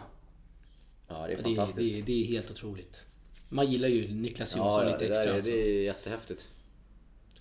Ja, 1.07 1.15
det 1.15 1.21
är 1.23 1.27
Det 1.27 1.33
är, 1.33 1.43
fantastiskt. 1.43 1.93
det, 1.93 1.99
är, 1.99 2.03
det 2.03 2.23
är 2.23 2.25
helt 2.25 2.51
otroligt. 2.51 3.05
Man 3.49 3.71
gillar 3.71 3.87
ju 3.87 4.07
Niklas 4.13 4.55
Johansson 4.57 4.83
ja, 4.83 4.89
ja, 4.89 4.93
lite 4.97 5.07
det, 5.07 5.17
extra. 5.17 5.31
är- 5.31 5.35
alltså. 5.35 5.51
det 5.51 5.57
är 5.79 5.81
jättehäftigt. 5.83 6.47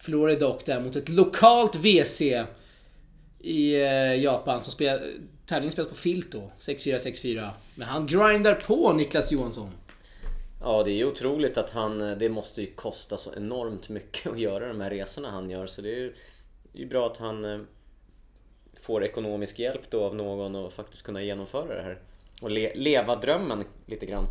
Förlorade 0.00 0.38
dock 0.38 0.66
där 0.66 0.81
mot 0.81 0.96
ett 0.96 1.09
lokalt 1.09 1.74
WC 1.76 2.20
i 3.40 3.74
eh, 3.74 4.14
Japan. 4.22 4.64
Som 4.64 4.72
spel, 4.72 5.00
tävlingen 5.46 5.72
spelas 5.72 5.88
på 5.90 5.94
filt 5.96 6.33
då. 6.33 6.50
6-4, 6.61 6.98
6-4. 6.98 7.48
Men 7.74 7.88
han 7.88 8.07
grindar 8.07 8.55
på 8.55 8.92
Niklas 8.92 9.33
Johansson. 9.33 9.70
Ja, 10.66 10.83
det 10.83 10.90
är 10.90 10.94
ju 10.94 11.07
otroligt 11.07 11.59
att 11.59 11.70
han... 11.70 12.00
Eh, 12.00 12.16
det 12.16 12.29
måste 12.29 12.61
ju 12.61 12.74
kosta 12.74 13.16
så 13.16 13.35
enormt 13.35 13.88
mycket 13.88 14.26
att 14.33 14.38
göra 14.38 14.68
de 14.68 14.81
här 14.81 14.90
resorna 14.90 15.31
han 15.31 15.50
gör. 15.50 15.66
Så 15.66 15.83
det 15.83 15.88
är 15.88 15.96
ju 15.96 16.14
det 16.72 16.83
är 16.83 16.87
bra 16.87 17.07
att 17.07 17.16
han 17.16 17.44
eh, 17.44 17.59
får 18.81 19.05
ekonomisk 19.05 19.59
hjälp 19.59 19.90
då 19.90 20.05
av 20.05 20.14
någon 20.14 20.55
och 20.55 20.72
faktiskt 20.72 21.02
kunna 21.02 21.22
genomföra 21.22 21.74
det 21.74 21.83
här. 21.83 21.98
Och 22.40 22.50
le, 22.50 22.74
leva 22.74 23.16
drömmen 23.16 23.64
lite 23.87 24.07
grann. 24.07 24.24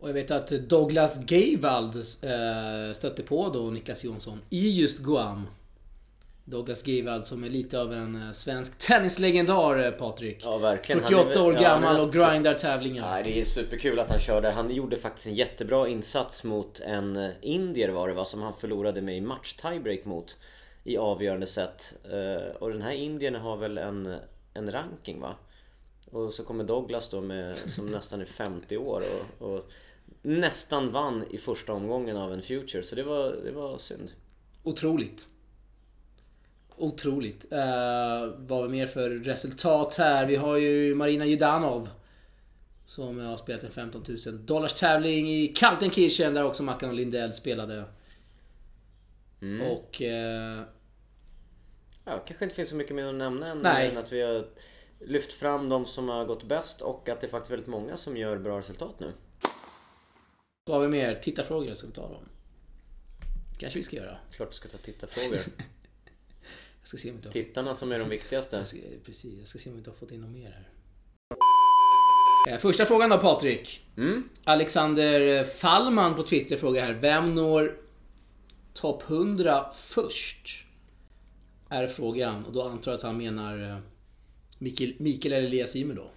Och 0.00 0.08
jag 0.08 0.14
vet 0.14 0.30
att 0.30 0.48
Douglas 0.48 1.18
Gayvald 1.26 1.96
eh, 1.96 2.94
stötte 2.94 3.22
på 3.22 3.48
då 3.48 3.70
Niklas 3.70 4.04
Jonsson 4.04 4.40
i 4.50 4.80
just 4.80 4.98
Guam. 4.98 5.46
Douglas 6.48 6.82
Gayvald 6.82 7.26
som 7.26 7.44
är 7.44 7.48
lite 7.48 7.80
av 7.80 7.92
en 7.92 8.22
eh, 8.22 8.32
svensk 8.32 8.78
tennislegendar 8.86 9.84
eh, 9.84 9.90
Patrik. 9.90 10.40
Ja, 10.44 10.58
verkligen. 10.58 11.02
Han 11.02 11.12
48 11.12 11.40
är- 11.40 11.46
år 11.46 11.54
ja, 11.54 11.60
gammal 11.60 11.94
men 11.94 12.04
och 12.04 12.12
grindar 12.12 12.54
tävlingar. 12.54 13.16
Ja, 13.16 13.22
det 13.24 13.40
är 13.40 13.44
superkul 13.44 13.98
att 13.98 14.10
han 14.10 14.18
kör 14.18 14.42
där. 14.42 14.52
Han 14.52 14.74
gjorde 14.74 14.96
faktiskt 14.96 15.26
en 15.26 15.34
jättebra 15.34 15.88
insats 15.88 16.44
mot 16.44 16.80
en 16.80 17.16
eh, 17.16 17.30
indier 17.42 17.88
var 17.88 18.08
det 18.08 18.14
va, 18.14 18.24
som 18.24 18.42
han 18.42 18.52
förlorade 18.60 19.02
med 19.02 19.16
i 19.16 19.20
match 19.20 19.54
tiebreak 19.54 20.04
mot 20.04 20.36
i 20.84 20.96
avgörande 20.96 21.46
set. 21.46 21.94
Och 22.58 22.70
den 22.70 22.82
här 22.82 22.92
indien 22.92 23.34
har 23.34 23.56
väl 23.56 23.78
en, 23.78 24.16
en 24.54 24.72
ranking 24.72 25.20
va? 25.20 25.36
Och 26.10 26.34
så 26.34 26.44
kommer 26.44 26.64
Douglas 26.64 27.08
då 27.08 27.20
med, 27.20 27.56
som 27.56 27.86
nästan 27.86 28.20
är 28.20 28.24
50 28.24 28.76
år 28.76 29.02
och, 29.40 29.48
och 29.48 29.70
nästan 30.22 30.92
vann 30.92 31.24
i 31.30 31.38
första 31.38 31.72
omgången 31.72 32.16
av 32.16 32.32
en 32.32 32.42
Future. 32.42 32.82
Så 32.82 32.94
det 32.94 33.02
var, 33.02 33.36
det 33.44 33.52
var 33.52 33.78
synd. 33.78 34.10
Otroligt. 34.62 35.28
Otroligt. 36.76 37.44
Uh, 37.44 37.58
vad 38.36 38.58
har 38.58 38.62
vi 38.62 38.68
mer 38.68 38.86
för 38.86 39.10
resultat 39.10 39.94
här? 39.94 40.26
Vi 40.26 40.36
har 40.36 40.56
ju 40.56 40.94
Marina 40.94 41.26
Judanov. 41.26 41.88
Som 42.84 43.18
har 43.20 43.36
spelat 43.36 43.64
en 43.64 43.70
15 43.70 44.04
000 44.26 44.46
dollars 44.46 44.74
tävling 44.74 45.30
i 45.30 45.46
Kaltenkirchen 45.48 46.34
där 46.34 46.44
också 46.44 46.62
Mackan 46.62 46.88
och 46.88 46.94
Lindell 46.94 47.32
spelade. 47.32 47.84
Mm. 49.40 49.66
Och... 49.70 50.02
eh, 50.02 50.62
Ja, 52.08 52.18
kanske 52.26 52.44
inte 52.44 52.56
finns 52.56 52.68
så 52.68 52.76
mycket 52.76 52.96
mer 52.96 53.06
att 53.06 53.14
nämna 53.14 53.46
än 53.46 53.58
Nej. 53.58 53.96
att 53.96 54.12
vi 54.12 54.22
har 54.22 54.46
lyft 55.00 55.32
fram 55.32 55.68
de 55.68 55.86
som 55.86 56.08
har 56.08 56.24
gått 56.24 56.44
bäst 56.44 56.80
och 56.80 57.08
att 57.08 57.20
det 57.20 57.26
är 57.26 57.30
faktiskt 57.30 57.50
väldigt 57.50 57.68
många 57.68 57.96
som 57.96 58.16
gör 58.16 58.38
bra 58.38 58.58
resultat 58.58 59.00
nu. 59.00 59.12
vad 60.64 60.76
har 60.76 60.86
vi 60.86 60.88
mer? 60.88 61.14
Tittarfrågor 61.14 61.74
ska 61.74 61.86
vi 61.86 61.92
ta 61.92 62.08
dem. 62.08 62.28
Kanske 63.58 63.78
vi 63.78 63.82
ska 63.82 63.96
göra. 63.96 64.18
Klart 64.30 64.48
vi 64.50 64.54
ska 64.54 64.68
ta 64.68 64.78
tittarfrågor. 64.78 65.40
Jag 66.86 66.88
ska 66.88 66.98
se 66.98 67.10
om 67.10 67.18
har, 67.24 67.32
Tittarna 67.32 67.74
som 67.74 67.92
är 67.92 67.98
de 67.98 68.08
viktigaste. 68.08 68.56
jag 68.56 68.66
ska, 68.66 68.78
precis, 69.04 69.38
jag 69.38 69.48
ska 69.48 69.58
se 69.58 69.70
om 69.70 69.76
vi 69.76 69.78
inte 69.78 69.90
har 69.90 69.94
fått 69.96 70.10
in 70.10 70.20
något 70.20 70.30
mer 70.30 70.50
här. 70.50 70.68
Eh, 72.52 72.58
Första 72.58 72.86
frågan 72.86 73.10
då 73.10 73.18
Patrik. 73.18 73.86
Mm. 73.96 74.28
Alexander 74.44 75.44
Fallman 75.44 76.14
på 76.14 76.22
Twitter 76.22 76.56
frågar 76.56 76.86
här. 76.86 76.92
Vem 76.92 77.34
når 77.34 77.76
topp 78.74 79.02
100 79.10 79.66
först? 79.74 80.64
Är 81.68 81.86
frågan. 81.88 82.44
Och 82.44 82.52
då 82.52 82.62
antar 82.62 82.90
jag 82.90 82.96
att 82.96 83.02
han 83.02 83.16
menar 83.16 83.70
eh, 83.70 83.78
Mikael, 84.58 84.94
Mikael 84.98 85.32
eller 85.32 85.46
Elias 85.46 85.76
Ymer 85.76 85.94
då. 85.94 86.10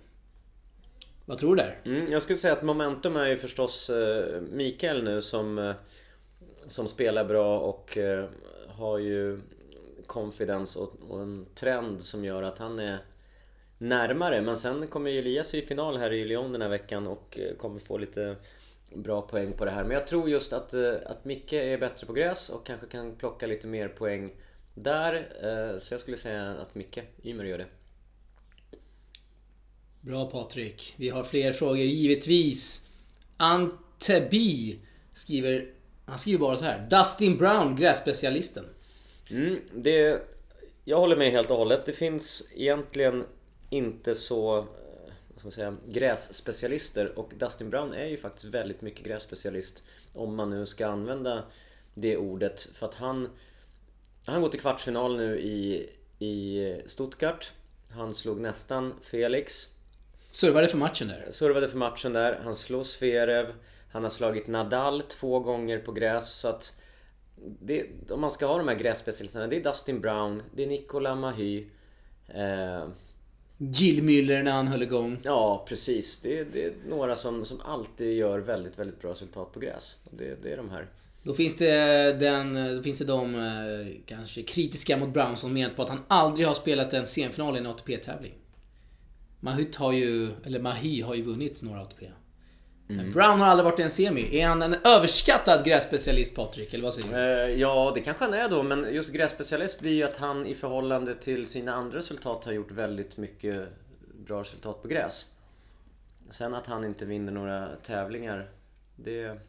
Vad 1.26 1.38
tror 1.38 1.56
du 1.56 1.62
där? 1.62 1.82
Mm, 1.86 2.12
jag 2.12 2.22
skulle 2.22 2.40
säga 2.40 2.54
att 2.54 2.64
momentum 2.64 3.16
är 3.16 3.28
ju 3.28 3.38
förstås 3.38 3.90
eh, 3.90 4.42
Mikael 4.42 5.04
nu 5.04 5.22
som, 5.22 5.74
som 6.68 6.88
spelar 6.88 7.26
bra 7.26 7.60
och 7.60 7.98
har 8.68 8.98
ju 8.98 9.40
confidence 10.10 10.80
och, 10.80 10.94
och 11.10 11.22
en 11.22 11.46
trend 11.56 12.02
som 12.02 12.26
gör 12.26 12.44
att 12.44 12.58
han 12.58 12.80
är 12.80 13.00
närmare. 13.78 14.42
Men 14.42 14.58
sen 14.58 14.88
kommer 14.88 15.12
ju 15.12 15.20
Elias 15.20 15.54
i 15.54 15.62
final 15.62 15.98
här 15.98 16.14
i 16.14 16.26
Lyon 16.26 16.52
den 16.52 16.62
här 16.62 16.70
veckan 16.70 17.08
och 17.08 17.40
eh, 17.40 17.56
kommer 17.56 17.80
få 17.80 17.98
lite 17.98 18.36
bra 18.94 19.22
poäng 19.22 19.54
på 19.54 19.66
det 19.66 19.72
här. 19.72 19.84
Men 19.84 19.92
jag 19.92 20.08
tror 20.08 20.30
just 20.30 20.54
att, 20.54 20.74
eh, 20.74 20.94
att 21.06 21.26
Micke 21.26 21.54
är 21.54 21.78
bättre 21.78 22.08
på 22.08 22.14
gräs 22.14 22.50
och 22.50 22.66
kanske 22.66 22.88
kan 22.88 23.16
plocka 23.16 23.48
lite 23.48 23.68
mer 23.68 23.88
poäng 23.88 24.32
där. 24.74 25.14
Eh, 25.14 25.80
så 25.80 25.94
jag 25.94 26.02
skulle 26.02 26.18
säga 26.18 26.50
att 26.50 26.76
Micke 26.76 27.00
Ymer 27.24 27.44
gör 27.44 27.58
det. 27.58 27.68
Bra 30.02 30.26
Patrik. 30.26 30.94
Vi 30.98 31.10
har 31.10 31.24
fler 31.24 31.54
frågor 31.54 31.78
givetvis. 31.78 32.88
Antebi 33.38 34.80
skriver... 35.14 35.66
Han 36.06 36.20
skriver 36.20 36.40
bara 36.40 36.58
så 36.58 36.66
här. 36.66 36.88
Dustin 36.90 37.38
Brown, 37.38 37.76
grässpecialisten. 37.76 38.66
Mm, 39.32 39.60
det, 39.74 40.22
jag 40.86 40.98
håller 40.98 41.16
med 41.16 41.32
helt 41.32 41.52
och 41.52 41.58
hållet. 41.58 41.86
Det 41.86 41.94
finns 41.94 42.44
egentligen 42.56 43.26
inte 43.70 44.16
så 44.16 44.58
eh, 44.58 44.64
vad 45.28 45.38
ska 45.38 45.46
man 45.46 45.52
säga, 45.52 45.78
grässpecialister. 45.88 47.20
Och 47.20 47.32
Dustin 47.36 47.70
Brown 47.70 47.94
är 47.94 48.06
ju 48.06 48.18
faktiskt 48.18 48.46
väldigt 48.46 48.82
mycket 48.82 49.06
grässpecialist 49.06 49.84
om 50.14 50.36
man 50.36 50.50
nu 50.50 50.66
ska 50.66 50.88
använda 50.88 51.44
det 51.94 52.18
ordet. 52.18 52.70
För 52.74 52.86
att 52.86 52.94
han 52.94 53.30
han 54.26 54.42
går 54.42 54.50
till 54.50 54.60
kvartsfinal 54.60 55.18
nu 55.18 55.40
i, 55.40 55.90
i 56.20 56.76
Stuttgart. 56.86 57.52
Han 57.92 58.14
slog 58.14 58.40
nästan 58.40 58.94
Felix. 59.02 59.68
Servade 60.32 60.68
för 60.68 60.78
matchen 60.78 61.08
där. 61.08 61.28
Servade 61.32 61.70
för 61.70 61.78
matchen 61.78 62.14
där, 62.14 62.40
han 62.44 62.56
slog 62.56 62.86
Zverev. 62.86 63.54
Han 63.92 64.04
har 64.04 64.10
slagit 64.10 64.48
Nadal 64.48 65.02
två 65.02 65.40
gånger 65.40 65.80
på 65.80 65.92
gräs 65.92 66.40
så 66.40 66.48
att 66.48 66.79
det, 67.62 67.86
Om 68.10 68.22
man 68.22 68.32
ska 68.32 68.46
ha 68.46 68.58
de 68.58 68.68
här 68.68 68.76
grässpecialisterna, 68.76 69.48
det 69.48 69.56
är 69.56 69.64
Dustin 69.64 70.02
Brown, 70.02 70.44
det 70.56 70.64
är 70.64 70.68
Nicolas 70.68 71.18
Mahy 71.18 71.66
eh, 72.28 72.88
Jill 73.58 74.04
Müller 74.04 74.44
när 74.44 74.52
han 74.52 74.68
höll 74.68 74.84
igång. 74.84 75.18
Ja 75.24 75.66
precis, 75.68 76.20
det 76.20 76.40
är, 76.40 76.46
det 76.52 76.66
är 76.66 76.74
några 76.90 77.16
som, 77.16 77.46
som 77.46 77.62
alltid 77.62 78.18
gör 78.18 78.40
väldigt, 78.40 78.80
väldigt 78.80 79.02
bra 79.02 79.12
resultat 79.12 79.54
på 79.54 79.60
gräs 79.60 79.96
det, 80.12 80.44
det 80.44 80.54
är 80.54 80.58
de 80.58 80.70
här 80.70 80.88
Då 81.24 81.34
finns 81.34 81.58
det, 81.58 82.14
den, 82.20 82.76
då 82.76 82.84
finns 82.84 83.00
det 83.00 83.06
de 83.06 83.36
eh, 83.36 83.88
kanske 84.06 84.44
kritiska 84.44 84.98
mot 84.98 85.10
Brown 85.10 85.38
som 85.38 85.54
menar 85.54 85.76
på 85.76 85.82
att 85.82 85.90
han 85.90 86.04
aldrig 86.08 86.48
har 86.48 86.56
spelat 86.56 86.94
en 86.94 87.08
semifinal 87.08 87.56
i 87.56 87.60
en 87.60 87.66
ATP-tävling. 87.66 88.34
Mahut 89.40 89.76
har 89.76 89.92
ju, 89.92 90.30
eller 90.44 90.60
Mahi 90.60 91.02
har 91.02 91.16
ju 91.16 91.22
vunnit 91.22 91.62
några 91.62 91.82
ATP. 91.82 92.06
Men 92.92 93.12
Brown 93.12 93.40
har 93.40 93.48
aldrig 93.48 93.66
varit 93.66 93.80
i 93.80 93.84
en 93.84 93.92
semi. 93.92 94.38
Är 94.40 94.48
han 94.48 94.62
en 94.62 94.76
överskattad 94.84 95.66
grässpecialist 95.66 96.36
Patrik? 96.36 96.74
Eller 96.74 96.84
vad 96.84 96.94
säger 96.94 97.10
du? 97.46 97.52
Eh, 97.52 97.60
Ja, 97.60 97.92
det 97.96 98.02
kanske 98.02 98.24
han 98.24 98.34
är 98.34 98.50
då, 98.50 98.64
men 98.64 98.94
just 98.94 99.14
grässpecialist 99.14 99.80
blir 99.80 99.92
ju 99.94 100.04
att 100.04 100.18
han 100.18 100.46
i 100.46 100.56
förhållande 100.56 101.16
till 101.16 101.48
sina 101.48 101.74
andra 101.74 101.98
resultat 101.98 102.46
har 102.46 102.52
gjort 102.52 102.72
väldigt 102.72 103.18
mycket 103.18 103.68
bra 104.26 104.42
resultat 104.42 104.82
på 104.82 104.88
gräs. 104.88 105.26
Sen 106.30 106.54
att 106.54 106.68
han 106.68 106.84
inte 106.86 107.06
vinner 107.06 107.32
några 107.32 107.70
tävlingar, 107.86 108.50
det 108.96 109.40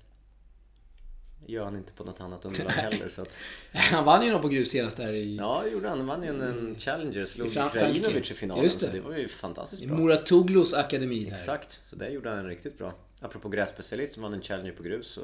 gör 1.46 1.64
han 1.64 1.76
inte 1.76 1.92
på 1.92 2.04
något 2.04 2.20
annat 2.20 2.44
underlag 2.44 2.70
heller. 2.70 3.08
Så 3.08 3.22
att, 3.22 3.40
Han 3.72 4.04
vann 4.04 4.24
ju 4.24 4.32
nog 4.32 4.42
på 4.42 4.48
grus 4.48 4.70
senast 4.70 4.96
där 4.96 5.12
i, 5.12 5.36
ja, 5.36 5.66
gjorde 5.66 5.88
han. 5.88 5.98
Han 5.98 6.06
vann 6.06 6.22
ju 6.22 6.28
en, 6.28 6.40
en 6.40 6.74
Challenger, 6.78 7.24
slog 7.24 7.52
Krajinovic 7.52 8.30
i 8.30 8.34
finalen. 8.34 8.64
Just 8.64 8.80
det. 8.80 8.86
Så 8.86 8.92
det 8.92 9.00
var 9.00 9.16
ju 9.16 9.28
fantastiskt 9.28 9.84
bra. 9.84 9.96
Muratoglos 9.96 10.74
akademi 10.74 11.24
där. 11.24 11.32
Exakt, 11.32 11.80
så 11.90 11.96
det 11.96 12.08
gjorde 12.10 12.30
han 12.30 12.46
riktigt 12.46 12.78
bra. 12.78 12.94
Apropå 13.20 13.48
grässpecialist, 13.48 14.18
vann 14.18 14.34
en 14.34 14.42
Challenger 14.42 14.72
på 14.72 14.82
grus 14.82 15.06
så 15.06 15.20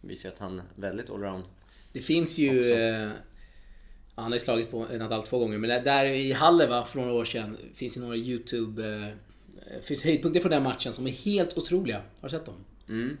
visar 0.00 0.28
att 0.28 0.38
han 0.38 0.58
är 0.58 0.64
väldigt 0.74 1.10
allround. 1.10 1.44
Det 1.92 2.00
finns 2.00 2.38
ju... 2.38 2.72
Eh, 2.72 3.08
han 4.14 4.24
har 4.24 4.32
ju 4.32 4.40
slagit 4.40 4.70
på 4.70 4.84
Nadal 4.84 5.22
två 5.22 5.38
gånger, 5.38 5.58
men 5.58 5.84
där- 5.84 6.04
i 6.04 6.32
Halle 6.32 6.66
va, 6.66 6.84
för 6.84 6.98
några 6.98 7.12
år 7.12 7.24
sedan 7.24 7.56
finns 7.74 7.94
det 7.94 8.00
några 8.00 8.16
YouTube... 8.16 9.06
Eh, 9.70 9.80
finns 9.82 10.04
höjdpunkter 10.04 10.40
från 10.40 10.50
den 10.50 10.62
matchen 10.62 10.92
som 10.92 11.06
är 11.06 11.10
helt 11.10 11.58
otroliga. 11.58 11.96
Har 11.96 12.28
du 12.28 12.30
sett 12.30 12.46
dem? 12.46 12.54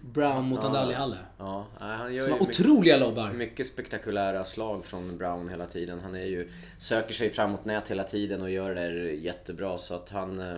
Brown 0.02 0.44
mot 0.44 0.62
Nadal 0.62 0.90
i 0.90 0.94
Halle. 0.94 1.16
Ja, 1.38 1.66
nej, 1.80 1.96
han 1.96 2.14
gör 2.14 2.22
Som 2.22 2.32
har 2.32 2.40
mycket, 2.40 2.60
otroliga 2.60 2.96
lobbar. 2.96 3.32
mycket 3.32 3.66
spektakulära 3.66 4.44
slag 4.44 4.84
från 4.84 5.18
Brown 5.18 5.48
hela 5.48 5.66
tiden. 5.66 6.00
Han 6.00 6.14
är 6.14 6.24
ju, 6.24 6.50
söker 6.78 7.14
sig 7.14 7.30
framåt 7.30 7.64
nät 7.64 7.90
hela 7.90 8.04
tiden 8.04 8.42
och 8.42 8.50
gör 8.50 8.74
det 8.74 8.80
där 8.80 8.92
jättebra 9.10 9.78
så 9.78 9.94
att 9.94 10.08
han... 10.08 10.40
eh, 10.40 10.56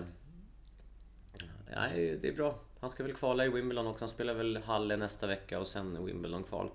Nej, 1.75 2.19
det 2.23 2.29
är 2.29 2.33
bra. 2.33 2.59
Han 2.81 2.91
ska 2.91 3.03
väl 3.03 3.13
kvala 3.13 3.45
i 3.45 3.49
Wimbledon 3.49 3.87
också. 3.87 4.03
Han 4.05 4.09
spelar 4.09 4.35
väl 4.35 4.57
Halle 4.65 4.97
nästa 4.97 5.27
vecka 5.27 5.59
och 5.61 5.67
sen 5.67 6.05
Wimbledon-kval. 6.07 6.71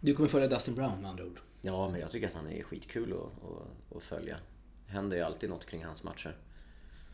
Du 0.00 0.14
kommer 0.14 0.28
följa 0.28 0.48
Dustin 0.48 0.74
Brown 0.74 1.00
med 1.00 1.10
andra 1.10 1.24
ord. 1.24 1.40
Ja, 1.62 1.88
men 1.90 2.00
jag 2.00 2.10
tycker 2.10 2.26
att 2.26 2.34
han 2.34 2.48
är 2.48 2.62
skitkul 2.62 3.12
att, 3.12 3.18
att, 3.50 3.96
att 3.96 4.02
följa. 4.02 4.36
händer 4.86 5.16
ju 5.16 5.22
alltid 5.22 5.50
något 5.50 5.66
kring 5.66 5.84
hans 5.84 6.04
matcher. 6.04 6.36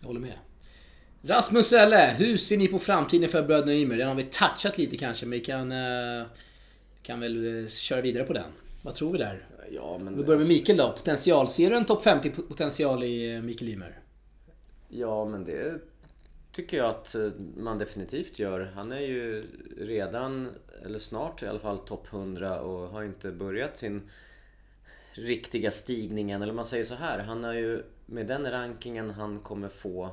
Jag 0.01 0.07
håller 0.07 0.21
med. 0.21 0.39
Rasmus 1.25 1.73
Elle, 1.73 2.15
hur 2.19 2.37
ser 2.37 2.57
ni 2.57 2.69
på 2.69 2.79
framtiden 2.79 3.29
för 3.29 3.43
bröderna 3.43 3.75
Ymer? 3.75 3.97
Den 3.97 4.09
har 4.09 4.15
vi 4.15 4.23
touchat 4.23 4.79
lite 4.79 4.97
kanske, 4.97 5.27
men 5.27 5.39
vi 5.39 5.45
kan, 5.45 5.73
eh, 5.73 6.27
kan 7.03 7.21
väl 7.21 7.65
eh, 7.65 7.69
köra 7.69 8.01
vidare 8.01 8.25
på 8.25 8.33
den. 8.33 8.51
Vad 8.83 8.95
tror 8.95 9.13
vi 9.13 9.19
där? 9.19 9.47
Ja, 9.71 9.99
men... 9.99 10.17
Vi 10.17 10.25
börjar 10.25 10.27
med 10.27 10.35
alltså- 10.35 10.53
Mikael 10.53 10.79
då. 10.79 10.93
Potential. 10.93 11.49
Ser 11.49 11.71
du 11.71 11.77
en 11.77 11.85
topp 11.85 12.05
50 12.05 12.31
potential 12.31 13.03
i 13.03 13.35
eh, 13.35 13.43
Mikael 13.43 13.71
Ymer? 13.71 13.99
Ja, 14.89 15.25
men 15.25 15.45
det 15.45 15.79
tycker 16.53 16.77
jag 16.77 16.87
att 16.87 17.17
man 17.57 17.79
definitivt 17.79 18.39
gör. 18.39 18.71
Han 18.75 18.93
är 18.93 19.01
ju 19.01 19.45
redan, 19.79 20.49
eller 20.85 20.99
snart 20.99 21.43
i 21.43 21.47
alla 21.47 21.59
fall, 21.59 21.79
topp 21.79 22.07
100 22.13 22.61
och 22.61 22.89
har 22.89 23.03
inte 23.03 23.33
börjat 23.33 23.79
sin 23.79 24.03
riktiga 25.13 25.71
stigning 25.71 26.31
än. 26.31 26.43
Eller 26.43 26.53
man 26.53 26.65
säger 26.65 26.85
så 26.85 26.95
här, 26.95 27.19
han 27.19 27.45
har 27.45 27.55
ju 27.55 27.83
med 28.07 28.27
den 28.27 28.51
rankingen 28.51 29.11
han 29.11 29.39
kommer 29.39 29.69
få 29.69 30.11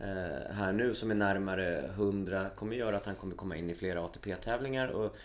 Eh, 0.00 0.54
här 0.54 0.72
nu 0.72 0.94
som 0.94 1.10
är 1.10 1.14
närmare 1.14 1.78
100 1.78 2.50
kommer 2.56 2.76
göra 2.76 2.96
att 2.96 3.06
han 3.06 3.16
kommer 3.16 3.34
komma 3.34 3.56
in 3.56 3.70
i 3.70 3.74
flera 3.74 4.04
ATP-tävlingar 4.04 4.88
och 4.88 5.16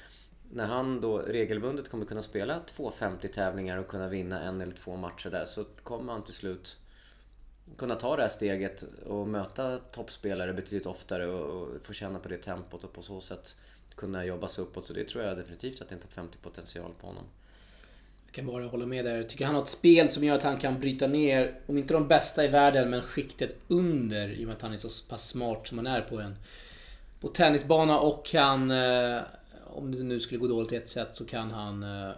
när 0.51 0.65
han 0.65 1.01
då 1.01 1.17
regelbundet 1.17 1.89
kommer 1.89 2.05
kunna 2.05 2.21
spela 2.21 2.59
250 2.59 3.27
tävlingar 3.27 3.77
och 3.77 3.87
kunna 3.87 4.07
vinna 4.07 4.41
en 4.41 4.61
eller 4.61 4.73
två 4.73 4.95
matcher 4.95 5.29
där 5.29 5.45
så 5.45 5.63
kommer 5.83 6.13
han 6.13 6.23
till 6.23 6.33
slut 6.33 6.77
kunna 7.77 7.95
ta 7.95 8.15
det 8.15 8.21
här 8.21 8.29
steget 8.29 8.83
och 9.05 9.27
möta 9.27 9.77
toppspelare 9.77 10.53
betydligt 10.53 10.85
oftare 10.85 11.27
och, 11.27 11.61
och 11.61 11.85
få 11.85 11.93
känna 11.93 12.19
på 12.19 12.29
det 12.29 12.37
tempot 12.37 12.83
och 12.83 12.93
på 12.93 13.01
så 13.01 13.21
sätt 13.21 13.55
kunna 13.95 14.25
jobba 14.25 14.47
sig 14.47 14.61
uppåt. 14.61 14.85
Så 14.85 14.93
det 14.93 15.03
tror 15.07 15.23
jag 15.23 15.37
definitivt 15.37 15.81
att 15.81 15.89
det 15.89 15.93
är 15.93 15.97
en 15.97 16.01
topp 16.01 16.13
50 16.13 16.37
potential 16.37 16.91
på 17.01 17.07
honom. 17.07 17.23
Jag 18.31 18.35
kan 18.35 18.45
bara 18.45 18.67
hålla 18.67 18.85
med 18.85 19.05
där. 19.05 19.15
Jag 19.15 19.29
tycker 19.29 19.45
han 19.45 19.55
har 19.55 19.61
ett 19.61 19.69
spel 19.69 20.09
som 20.09 20.23
gör 20.23 20.35
att 20.35 20.43
han 20.43 20.57
kan 20.57 20.79
bryta 20.79 21.07
ner, 21.07 21.59
om 21.65 21.77
inte 21.77 21.93
de 21.93 22.07
bästa 22.07 22.45
i 22.45 22.47
världen, 22.47 22.89
men 22.89 23.01
skiktet 23.01 23.55
under. 23.67 24.31
I 24.31 24.43
och 24.43 24.47
med 24.47 24.55
att 24.55 24.61
han 24.61 24.73
är 24.73 24.77
så 24.77 24.89
pass 25.09 25.27
smart 25.27 25.67
som 25.67 25.77
han 25.77 25.87
är 25.87 26.01
på 26.01 26.19
en 26.19 26.35
på 27.19 27.27
tennisbana 27.27 27.99
och 27.99 28.25
kan... 28.25 28.71
Eh, 28.71 29.21
om 29.65 29.91
det 29.91 30.03
nu 30.03 30.19
skulle 30.19 30.39
gå 30.39 30.47
dåligt 30.47 30.71
i 30.71 30.75
ett 30.75 30.89
sätt 30.89 31.09
så 31.13 31.25
kan 31.25 31.51
han 31.51 31.83
eh, 31.83 32.11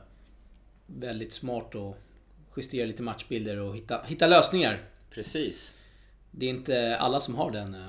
väldigt 0.86 1.34
smart 1.34 1.76
och 1.76 1.98
justera 2.58 2.86
lite 2.86 3.04
matchbilder 3.04 3.60
och 3.60 3.76
hitta, 3.76 4.02
hitta 4.06 4.28
lösningar. 4.28 4.84
Precis. 5.10 5.78
Det 6.32 6.46
är 6.46 6.50
inte 6.50 6.98
alla 6.98 7.20
som 7.20 7.36
har 7.36 7.52
den... 7.52 7.74
Eh, 7.74 7.88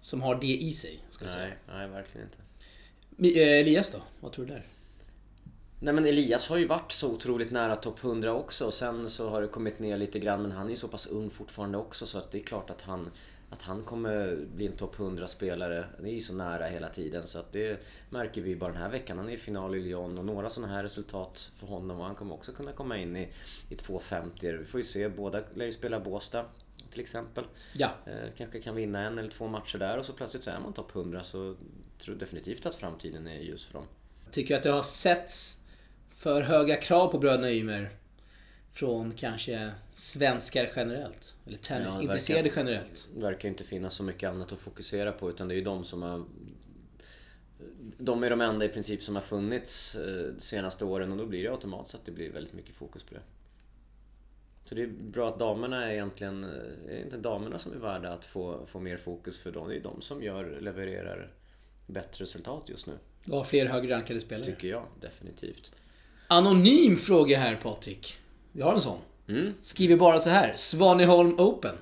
som 0.00 0.22
har 0.22 0.40
det 0.40 0.46
i 0.46 0.72
sig, 0.72 1.00
ska 1.10 1.24
jag 1.24 1.32
säga. 1.32 1.54
Nej, 1.68 1.88
verkligen 1.88 2.26
inte. 2.26 3.40
Elias 3.40 3.90
då? 3.90 3.98
Vad 4.20 4.32
tror 4.32 4.46
du 4.46 4.52
där? 4.52 4.66
Nej 5.84 5.94
men 5.94 6.04
Elias 6.04 6.48
har 6.48 6.56
ju 6.56 6.66
varit 6.66 6.92
så 6.92 7.12
otroligt 7.12 7.50
nära 7.50 7.76
topp 7.76 8.04
100 8.04 8.34
också 8.34 8.66
och 8.66 8.74
sen 8.74 9.08
så 9.08 9.28
har 9.28 9.42
det 9.42 9.48
kommit 9.48 9.78
ner 9.78 9.96
lite 9.96 10.18
grann 10.18 10.42
men 10.42 10.52
han 10.52 10.66
är 10.66 10.70
ju 10.70 10.76
så 10.76 10.88
pass 10.88 11.06
ung 11.06 11.30
fortfarande 11.30 11.78
också 11.78 12.06
så 12.06 12.18
att 12.18 12.30
det 12.30 12.38
är 12.38 12.42
klart 12.42 12.70
att 12.70 12.82
han 12.82 13.10
att 13.50 13.62
han 13.62 13.82
kommer 13.82 14.36
bli 14.54 14.66
en 14.66 14.76
topp 14.76 14.98
100 14.98 15.28
spelare. 15.28 15.84
Det 16.02 16.08
är 16.08 16.12
ju 16.12 16.20
så 16.20 16.34
nära 16.34 16.66
hela 16.66 16.88
tiden 16.88 17.26
så 17.26 17.38
att 17.38 17.52
det 17.52 17.80
märker 18.10 18.40
vi 18.40 18.56
bara 18.56 18.72
den 18.72 18.82
här 18.82 18.90
veckan. 18.90 19.18
Han 19.18 19.28
är 19.28 19.32
i 19.32 19.36
final 19.36 19.74
i 19.74 19.80
Lyon 19.80 20.18
och 20.18 20.24
några 20.24 20.50
sådana 20.50 20.72
här 20.72 20.82
resultat 20.82 21.50
för 21.56 21.66
honom 21.66 22.00
och 22.00 22.06
han 22.06 22.14
kommer 22.14 22.34
också 22.34 22.52
kunna 22.52 22.72
komma 22.72 22.96
in 22.96 23.16
i, 23.16 23.28
i 23.68 23.74
250 23.74 24.52
Vi 24.52 24.64
får 24.64 24.80
ju 24.80 24.84
se, 24.84 25.08
båda 25.08 25.42
lär 25.54 25.64
ju 25.64 25.72
spela 25.72 26.00
Båstad 26.00 26.44
till 26.90 27.00
exempel. 27.00 27.44
Ja. 27.74 27.90
Eh, 28.06 28.28
kanske 28.36 28.60
kan 28.60 28.74
vinna 28.74 29.00
en 29.00 29.18
eller 29.18 29.30
två 29.30 29.48
matcher 29.48 29.78
där 29.78 29.98
och 29.98 30.06
så 30.06 30.12
plötsligt 30.12 30.42
så 30.42 30.50
är 30.50 30.60
man 30.60 30.72
topp 30.72 30.96
100 30.96 31.24
så 31.24 31.54
tror 31.98 32.14
jag 32.14 32.18
definitivt 32.18 32.66
att 32.66 32.74
framtiden 32.74 33.26
är 33.26 33.40
ljus 33.40 33.64
för 33.64 33.74
dem. 33.74 33.86
Tycker 34.30 34.56
att 34.56 34.62
det 34.62 34.70
har 34.70 34.82
setts 34.82 35.61
för 36.22 36.42
höga 36.42 36.76
krav 36.76 37.08
på 37.08 37.18
bröderna 37.18 37.50
Ymer 37.52 37.90
från 38.72 39.12
kanske 39.12 39.70
svenskar 39.94 40.70
generellt? 40.76 41.34
Eller 41.46 41.58
tennisintresserade 41.58 42.42
verkar- 42.42 42.60
generellt? 42.60 43.08
Det 43.14 43.20
verkar 43.20 43.48
inte 43.48 43.64
finnas 43.64 43.94
så 43.94 44.02
mycket 44.02 44.30
annat 44.30 44.52
att 44.52 44.58
fokusera 44.58 45.12
på 45.12 45.30
utan 45.30 45.48
det 45.48 45.54
är 45.54 45.56
ju 45.56 45.64
de 45.64 45.84
som 45.84 46.02
har 46.02 46.24
De 47.98 48.24
är 48.24 48.30
de 48.30 48.40
enda 48.40 48.64
i 48.64 48.68
princip 48.68 49.02
som 49.02 49.14
har 49.14 49.22
funnits 49.22 49.94
eh, 49.94 50.32
de 50.34 50.40
senaste 50.40 50.84
åren 50.84 51.12
och 51.12 51.18
då 51.18 51.26
blir 51.26 51.42
det 51.42 51.50
automatiskt 51.50 51.94
att 51.94 52.04
det 52.04 52.12
blir 52.12 52.30
väldigt 52.32 52.54
mycket 52.54 52.74
fokus 52.74 53.04
på 53.04 53.14
det. 53.14 53.20
Så 54.64 54.74
det 54.74 54.82
är 54.82 54.86
bra 54.86 55.28
att 55.28 55.38
damerna 55.38 55.86
är 55.86 55.92
egentligen, 55.92 56.44
är 56.88 57.00
inte 57.04 57.16
damerna 57.16 57.58
som 57.58 57.72
är 57.72 57.76
värda 57.76 58.12
att 58.12 58.24
få, 58.24 58.66
få 58.66 58.80
mer 58.80 58.96
fokus 58.96 59.38
för 59.38 59.52
dem. 59.52 59.68
Det 59.68 59.76
är 59.76 59.80
de 59.80 60.00
som 60.00 60.22
gör, 60.22 60.60
levererar 60.60 61.32
bättre 61.86 62.22
resultat 62.22 62.68
just 62.68 62.86
nu. 62.86 62.92
Du 63.24 63.32
har 63.32 63.44
fler 63.44 63.66
högrankade 63.66 64.20
spelare. 64.20 64.44
Tycker 64.44 64.68
jag 64.68 64.86
definitivt. 65.00 65.72
Anonym 66.32 66.96
fråga 66.96 67.38
här 67.38 67.56
Patrik. 67.62 68.16
Vi 68.52 68.62
har 68.62 68.74
en 68.74 68.80
sån. 68.80 68.98
Mm, 69.28 69.54
Skriver 69.62 69.96
bara 69.96 70.18
så 70.18 70.30
här. 70.30 70.52
Svaneholm 70.54 71.40
Open. 71.40 71.74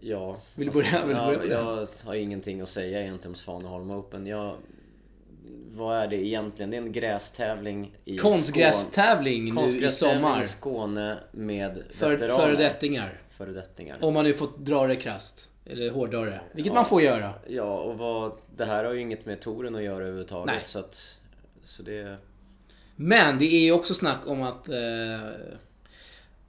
ja. 0.00 0.36
Vill 0.54 0.66
du 0.66 0.72
börja- 0.72 1.06
vill 1.06 1.16
du 1.16 1.20
ja, 1.22 1.26
börja 1.26 1.38
med 1.38 1.48
den? 1.48 1.66
Jag 1.66 1.86
har 2.04 2.14
ingenting 2.14 2.60
att 2.60 2.68
säga 2.68 3.00
egentligen 3.02 3.30
om 3.32 3.34
Svaneholm 3.34 3.90
Open. 3.90 4.26
Jag, 4.26 4.56
vad 5.72 5.96
är 5.96 6.08
det 6.08 6.16
egentligen? 6.26 6.70
Det 6.70 6.76
är 6.76 6.80
en 6.82 6.92
grästävling 6.92 7.94
i 8.04 8.18
Konstgrästävling 8.18 9.54
nu 9.54 9.86
i 9.86 9.90
sommar. 9.90 10.40
i 10.40 10.44
Skåne 10.44 11.18
med 11.32 11.82
För 11.90 12.10
veteraner. 12.10 12.44
föredettingar. 12.44 13.20
Föredettingar. 13.30 13.96
Om 14.00 14.14
man 14.14 14.24
nu 14.24 14.32
får 14.32 14.48
dra 14.58 14.86
det 14.86 14.96
krasst. 14.96 15.50
Eller 15.64 15.90
hårdra 15.90 16.20
det. 16.20 16.40
Vilket 16.52 16.72
man 16.74 16.84
får 16.86 17.02
göra. 17.02 17.32
Ja, 17.48 17.78
och 17.80 17.98
vad, 17.98 18.32
det 18.56 18.64
här 18.64 18.84
har 18.84 18.92
ju 18.92 19.00
inget 19.00 19.26
med 19.26 19.40
touren 19.40 19.74
att 19.74 19.82
göra 19.82 19.94
överhuvudtaget. 20.02 20.54
Nej. 20.54 20.60
Så 20.64 20.78
att... 20.78 21.18
Så 21.64 21.82
det... 21.82 22.16
Men 22.96 23.38
det 23.38 23.44
är 23.44 23.60
ju 23.60 23.72
också 23.72 23.94
snack 23.94 24.26
om 24.26 24.42
att... 24.42 24.68
Eh, 24.68 25.20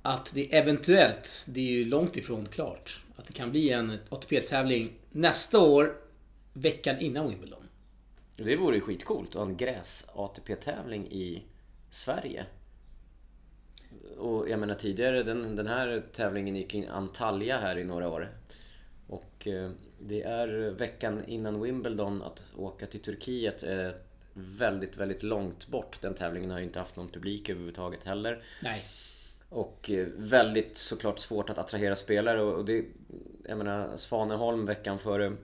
att 0.01 0.31
det 0.33 0.55
eventuellt, 0.55 1.45
det 1.47 1.59
är 1.59 1.71
ju 1.71 1.85
långt 1.85 2.17
ifrån 2.17 2.45
klart, 2.45 3.01
att 3.15 3.25
det 3.25 3.33
kan 3.33 3.51
bli 3.51 3.69
en 3.69 3.97
ATP-tävling 4.09 4.91
nästa 5.11 5.59
år, 5.59 5.95
veckan 6.53 6.99
innan 6.99 7.29
Wimbledon. 7.29 7.63
Det 8.37 8.55
vore 8.55 8.75
ju 8.75 8.81
skitcoolt 8.81 9.29
att 9.29 9.35
ha 9.35 9.45
en 9.45 9.57
gräs-ATP-tävling 9.57 11.07
i 11.07 11.43
Sverige. 11.89 12.45
Och 14.17 14.49
jag 14.49 14.59
menar 14.59 14.75
tidigare, 14.75 15.23
den, 15.23 15.55
den 15.55 15.67
här 15.67 16.03
tävlingen 16.11 16.55
gick 16.55 16.73
in 16.73 16.87
Antalya 16.87 17.57
här 17.57 17.77
i 17.77 17.83
några 17.83 18.09
år. 18.09 18.31
Och 19.07 19.47
eh, 19.47 19.71
det 19.99 20.21
är 20.23 20.47
veckan 20.71 21.25
innan 21.27 21.61
Wimbledon 21.61 22.21
att 22.21 22.45
åka 22.57 22.85
till 22.85 23.01
Turkiet 23.01 23.63
är 23.63 23.95
väldigt, 24.37 24.97
väldigt 24.97 25.23
långt 25.23 25.67
bort. 25.67 26.01
Den 26.01 26.13
tävlingen 26.13 26.51
har 26.51 26.57
ju 26.59 26.65
inte 26.65 26.79
haft 26.79 26.95
någon 26.95 27.09
publik 27.09 27.49
överhuvudtaget 27.49 28.03
heller. 28.03 28.43
Nej. 28.61 28.85
Och 29.49 29.91
eh, 29.91 30.07
väldigt 30.15 30.77
såklart 30.77 31.19
svårt 31.19 31.49
att 31.49 31.57
attrahera 31.57 31.95
spelare 31.95 32.41
och 32.41 32.65
det... 32.65 32.85
Jag 33.47 33.57
menar 33.57 33.97
Svaneholm 33.97 34.65
veckan 34.65 34.99
före 34.99 35.35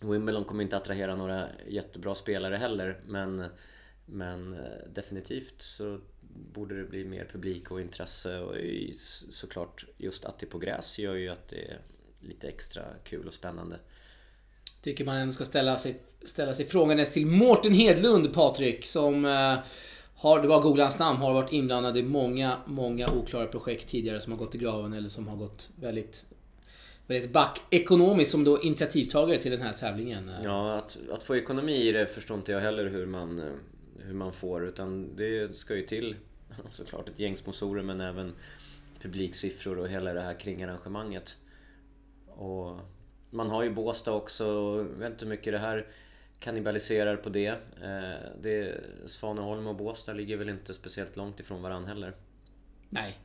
Wimbledon 0.00 0.44
kommer 0.44 0.62
inte 0.62 0.76
attrahera 0.76 1.16
några 1.16 1.48
jättebra 1.68 2.14
spelare 2.14 2.56
heller 2.56 3.00
men 3.06 3.44
Men 4.06 4.54
eh, 4.54 4.88
definitivt 4.94 5.62
så 5.62 6.00
borde 6.54 6.78
det 6.78 6.84
bli 6.84 7.04
mer 7.04 7.28
publik 7.32 7.70
och 7.70 7.80
intresse 7.80 8.38
och 8.38 8.56
såklart 9.30 9.84
just 9.96 10.24
att 10.24 10.38
det 10.38 10.46
är 10.46 10.50
på 10.50 10.58
gräs 10.58 10.98
gör 10.98 11.14
ju 11.14 11.28
att 11.28 11.48
det 11.48 11.70
är 11.70 11.80
lite 12.20 12.48
extra 12.48 12.84
kul 13.04 13.26
och 13.26 13.34
spännande. 13.34 13.78
Tycker 14.82 15.04
man 15.04 15.16
ändå 15.16 15.32
ska 15.32 15.44
ställa 15.44 15.76
sig, 15.76 16.00
ställa 16.24 16.54
sig 16.54 16.66
frågan 16.66 17.04
till 17.04 17.26
Mårten 17.26 17.74
Hedlund, 17.74 18.34
Patrik, 18.34 18.86
som 18.86 19.24
eh, 19.24 19.58
har, 20.14 20.42
det 20.42 20.48
var 20.48 20.62
googla 20.62 20.84
hans 20.84 20.98
namn, 20.98 21.18
har 21.18 21.34
varit 21.34 21.52
inblandad 21.52 21.96
i 21.98 22.02
många, 22.02 22.56
många 22.66 23.10
oklara 23.10 23.46
projekt 23.46 23.88
tidigare 23.88 24.20
som 24.20 24.32
har 24.32 24.38
gått 24.38 24.54
i 24.54 24.58
graven 24.58 24.92
eller 24.92 25.08
som 25.08 25.28
har 25.28 25.36
gått 25.36 25.68
väldigt, 25.76 26.26
väldigt 27.06 27.32
back 27.32 27.60
ekonomiskt 27.70 28.30
som 28.30 28.44
då 28.44 28.62
initiativtagare 28.62 29.38
till 29.38 29.50
den 29.50 29.62
här 29.62 29.72
tävlingen. 29.72 30.28
Eh. 30.28 30.34
Ja, 30.44 30.78
att, 30.78 30.98
att 31.12 31.22
få 31.22 31.36
ekonomi 31.36 31.88
i 31.88 31.92
det 31.92 32.06
förstår 32.06 32.36
inte 32.36 32.52
jag 32.52 32.60
heller 32.60 32.86
hur 32.86 33.06
man, 33.06 33.38
eh, 33.38 33.52
hur 33.98 34.14
man 34.14 34.32
får 34.32 34.68
utan 34.68 35.16
det 35.16 35.56
ska 35.56 35.76
ju 35.76 35.82
till 35.82 36.16
såklart 36.70 37.08
ett 37.08 37.18
gäng 37.18 37.36
sponsorer 37.36 37.82
men 37.82 38.00
även 38.00 38.32
publiksiffror 39.02 39.78
och 39.78 39.88
hela 39.88 40.12
det 40.12 40.20
här 40.20 40.40
kring 40.40 40.62
arrangemanget. 40.62 41.36
Och 42.26 42.78
man 43.32 43.50
har 43.50 43.62
ju 43.62 43.70
Båstad 43.70 44.12
också 44.12 44.44
jag 44.92 44.98
vet 44.98 45.10
inte 45.10 45.24
hur 45.24 45.30
mycket 45.30 45.52
det 45.52 45.58
här 45.58 45.86
kannibaliserar 46.40 47.16
på 47.16 47.28
det. 47.28 47.46
Eh, 47.82 48.30
det. 48.42 48.80
Svaneholm 49.06 49.66
och 49.66 49.76
Båstad 49.76 50.12
ligger 50.12 50.36
väl 50.36 50.48
inte 50.48 50.74
speciellt 50.74 51.16
långt 51.16 51.40
ifrån 51.40 51.62
varandra 51.62 51.88
heller. 51.88 52.14
Nej. 52.88 53.18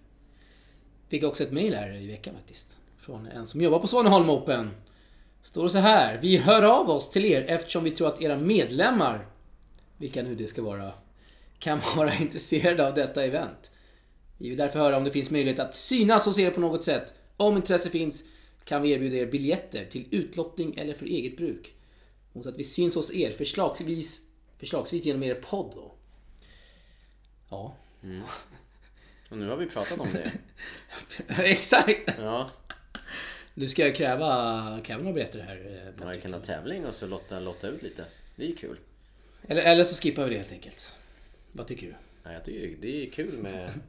Fick 1.07 1.23
också 1.23 1.43
ett 1.43 1.51
mail 1.51 1.75
här 1.75 1.95
i 1.95 2.07
veckan 2.07 2.35
faktiskt. 2.35 2.77
Från 2.97 3.25
en 3.25 3.47
som 3.47 3.61
jobbar 3.61 3.79
på 3.79 3.87
Svaneholm 3.87 4.29
Open. 4.29 4.69
Står 5.43 5.63
det 5.63 5.69
så 5.69 5.77
här. 5.77 6.19
Vi 6.21 6.37
hör 6.37 6.63
av 6.63 6.89
oss 6.89 7.09
till 7.09 7.25
er 7.25 7.45
eftersom 7.47 7.83
vi 7.83 7.91
tror 7.91 8.07
att 8.07 8.21
era 8.21 8.37
medlemmar, 8.37 9.27
vilka 9.97 10.23
nu 10.23 10.35
det 10.35 10.47
ska 10.47 10.61
vara, 10.61 10.93
kan 11.59 11.79
vara 11.95 12.15
intresserade 12.15 12.87
av 12.87 12.93
detta 12.93 13.25
event. 13.25 13.71
Vi 14.37 14.49
vill 14.49 14.57
därför 14.57 14.79
höra 14.79 14.97
om 14.97 15.03
det 15.03 15.11
finns 15.11 15.31
möjlighet 15.31 15.59
att 15.59 15.75
synas 15.75 16.25
hos 16.25 16.39
er 16.39 16.51
på 16.51 16.59
något 16.59 16.83
sätt. 16.83 17.13
Om 17.37 17.55
intresse 17.55 17.89
finns 17.89 18.23
kan 18.67 18.81
vi 18.81 18.91
erbjuda 18.91 19.17
er 19.17 19.25
biljetter 19.25 19.85
till 19.85 20.05
utlottning 20.11 20.75
eller 20.77 20.93
för 20.93 21.05
eget 21.05 21.37
bruk. 21.37 21.73
Mot 22.33 22.45
att 22.45 22.59
vi 22.59 22.63
syns 22.63 22.95
hos 22.95 23.13
er, 23.13 23.31
förslagsvis, 23.31 24.21
förslagsvis 24.59 25.05
genom 25.05 25.23
er 25.23 25.35
podd 25.35 25.71
då. 25.75 25.91
Ja, 27.49 27.75
Och 29.29 29.37
nu 29.37 29.49
har 29.49 29.57
vi 29.57 29.65
pratat 29.65 29.99
om 29.99 30.07
det. 30.13 30.31
exakt! 31.43 32.13
Ja, 32.17 32.51
Nu 33.53 33.67
ska 33.67 33.81
jag 33.85 33.95
kräva, 33.95 34.79
kräva 34.83 35.01
några 35.01 35.13
biljetter 35.13 35.39
här. 35.39 35.55
eh, 35.57 35.85
man 35.85 35.93
Patrik. 35.93 36.21
kan 36.21 36.33
ha 36.33 36.39
tävling 36.41 36.85
och 36.85 36.93
så 36.95 37.07
lotta, 37.07 37.39
lotta 37.39 37.67
ut 37.67 37.83
lite. 37.83 38.05
Det 38.35 38.43
är 38.43 38.47
ju 38.47 38.55
kul. 38.55 38.77
Eller, 39.47 39.61
eller 39.61 39.83
så 39.83 40.01
skippar 40.01 40.23
vi 40.23 40.29
det 40.29 40.37
helt 40.37 40.51
enkelt. 40.51 40.93
Vad 41.51 41.67
tycker 41.67 41.87
du? 41.87 41.95
Ja, 42.23 42.33
jag 42.33 42.45
tycker 42.45 42.77
det 42.81 43.07
är 43.07 43.09
kul 43.11 43.37
med... 43.37 43.69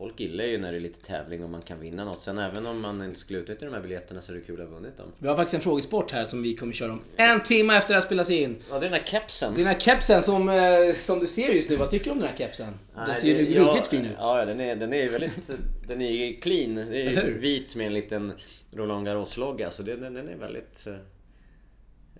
Folk 0.00 0.20
gillar 0.20 0.44
ju 0.44 0.58
när 0.58 0.72
det 0.72 0.78
är 0.78 0.80
lite 0.80 1.00
tävling 1.06 1.44
och 1.44 1.50
man 1.50 1.62
kan 1.62 1.80
vinna 1.80 2.04
något. 2.04 2.20
Sen 2.20 2.38
även 2.38 2.66
om 2.66 2.80
man 2.80 3.02
inte 3.04 3.20
skulle 3.20 3.38
utnyttja 3.38 3.64
de 3.66 3.74
här 3.74 3.80
biljetterna 3.80 4.20
så 4.20 4.32
är 4.32 4.36
det 4.36 4.42
kul 4.42 4.60
att 4.60 4.68
ha 4.68 4.74
vunnit 4.74 4.96
dem. 4.96 5.12
Vi 5.18 5.28
har 5.28 5.36
faktiskt 5.36 5.54
en 5.54 5.60
frågesport 5.60 6.12
här 6.12 6.24
som 6.24 6.42
vi 6.42 6.56
kommer 6.56 6.72
köra 6.72 6.92
om 6.92 7.00
en 7.16 7.42
timme 7.42 7.76
efter 7.76 7.88
det 7.88 7.94
här 8.00 8.06
spelas 8.06 8.30
in. 8.30 8.56
Ja, 8.70 8.78
det 8.78 8.86
är 8.86 8.90
den 8.90 9.00
här 9.00 9.06
kepsen. 9.06 9.54
Den 9.54 9.66
här 9.66 9.78
kepsen 9.78 10.22
som, 10.22 10.48
eh, 10.48 10.94
som 10.94 11.18
du 11.20 11.26
ser 11.26 11.48
just 11.48 11.70
nu, 11.70 11.76
vad 11.76 11.90
tycker 11.90 12.04
du 12.04 12.10
om 12.10 12.18
den 12.18 12.28
här 12.28 12.36
kepsen? 12.36 12.74
Den 12.94 13.04
Nej, 13.08 13.20
ser 13.20 13.26
ju 13.28 13.34
det- 13.34 13.60
ruggigt 13.60 13.76
ja, 13.76 13.82
fin 13.82 14.04
ut. 14.04 14.16
Ja, 14.18 14.44
den 14.44 14.60
är, 14.60 14.76
den 14.76 14.92
är 14.92 15.08
väldigt... 15.10 15.50
Den 15.88 16.02
är 16.02 16.10
ju 16.10 16.36
clean. 16.40 16.74
Det 16.74 17.02
är 17.02 17.30
vit 17.30 17.76
med 17.76 17.86
en 17.86 17.94
liten 17.94 18.32
Roland 18.72 19.06
Garros-logga. 19.06 19.70
Så 19.70 19.82
det, 19.82 19.96
den, 19.96 20.14
den 20.14 20.28
är 20.28 20.36
väldigt 20.36 20.86
eh, 20.86 20.94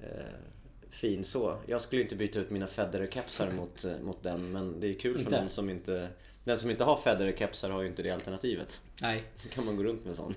eh, 0.03 0.27
fin 0.91 1.25
så. 1.25 1.57
Jag 1.67 1.81
skulle 1.81 2.03
inte 2.03 2.17
byta 2.17 2.39
ut 2.39 2.51
mina 2.51 2.67
Federer-kepsar 2.67 3.51
mot, 3.57 3.85
eh, 3.85 3.99
mot 4.03 4.23
den. 4.23 4.53
Men 4.53 4.81
det 4.81 4.87
är 4.91 4.95
kul 4.95 5.15
för 5.15 5.21
Inte? 5.21 5.41
någon 5.41 5.49
som 5.49 5.71
inte... 5.71 6.09
Den 6.51 6.59
som 6.59 6.71
inte 6.71 6.85
har 6.85 6.97
Federer-kepsar 6.97 7.71
har 7.71 7.83
ju 7.83 7.89
inte 7.89 8.03
det 8.03 8.11
alternativet. 8.11 8.81
Nej. 9.03 9.23
Då 9.43 9.49
kan 9.49 9.65
man 9.65 9.77
gå 9.77 9.83
runt 9.83 10.05
med 10.05 10.17
sån. 10.17 10.35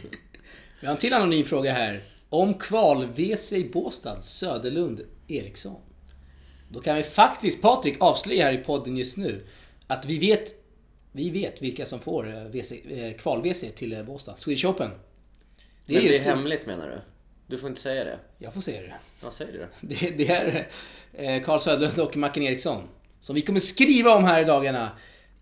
Vi 0.80 0.86
har 0.86 0.94
en 0.94 1.00
till 1.00 1.12
anonym 1.12 1.44
fråga 1.44 1.72
här. 1.72 2.00
Om 2.28 2.54
kval-WC 2.54 3.54
i 3.54 3.70
Båstad, 3.72 4.22
Söderlund, 4.22 5.00
Eriksson. 5.28 5.80
Då 6.68 6.80
kan 6.80 6.96
vi 6.96 7.02
faktiskt, 7.02 7.62
Patrik, 7.62 7.96
avslöja 8.00 8.44
här 8.44 8.52
i 8.52 8.58
podden 8.58 8.96
just 8.96 9.16
nu 9.16 9.46
att 9.86 10.06
vi 10.06 10.18
vet, 10.18 10.54
vi 11.12 11.30
vet 11.30 11.62
vilka 11.62 11.86
som 11.86 12.00
får 12.00 12.28
eh, 12.28 12.42
eh, 12.42 13.16
kval-WC 13.16 13.70
till 13.70 13.92
eh, 13.92 14.02
Båstad. 14.02 14.36
Swedish 14.36 14.66
Open. 14.66 14.90
Det 15.86 15.92
är 15.92 15.98
Men 15.98 16.08
det 16.08 16.16
är 16.16 16.24
det. 16.24 16.30
hemligt 16.30 16.66
menar 16.66 16.88
du? 16.88 17.00
Du 17.46 17.58
får 17.58 17.68
inte 17.68 17.80
säga 17.80 18.04
det. 18.04 18.18
Jag 18.38 18.54
får 18.54 18.60
säga 18.60 18.82
det. 18.82 18.94
Vad 19.20 19.32
säger 19.32 19.52
du 19.52 19.58
då? 19.58 19.66
Det, 19.80 20.10
det 20.10 20.66
är 21.12 21.40
Carl 21.40 21.60
Söderlund 21.60 21.98
och 21.98 22.16
Mackan 22.16 22.42
Eriksson. 22.42 22.88
Som 23.20 23.34
vi 23.34 23.42
kommer 23.42 23.60
skriva 23.60 24.14
om 24.16 24.24
här 24.24 24.40
i 24.40 24.44
dagarna. 24.44 24.90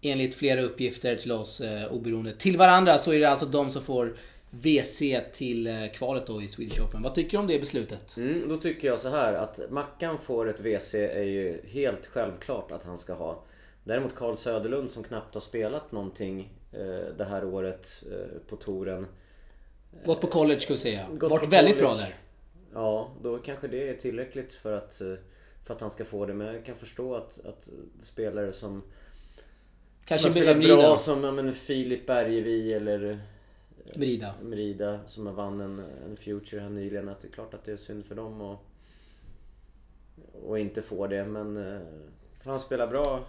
Enligt 0.03 0.35
flera 0.35 0.61
uppgifter 0.63 1.17
till 1.17 1.33
oss 1.33 1.61
eh, 1.61 1.93
oberoende. 1.93 2.33
Till 2.33 2.57
varandra 2.57 2.99
så 2.99 3.13
är 3.13 3.19
det 3.19 3.31
alltså 3.31 3.47
de 3.47 3.71
som 3.71 3.83
får 3.83 4.17
WC 4.51 5.03
till 5.33 5.67
eh, 5.67 5.87
kvalet 5.95 6.27
då 6.27 6.43
i 6.43 6.49
Swedish 6.49 6.81
Open. 6.81 7.03
Vad 7.03 7.15
tycker 7.15 7.31
du 7.31 7.39
om 7.39 7.47
det 7.47 7.59
beslutet? 7.59 8.17
Mm, 8.17 8.49
då 8.49 8.57
tycker 8.57 8.89
jag 8.89 9.01
så 9.01 9.09
här 9.09 9.33
att 9.33 9.71
Mackan 9.71 10.19
får 10.19 10.49
ett 10.49 10.61
WC 10.61 10.95
är 10.95 11.23
ju 11.23 11.61
helt 11.69 12.07
självklart 12.07 12.71
att 12.73 12.83
han 12.83 12.99
ska 12.99 13.15
ha. 13.15 13.43
Däremot 13.85 14.15
Carl 14.15 14.37
Söderlund 14.37 14.91
som 14.91 15.05
knappt 15.05 15.35
har 15.35 15.41
spelat 15.41 15.93
någonting 15.93 16.51
eh, 16.73 17.15
det 17.19 17.25
här 17.25 17.45
året 17.45 18.05
eh, 18.11 18.41
på 18.49 18.57
touren. 18.57 19.07
Gått 20.05 20.21
på 20.21 20.27
college 20.27 20.61
ska 20.61 20.73
vi 20.73 20.79
säga. 20.79 21.07
Varit 21.11 21.45
på 21.45 21.51
väldigt 21.51 21.75
college. 21.75 21.81
bra 21.81 21.95
där. 21.95 22.15
Ja, 22.73 23.11
då 23.23 23.39
kanske 23.39 23.69
det 23.69 23.89
är 23.89 23.95
tillräckligt 23.95 24.55
för 24.55 24.73
att, 24.73 25.01
eh, 25.01 25.15
för 25.67 25.75
att 25.75 25.81
han 25.81 25.91
ska 25.91 26.05
få 26.05 26.27
det. 26.27 26.35
Men 26.35 26.47
jag 26.47 26.65
kan 26.65 26.77
förstå 26.77 27.15
att, 27.15 27.47
att 27.47 27.69
spelare 28.01 28.53
som 28.53 28.83
Kanske 30.05 30.23
som 30.23 30.31
spelat 30.31 30.57
Merida. 30.57 30.77
bra 30.77 30.97
som 30.97 31.25
ja, 31.25 31.33
men 31.33 31.55
Filip 31.55 32.07
Bergevi 32.07 32.73
eller 32.73 33.21
Merida. 33.95 34.35
Merida 34.43 35.01
som 35.07 35.27
har 35.27 35.33
vann 35.33 35.61
en, 35.61 35.79
en 36.05 36.17
Future 36.17 36.61
här 36.61 36.69
nyligen. 36.69 37.09
Att 37.09 37.21
det 37.21 37.29
är 37.29 37.33
klart 37.33 37.55
att 37.55 37.65
det 37.65 37.73
är 37.73 37.77
synd 37.77 38.05
för 38.05 38.15
dem 38.15 38.41
och, 38.41 38.65
och 40.47 40.59
inte 40.59 40.83
få 40.83 41.07
det. 41.07 41.25
Men 41.25 41.57
eh, 41.57 41.81
han 42.45 42.61
spelar 42.61 42.87
bra, 42.87 43.25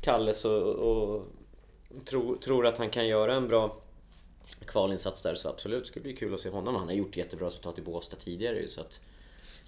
Kalle, 0.00 0.34
så, 0.34 0.56
och 0.62 1.26
tro, 2.04 2.36
tror 2.36 2.66
att 2.66 2.78
han 2.78 2.90
kan 2.90 3.06
göra 3.06 3.34
en 3.34 3.48
bra 3.48 3.76
kvalinsats 4.66 5.22
där 5.22 5.34
så 5.34 5.48
absolut, 5.48 5.80
det 5.80 5.86
skulle 5.86 6.02
bli 6.02 6.16
kul 6.16 6.34
att 6.34 6.40
se 6.40 6.48
honom. 6.48 6.76
Han 6.76 6.86
har 6.86 6.94
gjort 6.94 7.16
jättebra 7.16 7.46
resultat 7.46 7.78
i 7.78 7.82
Båstad 7.82 8.16
tidigare 8.16 8.68
så 8.68 8.80
att... 8.80 9.00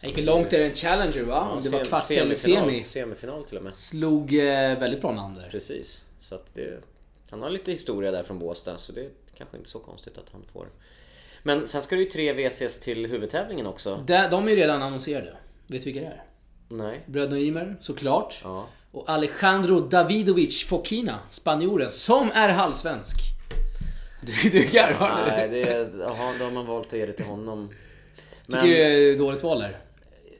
Han 0.01 0.11
gick 0.11 0.24
långt 0.24 0.53
i 0.53 0.62
en 0.62 0.74
Challenger 0.74 1.22
va? 1.22 1.40
Om 1.53 1.61
det 1.61 1.68
var 1.68 1.84
kvart 1.84 2.11
eller 2.11 2.34
semifinal- 2.34 2.61
semi. 2.61 2.84
Semifinal 2.84 3.45
till 3.45 3.57
och 3.57 3.62
med. 3.64 3.74
Slog 3.74 4.34
eh, 4.34 4.78
väldigt 4.78 5.01
bra 5.01 5.12
namn 5.12 5.34
där. 5.34 5.49
Precis. 5.51 6.01
Så 6.20 6.34
att 6.34 6.55
det, 6.55 6.80
han 7.30 7.42
har 7.42 7.51
lite 7.51 7.70
historia 7.70 8.11
där 8.11 8.22
från 8.22 8.38
Båstad 8.38 8.76
så 8.78 8.92
det 8.92 9.01
är 9.01 9.11
kanske 9.38 9.57
inte 9.57 9.70
så 9.70 9.78
konstigt 9.78 10.18
att 10.18 10.26
han 10.32 10.42
får. 10.53 10.66
Men 11.42 11.66
sen 11.66 11.82
ska 11.82 11.95
det 11.97 12.03
ju 12.03 12.09
tre 12.09 12.32
VCs 12.32 12.78
till 12.80 13.07
huvudtävlingen 13.07 13.66
också. 13.66 14.05
Där, 14.07 14.30
de 14.30 14.47
är 14.47 14.51
ju 14.51 14.57
redan 14.57 14.82
annonserade. 14.82 15.36
Vet 15.66 15.84
du 15.84 15.92
vilka 15.92 16.01
det 16.01 16.07
är? 16.07 16.24
Nej. 16.68 17.01
Bröderna 17.07 17.38
Ymer, 17.38 17.76
såklart. 17.80 18.40
Ja. 18.45 18.66
Och 18.92 19.11
Alejandro 19.11 19.80
Davidovic 19.80 20.64
Fokina, 20.64 21.18
spanjoren, 21.30 21.90
som 21.90 22.30
är 22.34 22.49
halvsvensk. 22.49 23.16
Du, 24.22 24.51
du 24.51 24.64
garvar 24.66 25.20
nu. 25.26 25.30
Nej, 25.32 25.49
det 25.49 25.62
är, 25.72 26.01
jaha, 26.01 26.34
då 26.38 26.45
har 26.45 26.51
man 26.51 26.66
valt 26.66 26.86
att 26.86 26.99
ge 26.99 27.07
det 27.07 27.12
till 27.12 27.24
honom. 27.24 27.70
Tycker 28.47 28.62
du 28.62 28.68
det 28.68 29.12
är 29.12 29.18
dåligt 29.18 29.42
val 29.42 29.61
där? 29.61 29.78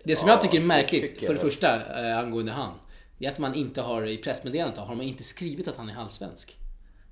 Det 0.05 0.17
som 0.17 0.29
Ja, 0.29 0.35
jag 0.35 0.43
tycker 0.43 0.59
är 0.61 0.63
märkligt, 0.63 1.03
tycker 1.03 1.27
för 1.27 1.35
det 1.35 1.41
första 1.41 1.77
eh, 2.11 2.19
angående 2.19 2.53
han. 2.53 2.73
Det 3.19 3.27
är 3.27 3.31
att 3.31 3.39
man 3.39 3.55
inte 3.55 3.81
har 3.81 4.07
i 4.07 4.17
pressmeddelandet 4.17 4.79
har 4.79 4.95
man 4.95 5.07
inte 5.07 5.25
skrivit 5.25 5.69
att 5.69 5.77
han 5.77 5.89
är 5.89 5.93
halvsvensk. 5.93 6.59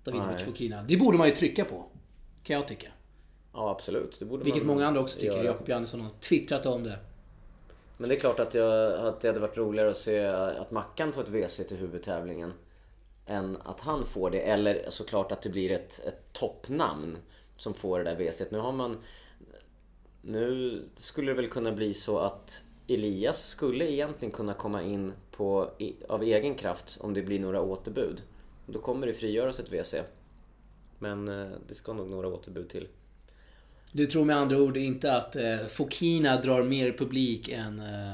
Davidovic. 0.04 0.42
Fokina. 0.44 0.82
Det 0.82 0.96
borde 0.96 1.18
man 1.18 1.28
ju 1.28 1.34
trycka 1.34 1.64
på. 1.64 1.84
Kan 2.42 2.56
jag 2.56 2.68
tycka. 2.68 2.88
Ja, 3.52 3.70
absolut. 3.70 4.18
Det 4.18 4.24
borde 4.24 4.44
Vilket 4.44 4.62
man 4.62 4.74
många 4.74 4.86
andra 4.86 5.00
också 5.00 5.20
tycker. 5.20 5.32
göra. 5.32 5.44
Jakob 5.44 5.68
Jansson 5.68 6.00
har 6.00 6.10
twittrat 6.10 6.66
om 6.66 6.84
det. 6.84 6.98
Men 7.98 8.08
det 8.08 8.14
är 8.14 8.20
klart 8.20 8.40
att, 8.40 8.54
jag, 8.54 8.92
att 9.06 9.20
det 9.20 9.28
hade 9.28 9.40
varit 9.40 9.56
roligare 9.56 9.90
att 9.90 9.96
se 9.96 10.24
att 10.26 10.70
Mackan 10.70 11.12
får 11.12 11.22
ett 11.22 11.28
WC 11.28 11.56
till 11.68 11.76
huvudtävlingen. 11.76 12.52
Än 13.26 13.58
att 13.64 13.80
han 13.80 14.04
får 14.04 14.30
det. 14.30 14.40
Eller 14.40 14.84
såklart 14.88 15.32
att 15.32 15.42
det 15.42 15.48
blir 15.48 15.70
ett, 15.72 16.00
ett 16.06 16.32
toppnamn 16.32 17.18
som 17.56 17.74
får 17.74 17.98
det 17.98 18.04
där 18.04 18.16
WC. 18.16 18.42
Nu 18.50 18.58
har 18.58 18.72
man... 18.72 18.96
Nu 20.22 20.82
skulle 20.94 21.30
det 21.30 21.36
väl 21.36 21.48
kunna 21.48 21.72
bli 21.72 21.94
så 21.94 22.18
att 22.18 22.62
Elias 22.88 23.48
skulle 23.48 23.92
egentligen 23.92 24.32
kunna 24.32 24.54
komma 24.54 24.82
in 24.82 25.12
på, 25.30 25.70
av 26.08 26.22
egen 26.22 26.54
kraft 26.54 26.98
om 27.00 27.14
det 27.14 27.22
blir 27.22 27.40
några 27.40 27.60
återbud. 27.60 28.22
Då 28.66 28.78
kommer 28.78 29.06
det 29.06 29.14
frigöras 29.14 29.60
ett 29.60 29.72
WC. 29.72 29.94
Men 30.98 31.28
eh, 31.28 31.50
det 31.68 31.74
ska 31.74 31.92
nog 31.92 32.08
några 32.10 32.28
återbud 32.28 32.68
till. 32.68 32.88
Du 33.92 34.06
tror 34.06 34.24
med 34.24 34.36
andra 34.36 34.58
ord 34.58 34.76
inte 34.76 35.16
att 35.16 35.36
eh, 35.36 35.56
Fokina 35.68 36.40
drar 36.40 36.62
mer 36.62 36.92
publik 36.92 37.48
än 37.48 37.78
eh, 37.78 38.12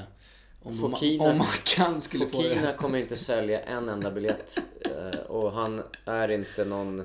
om, 0.63 0.73
Fokina- 0.73 1.29
om 1.31 1.37
Mackan 1.37 2.01
skulle 2.01 2.25
få 2.25 2.37
Fokina 2.37 2.71
det? 2.71 2.77
kommer 2.77 2.99
inte 2.99 3.15
sälja 3.15 3.59
en 3.61 3.89
enda 3.89 4.11
biljett 4.11 4.57
eh, 4.81 5.19
och 5.19 5.51
han 5.51 5.81
är 6.05 6.31
inte 6.31 6.65
någon... 6.65 7.03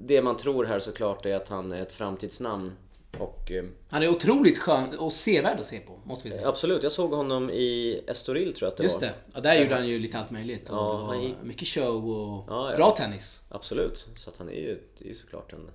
Det 0.00 0.22
man 0.22 0.36
tror 0.36 0.64
här 0.64 0.80
såklart 0.80 1.26
är 1.26 1.34
att 1.36 1.48
han 1.48 1.72
är 1.72 1.82
ett 1.82 1.92
framtidsnamn 1.92 2.72
och 3.18 3.50
eh, 3.50 3.64
Han 3.90 4.02
är 4.02 4.08
otroligt 4.08 4.58
skön 4.58 4.98
och 4.98 5.12
sevärd 5.12 5.58
att 5.60 5.66
se 5.66 5.78
på, 5.78 5.98
måste 6.04 6.28
vi 6.28 6.34
säga. 6.34 6.48
absolut, 6.48 6.82
jag 6.82 6.92
såg 6.92 7.10
honom 7.10 7.50
i 7.50 8.00
Estoril 8.06 8.52
tror 8.54 8.66
jag 8.66 8.70
att 8.72 8.76
det 8.76 8.82
Just 8.82 9.00
var. 9.00 9.08
det. 9.08 9.14
Ja, 9.34 9.40
där 9.40 9.54
gjorde 9.54 9.74
han 9.74 9.88
ju 9.88 9.98
lite 9.98 10.18
allt 10.18 10.30
möjligt. 10.30 10.70
Och 10.70 10.76
Ja, 10.76 10.98
det 11.00 11.06
var 11.18 11.24
gick- 11.24 11.36
mycket 11.42 11.68
show 11.68 12.10
och 12.10 12.44
Ja, 12.48 12.70
ja. 12.70 12.76
bra 12.76 12.90
tennis. 12.90 13.40
Absolut, 13.48 14.06
så 14.16 14.30
att 14.30 14.36
han 14.36 14.48
är 14.48 14.52
ju, 14.52 14.70
är 15.00 15.04
ju 15.06 15.14
såklart 15.14 15.52
en, 15.52 15.70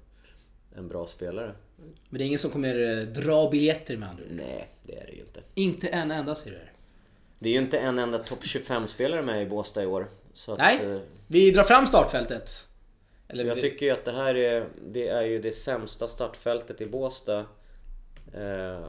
en 0.77 0.87
bra 0.87 1.07
spelare. 1.07 1.51
Men 2.09 2.17
det 2.17 2.23
är 2.23 2.25
ingen 2.27 2.39
som 2.39 2.51
kommer 2.51 2.97
eh, 2.97 3.03
dra 3.03 3.49
biljetter 3.49 3.97
med 3.97 4.09
andra. 4.09 4.23
Nej, 4.29 4.67
det 4.83 4.95
är 4.97 5.05
det 5.05 5.11
ju 5.11 5.19
inte. 5.21 5.41
Inte 5.53 5.87
en 5.87 6.11
enda 6.11 6.35
ser 6.35 6.51
du. 6.51 6.59
Det 7.39 7.49
är 7.49 7.53
ju 7.53 7.59
inte 7.59 7.77
en 7.79 7.99
enda 7.99 8.17
topp 8.17 8.43
25-spelare 8.43 9.21
med 9.21 9.41
i 9.41 9.45
Båstad 9.45 9.83
i 9.83 9.85
år. 9.85 10.07
Så 10.33 10.51
att, 10.51 10.57
Nej. 10.57 10.79
eh, 10.83 10.99
Vi 11.27 11.51
drar 11.51 11.63
fram 11.63 11.87
startfältet. 11.87 12.66
Eller 13.27 13.45
Jag 13.45 13.55
vi- 13.55 13.61
tycker 13.61 13.85
ju 13.85 13.91
att 13.91 14.05
det 14.05 14.11
här 14.11 14.35
är, 14.35 14.67
det 14.87 15.07
är 15.07 15.23
ju 15.23 15.39
det 15.41 15.51
sämsta 15.51 16.07
startfältet 16.07 16.81
i 16.81 16.85
Båstad 16.85 17.45
eh, 18.33 18.85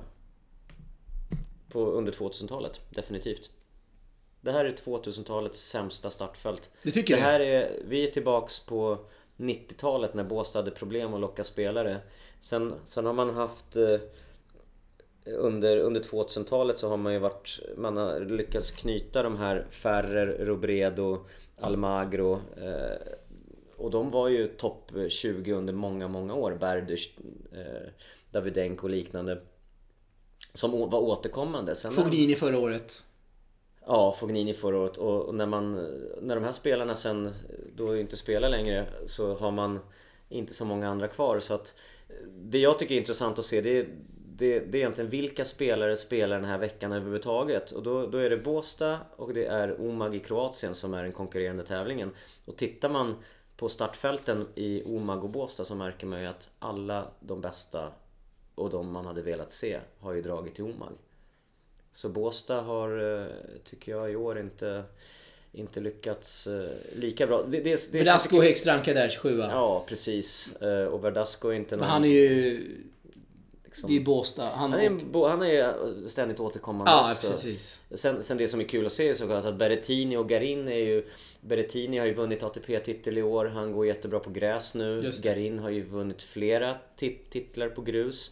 på 1.68 1.80
under 1.86 2.12
2000-talet, 2.12 2.80
definitivt. 2.90 3.50
Det 4.40 4.52
här 4.52 4.64
är 4.64 4.70
2000-talets 4.70 5.60
sämsta 5.60 6.10
startfält. 6.10 6.70
Du 6.82 6.90
tycker 6.90 7.14
det 7.14 7.20
det? 7.20 7.26
här 7.26 7.40
är, 7.40 7.70
vi 7.84 8.08
är 8.08 8.10
tillbaks 8.10 8.60
på 8.60 8.98
90-talet 9.36 10.14
när 10.14 10.24
Båstad 10.24 10.58
hade 10.58 10.70
problem 10.70 11.14
att 11.14 11.20
locka 11.20 11.44
spelare. 11.44 12.00
Sen, 12.40 12.74
sen 12.84 13.06
har 13.06 13.12
man 13.12 13.30
haft 13.34 13.76
eh, 13.76 14.00
under, 15.26 15.76
under 15.78 16.00
2000-talet 16.00 16.78
så 16.78 16.88
har 16.88 16.96
man 16.96 17.12
ju 17.12 17.18
varit, 17.18 17.60
man 17.76 17.96
har 17.96 18.20
lyckats 18.20 18.70
knyta 18.70 19.22
de 19.22 19.36
här 19.36 19.66
Ferrer, 19.70 20.44
Robredo, 20.46 21.18
Almagro 21.60 22.40
eh, 22.56 22.96
och 23.78 23.90
de 23.90 24.10
var 24.10 24.28
ju 24.28 24.48
topp 24.48 24.92
20 25.08 25.52
under 25.52 25.72
många, 25.72 26.08
många 26.08 26.34
år. 26.34 26.56
Berdych, 26.60 27.18
eh, 27.52 27.88
Davydenko 28.30 28.82
och 28.82 28.90
liknande. 28.90 29.40
Som 30.54 30.70
var 30.70 31.00
återkommande. 31.00 31.74
Sen 31.74 31.92
Fognini 31.92 32.34
förra 32.34 32.58
året. 32.58 33.04
Ja, 33.86 34.16
Fognini 34.20 34.54
förra 34.54 34.78
året 34.78 34.96
och 34.96 35.34
när 35.34 35.46
man 35.46 35.74
När 36.20 36.34
de 36.34 36.44
här 36.44 36.52
spelarna 36.52 36.94
sen 36.94 37.34
då 37.76 37.96
inte 37.98 38.16
spelar 38.16 38.48
längre 38.48 38.86
så 39.06 39.34
har 39.34 39.50
man 39.50 39.80
inte 40.28 40.52
så 40.52 40.64
många 40.64 40.88
andra 40.88 41.08
kvar 41.08 41.40
så 41.40 41.54
att 41.54 41.74
Det 42.28 42.58
jag 42.58 42.78
tycker 42.78 42.94
är 42.94 42.98
intressant 42.98 43.38
att 43.38 43.44
se 43.44 43.60
det 43.60 43.78
är 43.78 43.88
det, 44.38 44.60
det 44.60 44.78
är 44.78 44.80
egentligen 44.80 45.10
vilka 45.10 45.44
spelare 45.44 45.96
spelar 45.96 46.36
den 46.36 46.44
här 46.44 46.58
veckan 46.58 46.92
överhuvudtaget 46.92 47.70
och 47.70 47.82
då, 47.82 48.06
då 48.06 48.18
är 48.18 48.30
det 48.30 48.36
Båstad 48.36 48.98
och 49.16 49.34
det 49.34 49.46
är 49.46 49.80
Omag 49.80 50.14
i 50.14 50.18
Kroatien 50.18 50.74
som 50.74 50.94
är 50.94 51.02
den 51.02 51.12
konkurrerande 51.12 51.62
tävlingen 51.62 52.10
och 52.44 52.56
tittar 52.56 52.88
man 52.88 53.14
på 53.58 53.68
startfälten 53.68 54.46
i 54.54 54.82
Omag 54.82 55.24
och 55.24 55.30
Båstad 55.30 55.64
så 55.64 55.74
märker 55.74 56.06
man 56.06 56.20
ju 56.20 56.26
att 56.26 56.48
alla 56.58 57.06
de 57.20 57.40
bästa 57.40 57.92
och 58.54 58.70
de 58.70 58.92
man 58.92 59.06
hade 59.06 59.22
velat 59.22 59.50
se 59.50 59.80
har 60.00 60.12
ju 60.12 60.22
dragit 60.22 60.54
till 60.54 60.64
Omag 60.64 60.92
så 61.92 62.08
Båstad 62.08 62.60
har, 62.60 63.20
eh, 63.20 63.26
tycker 63.64 63.92
jag, 63.92 64.12
i 64.12 64.16
år 64.16 64.38
inte, 64.38 64.84
inte 65.52 65.80
lyckats 65.80 66.46
eh, 66.46 66.70
lika 66.92 67.26
bra. 67.26 67.42
Det, 67.48 67.60
det, 67.60 67.92
det, 67.92 67.98
Velasco 67.98 68.40
högst 68.42 68.66
rankad 68.66 68.96
där, 68.96 69.08
27 69.08 69.38
Ja, 69.38 69.84
precis. 69.88 70.56
Eh, 70.56 70.84
Och 70.84 71.04
Verdasco 71.04 71.48
är 71.48 71.52
inte 71.52 71.76
Men 71.76 71.80
någon... 71.80 71.88
han 71.88 72.04
är 72.04 72.08
ju... 72.08 72.64
liksom, 73.68 73.90
Det 73.90 73.96
är 73.96 74.00
Båstad. 74.00 74.44
Han, 74.54 74.72
han, 74.72 74.80
är, 74.80 75.28
han 75.28 75.42
är 75.42 75.74
ständigt 76.08 76.40
återkommande 76.40 76.90
Ja, 76.90 77.10
också. 77.10 77.28
precis. 77.28 77.80
Sen, 77.94 78.22
sen 78.22 78.36
det 78.38 78.48
som 78.48 78.60
är 78.60 78.64
kul 78.64 78.86
att 78.86 78.92
se 78.92 79.08
är 79.08 79.14
såklart 79.14 79.44
att 79.44 79.56
Berrettini 79.58 80.16
och 80.16 80.28
Garin 80.28 80.68
är 80.68 80.76
ju... 80.76 81.06
Berrettini 81.40 81.98
har 81.98 82.06
ju 82.06 82.14
vunnit 82.14 82.42
ATP-titel 82.42 83.18
i 83.18 83.22
år. 83.22 83.46
Han 83.46 83.72
går 83.72 83.86
jättebra 83.86 84.18
på 84.18 84.30
gräs 84.30 84.74
nu. 84.74 85.12
Garin 85.22 85.58
har 85.58 85.70
ju 85.70 85.82
vunnit 85.84 86.22
flera 86.22 86.76
tit- 86.96 87.30
titlar 87.30 87.68
på 87.68 87.82
grus. 87.82 88.30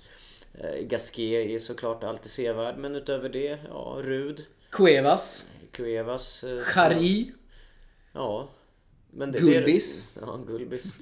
Eh, 0.54 0.80
Gasquet 0.86 1.50
är 1.50 1.58
såklart 1.58 2.04
alltid 2.04 2.30
sevärd. 2.30 2.78
Men 2.78 2.94
utöver 2.96 3.28
det, 3.28 3.58
ja, 3.68 3.98
Rud. 4.02 4.44
Cuevas. 4.70 5.46
Cuevas. 5.70 6.44
eh, 6.44 6.58
Chari. 6.60 7.32
Ja. 8.12 8.48
Men 9.10 9.32
det, 9.32 9.38
Gulbis. 9.38 10.08
Det 10.14 10.20
ja, 10.20 10.40
Gulbis. 10.46 10.94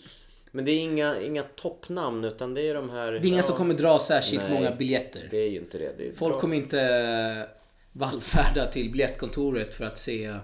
Men 0.55 0.65
det 0.65 0.71
är 0.71 0.79
inga, 0.79 1.21
inga 1.21 1.43
toppnamn 1.43 2.25
utan 2.25 2.55
det 2.55 2.63
är 2.69 2.75
de 2.75 2.91
här... 2.91 3.13
Det 3.13 3.19
är 3.19 3.27
inga 3.27 3.37
ja, 3.37 3.43
som 3.43 3.57
kommer 3.57 3.75
dra 3.75 3.99
särskilt 3.99 4.43
Nej. 4.43 4.53
många 4.53 4.71
biljetter. 4.71 5.29
Det 5.31 5.37
är 5.37 5.49
ju 5.49 5.59
inte 5.59 5.79
det. 5.79 5.93
det 5.99 6.19
Folk 6.19 6.33
bra. 6.33 6.41
kommer 6.41 6.57
inte 6.57 7.49
vallfärda 7.93 8.67
till 8.67 8.91
biljettkontoret 8.91 9.75
för 9.75 9.85
att 9.85 9.99
se 9.99 10.35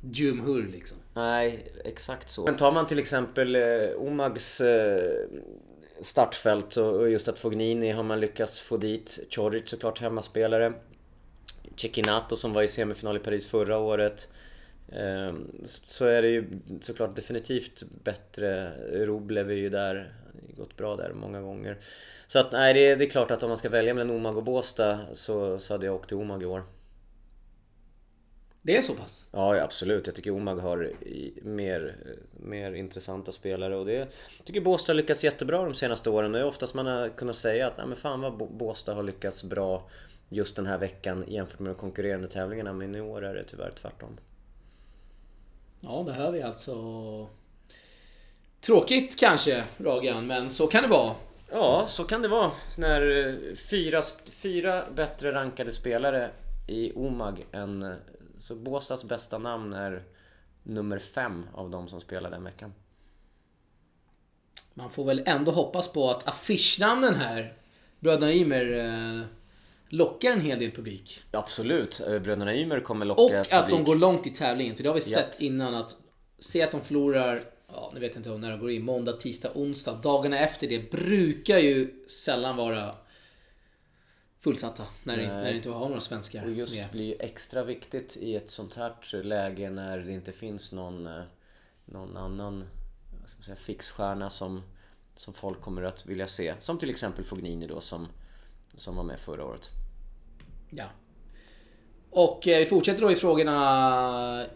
Jumhur 0.00 0.68
liksom. 0.72 0.98
Nej, 1.14 1.72
exakt 1.84 2.30
så. 2.30 2.44
Men 2.44 2.56
tar 2.56 2.72
man 2.72 2.86
till 2.86 2.98
exempel 2.98 3.56
eh, 3.56 3.62
Omags 3.96 4.60
eh, 4.60 5.26
startfält 6.00 6.76
och, 6.76 6.96
och 6.96 7.10
just 7.10 7.28
att 7.28 7.38
Fognini 7.38 7.90
har 7.90 8.02
man 8.02 8.20
lyckats 8.20 8.60
få 8.60 8.76
dit. 8.76 9.18
Choric 9.30 9.68
såklart 9.68 10.00
hemmaspelare. 10.00 10.72
Cecchinato 11.76 12.36
som 12.36 12.52
var 12.52 12.62
i 12.62 12.68
semifinal 12.68 13.16
i 13.16 13.20
Paris 13.20 13.46
förra 13.46 13.78
året. 13.78 14.28
Eh, 14.96 15.34
så 15.64 16.06
är 16.06 16.22
det 16.22 16.28
ju 16.28 16.44
såklart 16.80 17.16
definitivt 17.16 17.82
bättre. 18.04 18.72
Roblev 19.06 19.50
är 19.50 19.54
ju 19.54 19.68
där. 19.68 20.14
Gått 20.56 20.76
bra 20.76 20.96
där 20.96 21.12
många 21.14 21.40
gånger. 21.40 21.78
Så 22.26 22.38
att 22.38 22.52
nej, 22.52 22.74
det 22.74 22.90
är, 22.90 22.96
det 22.96 23.04
är 23.04 23.10
klart 23.10 23.30
att 23.30 23.42
om 23.42 23.48
man 23.48 23.56
ska 23.56 23.68
välja 23.68 23.94
mellan 23.94 24.16
Omag 24.16 24.36
och 24.36 24.44
Båstad 24.44 25.00
så, 25.12 25.58
så 25.58 25.74
hade 25.74 25.86
jag 25.86 25.94
åkt 25.94 26.08
till 26.08 26.16
Omag 26.16 26.42
i 26.42 26.46
år. 26.46 26.64
Det 28.62 28.76
är 28.76 28.82
så 28.82 28.94
pass? 28.94 29.28
Ja, 29.32 29.60
absolut. 29.62 30.06
Jag 30.06 30.16
tycker 30.16 30.30
Omag 30.30 30.56
har 30.56 30.92
mer, 31.42 31.96
mer 32.32 32.72
intressanta 32.72 33.32
spelare 33.32 33.76
och 33.76 33.86
det 33.86 33.92
jag 33.92 34.08
tycker 34.44 34.60
Båstad 34.60 34.92
har 34.92 34.96
lyckats 34.96 35.24
jättebra 35.24 35.64
de 35.64 35.74
senaste 35.74 36.10
åren. 36.10 36.32
Det 36.32 36.38
är 36.38 36.44
oftast 36.44 36.74
man 36.74 36.86
har 36.86 37.08
kunnat 37.08 37.36
säga 37.36 37.66
att 37.66 37.76
Nej, 37.78 37.86
men 37.86 37.96
fan 37.96 38.20
vad 38.20 38.32
Bå- 38.32 38.56
Båstad 38.56 38.94
har 38.94 39.02
lyckats 39.02 39.44
bra 39.44 39.90
just 40.28 40.56
den 40.56 40.66
här 40.66 40.78
veckan 40.78 41.24
jämfört 41.28 41.58
med 41.58 41.70
de 41.70 41.74
konkurrerande 41.74 42.28
tävlingarna. 42.28 42.72
Men 42.72 42.94
i 42.94 43.00
år 43.00 43.24
är 43.24 43.34
det 43.34 43.44
tyvärr 43.44 43.70
tvärtom. 43.70 44.18
Ja, 45.84 46.02
det 46.06 46.12
hör 46.12 46.30
vi 46.32 46.42
alltså. 46.42 46.74
Tråkigt 48.60 49.18
kanske, 49.20 49.64
Ragan, 49.78 50.26
men 50.26 50.50
så 50.50 50.66
kan 50.66 50.82
det 50.82 50.88
vara. 50.88 51.14
Ja, 51.50 51.84
så 51.88 52.04
kan 52.04 52.22
det 52.22 52.28
vara 52.28 52.52
när 52.76 53.26
eh, 53.28 53.54
fyra, 53.70 54.02
fyra 54.30 54.84
bättre 54.94 55.32
rankade 55.32 55.70
spelare 55.70 56.30
i 56.68 56.92
Omag 56.92 57.46
än... 57.52 57.82
eh, 57.82 57.94
Så 58.38 58.54
Båstads 58.54 59.04
bästa 59.04 59.38
namn 59.38 59.72
är 59.72 60.02
nummer 60.62 60.98
fem 60.98 61.46
av 61.54 61.70
de 61.70 61.88
som 61.88 62.00
spelar 62.00 62.30
den 62.30 62.44
veckan. 62.44 62.72
Man 64.74 64.90
får 64.90 65.04
väl 65.04 65.22
ändå 65.26 65.52
hoppas 65.52 65.92
på 65.92 66.10
att 66.10 66.28
affischnamnen 66.28 67.14
här, 67.14 67.54
Bröderna 68.00 68.32
Ymer, 68.32 68.72
eh, 68.72 69.20
lockar 69.92 70.32
en 70.32 70.40
hel 70.40 70.58
del 70.58 70.70
publik. 70.70 71.22
Absolut, 71.30 72.00
eh, 72.00 72.18
bröderna 72.18 72.54
Ymer 72.56 72.80
kommer 72.80 73.06
locka 73.06 73.22
Och 73.22 73.34
att 73.34 73.50
de 73.50 73.70
publik. 73.70 73.86
går 73.86 73.94
långt 73.96 74.26
i 74.26 74.30
tävlingen. 74.30 74.76
För 74.76 74.82
det 74.82 74.88
har 74.88 74.94
vi 74.94 75.10
Ja. 75.10 75.18
sett 75.18 75.40
innan 75.40 75.74
att 75.74 75.96
se 76.38 76.62
att 76.62 76.70
de 76.70 76.80
förlorar, 76.80 77.40
ja 77.68 77.90
nu 77.94 78.00
vet 78.00 78.10
jag 78.14 78.18
inte 78.20 78.30
när 78.38 78.50
de 78.50 78.60
går 78.60 78.70
in, 78.70 78.84
måndag, 78.84 79.12
tisdag, 79.12 79.50
onsdag. 79.54 79.92
Dagarna 80.02 80.38
efter 80.38 80.68
det 80.68 80.90
brukar 80.90 81.58
ju 81.58 82.04
sällan 82.08 82.56
vara 82.56 82.94
fullsatta. 84.40 84.82
När, 85.02 85.16
det, 85.16 85.26
när 85.26 85.44
det 85.44 85.56
inte 85.56 85.70
har 85.70 85.88
några 85.88 86.00
svenskar 86.00 86.44
Och 86.44 86.50
just 86.52 86.76
med. 86.78 86.86
blir 86.92 87.04
ju 87.04 87.14
extra 87.20 87.64
viktigt 87.64 88.16
i 88.20 88.34
ett 88.36 88.50
sånt 88.50 88.74
här 88.74 89.22
läge 89.22 89.70
när 89.70 89.98
det 89.98 90.12
inte 90.12 90.32
finns 90.32 90.72
någon, 90.72 91.06
eh, 91.06 91.22
någon 91.84 92.16
annan 92.16 92.64
ska 93.26 93.42
säga, 93.42 93.56
fixstjärna 93.56 94.30
som, 94.30 94.62
som 95.16 95.34
folk 95.34 95.60
kommer 95.60 95.82
att 95.82 96.06
vilja 96.06 96.26
se. 96.26 96.54
Som 96.58 96.78
till 96.78 96.90
exempel 96.90 97.24
Fognini 97.24 97.66
då 97.66 97.80
som, 97.80 98.08
som 98.74 98.96
var 98.96 99.02
med 99.04 99.20
förra 99.20 99.44
året. 99.44 99.70
Ja. 100.76 100.88
Och 102.10 102.48
eh, 102.48 102.58
vi 102.58 102.66
fortsätter 102.66 103.00
då 103.00 103.12
i 103.12 103.16
frågorna. 103.16 104.46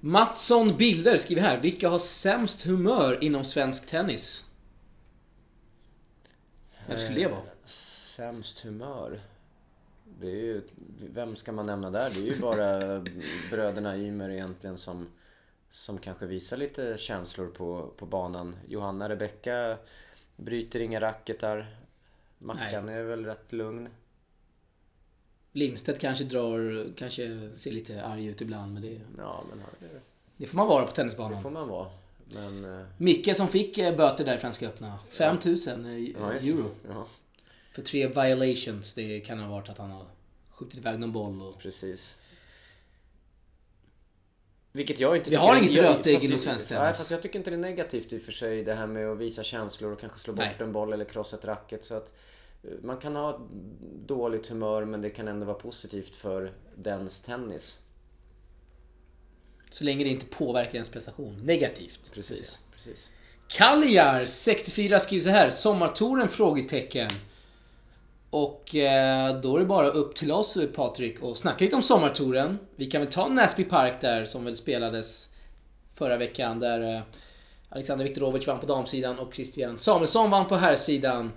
Mattsson 0.00 0.76
Bilder 0.76 1.16
skriver 1.18 1.42
här. 1.42 1.60
Vilka 1.60 1.88
har 1.88 1.98
sämst 1.98 2.62
humör 2.62 3.24
inom 3.24 3.44
svensk 3.44 3.86
tennis? 3.86 4.44
Vem 6.86 6.98
skulle 6.98 7.20
det 7.20 7.28
vara? 7.28 7.40
Sämst 7.64 8.60
humör? 8.60 9.20
Det 10.20 10.26
är 10.26 10.36
ju, 10.36 10.62
vem 11.12 11.36
ska 11.36 11.52
man 11.52 11.66
nämna 11.66 11.90
där? 11.90 12.10
Det 12.10 12.20
är 12.20 12.24
ju 12.24 12.40
bara 12.40 13.00
bröderna 13.50 13.96
Ymer 13.96 14.30
egentligen 14.30 14.78
som, 14.78 15.06
som 15.70 15.98
kanske 15.98 16.26
visar 16.26 16.56
lite 16.56 16.96
känslor 16.98 17.46
på, 17.46 17.90
på 17.96 18.06
banan. 18.06 18.56
Johanna 18.68 19.08
Rebecka 19.08 19.78
bryter 20.36 20.80
inga 20.80 21.00
racketar. 21.00 21.66
Mackan 22.38 22.88
är 22.88 23.02
väl 23.02 23.24
rätt 23.24 23.52
lugn. 23.52 23.88
Lindstedt 25.56 26.00
kanske 26.00 26.24
drar, 26.24 26.86
kanske 26.96 27.50
ser 27.56 27.72
lite 27.72 28.02
arg 28.04 28.26
ut 28.26 28.40
ibland 28.40 28.72
men 28.72 28.82
det, 28.82 29.00
Ja, 29.18 29.44
men 29.50 29.58
det, 29.80 30.00
det 30.36 30.46
får 30.46 30.56
man 30.56 30.66
vara 30.66 30.82
på 30.84 30.90
det 30.90 30.96
tennisbanan. 30.96 31.42
får 31.42 31.50
man 31.50 31.68
vara. 31.68 31.90
Men... 32.34 32.80
eh, 32.80 32.86
Micke 32.98 33.36
som 33.36 33.48
fick 33.48 33.78
eh, 33.78 33.96
böter 33.96 34.24
där 34.24 34.36
i 34.36 34.38
Franska 34.38 34.66
öppna. 34.66 34.98
5000 35.10 35.84
eh, 35.86 35.98
Ja, 35.98 36.26
det. 36.40 36.48
euro. 36.48 36.70
Ja, 36.88 37.06
För 37.72 37.82
tre 37.82 38.06
violations. 38.06 38.94
Det 38.94 39.20
kan 39.20 39.38
ha 39.38 39.48
varit 39.50 39.68
att 39.68 39.78
han 39.78 39.90
har 39.90 40.04
skjutit 40.50 40.78
iväg 40.78 40.98
någon 40.98 41.12
boll 41.12 41.42
och... 41.42 41.58
precis. 41.58 42.16
Vilket 44.72 45.00
jag 45.00 45.16
inte 45.16 45.30
Vi 45.30 45.36
har 45.36 45.56
inget 45.56 45.76
rötägg 45.76 46.24
inom 46.24 46.38
svensk 46.38 46.70
Nej, 46.70 46.78
tennis. 46.78 46.96
fast 46.96 47.10
jag 47.10 47.22
tycker 47.22 47.38
inte 47.38 47.50
det 47.50 47.56
är 47.56 47.58
negativt 47.58 48.12
i 48.12 48.18
och 48.18 48.22
för 48.22 48.32
sig 48.32 48.64
det 48.64 48.74
här 48.74 48.86
med 48.86 49.08
att 49.10 49.18
visa 49.18 49.42
känslor 49.42 49.92
och 49.92 50.00
kanske 50.00 50.18
slå 50.18 50.32
bort 50.32 50.44
Nej. 50.44 50.56
en 50.58 50.72
boll 50.72 50.92
eller 50.92 51.04
krossa 51.04 51.36
ett 51.36 51.44
racket. 51.44 51.84
Så 51.84 51.94
att 51.94 52.12
man 52.82 52.96
kan 52.96 53.16
ha 53.16 53.40
dåligt 54.06 54.46
humör 54.46 54.84
men 54.84 55.00
det 55.00 55.10
kan 55.10 55.28
ändå 55.28 55.46
vara 55.46 55.58
positivt 55.58 56.14
för 56.14 56.52
dens 56.76 57.20
tennis. 57.20 57.80
Så 59.70 59.84
länge 59.84 60.04
det 60.04 60.10
inte 60.10 60.26
påverkar 60.26 60.74
ens 60.74 60.88
prestation 60.88 61.36
negativt. 61.42 62.10
Precis, 62.14 62.60
precis. 62.72 63.10
Kaljar 63.48 64.24
64 64.24 65.00
skriver 65.00 65.24
så 65.24 65.30
här. 65.30 65.50
Sommartouren? 65.50 66.28
Frågetecken. 66.28 67.08
Och 68.30 68.74
eh, 68.74 69.40
då 69.40 69.56
är 69.56 69.60
det 69.60 69.66
bara 69.66 69.88
upp 69.88 70.14
till 70.14 70.32
oss 70.32 70.58
Patrik 70.74 71.22
och 71.22 71.36
snacka 71.36 71.64
lite 71.64 71.76
om 71.76 71.82
sommartouren. 71.82 72.58
Vi 72.76 72.86
kan 72.86 73.00
väl 73.00 73.12
ta 73.12 73.28
Näsby 73.28 73.64
Park 73.64 74.00
där 74.00 74.24
som 74.24 74.44
väl 74.44 74.56
spelades 74.56 75.28
förra 75.94 76.16
veckan 76.16 76.60
där 76.60 76.94
eh, 76.94 77.02
Alexander 77.68 78.04
Viktorovic 78.04 78.46
vann 78.46 78.60
på 78.60 78.66
damsidan 78.66 79.18
och 79.18 79.34
Christian 79.34 79.78
Samuelsson 79.78 80.30
vann 80.30 80.46
på 80.46 80.56
herrsidan. 80.56 81.32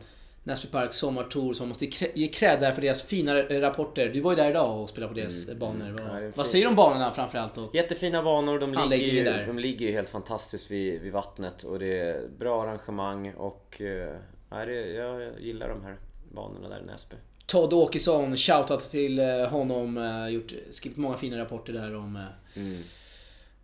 Näsby 0.50 0.68
Park 0.72 0.94
sommartour 0.94 1.54
som 1.54 1.68
måste 1.68 1.86
ge 2.14 2.28
cred 2.28 2.60
där 2.60 2.72
för 2.72 2.82
deras 2.82 3.02
fina 3.02 3.36
rapporter. 3.36 4.10
Du 4.14 4.20
var 4.22 4.32
ju 4.32 4.36
där 4.36 4.50
idag 4.50 4.82
och 4.82 4.90
spelade 4.90 5.14
på 5.14 5.20
deras 5.20 5.48
eh, 5.48 5.56
banor. 5.58 5.96
Ja, 5.98 6.32
Vad, 6.36 6.48
säger 6.48 6.66
du 6.66 6.70
om 6.70 6.76
banorna 6.76 7.14
framförallt? 7.14 7.58
Och, 7.58 7.76
Jättefina 7.76 8.24
banor, 8.24 8.60
de 8.60 8.90
ligger, 8.90 9.08
ju, 9.14 9.24
där. 9.24 9.46
de 9.48 9.60
ligger 9.60 9.86
ju 9.86 9.92
helt 9.92 10.10
fantastiskt 10.10 10.72
vid, 10.72 11.02
vid 11.02 11.14
vattnet 11.14 11.64
och 11.64 11.80
det 11.80 12.00
är 12.00 12.28
bra 12.40 12.64
arrangemang 12.64 13.34
och 13.34 13.82
eh, 13.82 14.16
nej, 14.52 14.66
det, 14.66 14.74
jag 14.94 15.32
gillar 15.40 15.70
de 15.70 15.84
här 15.84 15.98
banorna 16.32 16.70
där 16.70 16.80
i 16.80 16.86
Näsby. 16.86 17.16
Todd 17.46 17.74
Åkesson, 17.74 18.38
shoutout 18.38 18.92
till 18.92 19.20
eh, 19.20 19.48
honom. 19.48 19.98
eh, 19.98 20.28
Gjort, 20.28 20.54
skrivit 20.72 20.98
många 20.98 21.18
fina 21.18 21.38
rapporter 21.38 21.74
där 21.74 21.96
om, 21.96 22.20
Mm. 22.56 22.82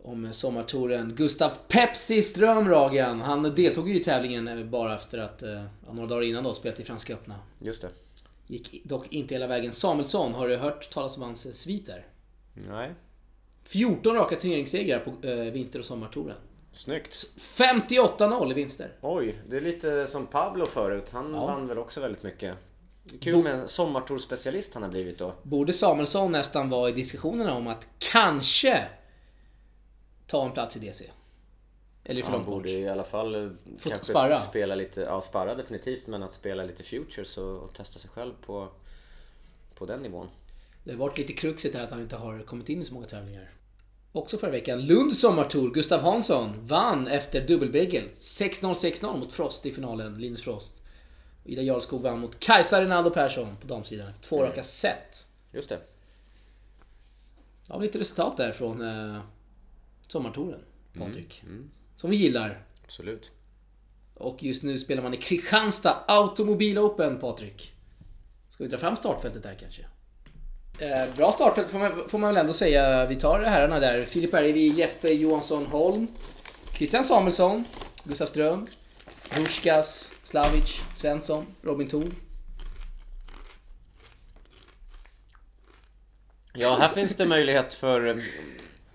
Om 0.05 0.33
sommartouren. 0.33 1.13
Gustav 1.15 1.51
Pepsi 1.67 2.21
Strömragen. 2.21 3.21
Han 3.21 3.55
deltog 3.55 3.89
ju 3.89 3.95
i 3.95 4.03
tävlingen 4.03 4.47
eh, 4.47 4.65
bara 4.65 4.95
efter 4.95 5.17
att, 5.17 5.43
eh, 5.43 5.63
några 5.93 6.07
dagar 6.07 6.21
innan 6.21 6.43
då, 6.43 6.53
spelat 6.53 6.79
i 6.79 6.83
Franska 6.83 7.13
öppna. 7.13 7.35
Just 7.59 7.81
det. 7.81 7.89
Gick 8.47 8.83
dock 8.83 9.13
inte 9.13 9.35
hela 9.35 9.47
vägen. 9.47 9.71
Samuelsson, 9.71 10.33
har 10.33 10.47
du 10.47 10.55
hört 10.57 10.89
talas 10.89 11.17
om 11.17 11.23
hans 11.23 11.45
eh, 11.45 11.51
sviter? 11.51 12.05
Nej. 12.53 12.93
14 13.63 14.15
raka 14.15 14.35
turneringssegrar 14.35 14.99
på 14.99 15.27
eh, 15.27 15.35
vinter 15.35 15.79
och 15.79 15.85
sommartouren. 15.85 16.37
Snyggt. 16.71 17.13
58-0 17.37 18.51
i 18.51 18.53
vinster. 18.53 18.91
Oj, 19.01 19.39
det 19.49 19.55
är 19.57 19.61
lite 19.61 20.07
som 20.07 20.25
Pablo 20.27 20.65
förut. 20.65 21.09
Han 21.13 21.33
Ja. 21.33 21.45
vann 21.45 21.67
väl 21.67 21.77
också 21.77 22.01
väldigt 22.01 22.23
mycket. 22.23 22.55
Kul 23.21 23.43
med 23.43 23.53
en 23.55 23.67
sommartourspecialist 23.67 24.73
han 24.73 24.83
har 24.83 24.89
blivit 24.89 25.17
då. 25.17 25.33
Borde 25.43 25.73
Samuelsson 25.73 26.31
nästan 26.31 26.69
vara 26.69 26.89
i 26.89 26.91
diskussionerna 26.91 27.53
om 27.55 27.67
att 27.67 27.87
kanske 28.11 28.83
ta 30.27 30.45
en 30.45 30.51
plats 30.51 30.75
i 30.75 30.79
DC? 30.79 31.05
Eller 32.03 32.21
för 32.21 32.29
Han 32.29 32.37
långt 32.37 32.45
bort. 32.45 32.55
borde 32.55 32.71
i 32.71 32.89
alla 32.89 33.03
fall 33.03 33.35
eh, 33.35 33.51
kanske 33.83 34.05
sparra. 34.05 34.37
spela 34.37 34.75
lite, 34.75 35.01
ja 35.01 35.21
sparra 35.21 35.55
definitivt, 35.55 36.07
men 36.07 36.23
att 36.23 36.31
spela 36.33 36.63
lite 36.63 36.83
futures 36.83 37.37
och, 37.37 37.57
och 37.59 37.73
testa 37.73 37.99
sig 37.99 38.09
själv 38.09 38.33
på, 38.45 38.67
på 39.75 39.85
den 39.85 39.99
nivån. 40.01 40.27
Det 40.83 40.91
har 40.91 40.97
varit 40.97 41.17
lite 41.17 41.33
kruxigt 41.33 41.75
här 41.75 41.83
att 41.83 41.91
han 41.91 42.01
inte 42.01 42.15
har 42.15 42.39
kommit 42.39 42.69
in 42.69 42.81
i 42.81 42.85
så 42.85 42.93
många 42.93 43.05
tävlingar. 43.05 43.49
Också 44.11 44.37
förra 44.37 44.51
veckan, 44.51 44.81
Lunds 44.85 45.19
sommartour. 45.19 45.71
Gustav 45.73 46.01
Hansson 46.01 46.67
vann 46.67 47.07
efter 47.07 47.47
dubbelbegel. 47.47 48.07
6-0, 48.07 48.73
6-0 48.73 49.19
mot 49.19 49.33
Frost 49.33 49.65
i 49.65 49.71
finalen, 49.71 50.17
Linus 50.21 50.41
Frost. 50.41 50.73
Ida 51.43 51.61
Jarlskog 51.61 52.01
vann 52.01 52.19
mot 52.19 52.39
Kajsa 52.39 52.81
Rinaldo 52.81 53.09
Persson 53.09 53.55
på 53.61 53.67
damsidan. 53.67 54.11
Två 54.21 54.43
raka 54.43 54.63
set. 54.63 55.27
Just 55.51 55.69
det. 55.69 55.79
Ja, 57.69 57.77
lite 57.77 57.99
resultat 57.99 58.37
där 58.37 58.51
från 58.51 58.81
eh, 58.81 59.19
sommartouren, 60.11 60.61
Patrik. 60.97 61.43
Mm. 61.45 61.69
Som 61.95 62.09
vi 62.09 62.15
gillar. 62.15 62.59
Absolut. 62.83 63.31
Och 64.13 64.43
just 64.43 64.63
nu 64.63 64.79
spelar 64.79 65.03
man 65.03 65.13
i 65.13 65.17
Kristianstad 65.17 66.03
Automobil 66.07 66.79
Open, 66.79 67.19
Patrik. 67.19 67.73
Ska 68.49 68.63
vi 68.63 68.69
dra 68.69 68.77
fram 68.77 68.95
startfältet 68.95 69.43
där 69.43 69.55
kanske? 69.59 69.85
Eh, 70.79 71.15
bra 71.17 71.31
startfält 71.31 71.69
får 71.69 71.79
man, 71.79 72.09
får 72.09 72.17
man 72.17 72.33
väl 72.33 72.41
ändå 72.41 72.53
säga. 72.53 73.05
Vi 73.05 73.15
tar 73.15 73.39
herrarna 73.39 73.79
där. 73.79 74.05
Filip 74.05 74.31
Bergevi, 74.31 74.67
Jeppe 74.67 75.09
Johansson 75.09 75.65
Holm, 75.65 76.07
Christian 76.73 77.03
Samuelsson, 77.03 77.65
Gustav 78.03 78.25
Ström, 78.25 78.67
Ruskas, 79.29 80.11
Slavic, 80.23 80.81
Svensson, 80.95 81.45
Robin 81.61 81.87
Thor. 81.87 82.05
Ja, 86.53 86.77
här 86.79 86.87
finns 86.87 87.15
det 87.15 87.25
möjlighet 87.25 87.73
för, 87.73 88.23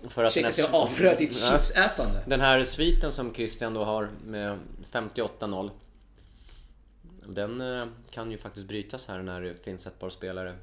för 0.09 0.23
att 0.23 0.33
den 0.33 0.45
att 0.45 0.57
jag 0.57 0.73
avbröt 0.75 1.17
ditt 1.17 1.49
Ja. 1.51 1.57
chipsätande. 1.57 2.23
den 2.27 2.41
här 2.41 2.63
sviten 2.63 3.11
som 3.11 3.33
Christian 3.33 3.73
då 3.73 3.83
har 3.83 4.09
med 4.25 4.59
58-0 4.91 5.71
Den 7.27 7.61
eh, 7.61 7.87
kan 8.11 8.31
ju 8.31 8.37
faktiskt 8.37 8.65
brytas 8.67 9.05
här 9.07 9.21
när 9.21 9.41
det 9.41 9.55
finns 9.63 9.87
ett 9.87 9.99
par 9.99 10.09
spelare 10.09 10.55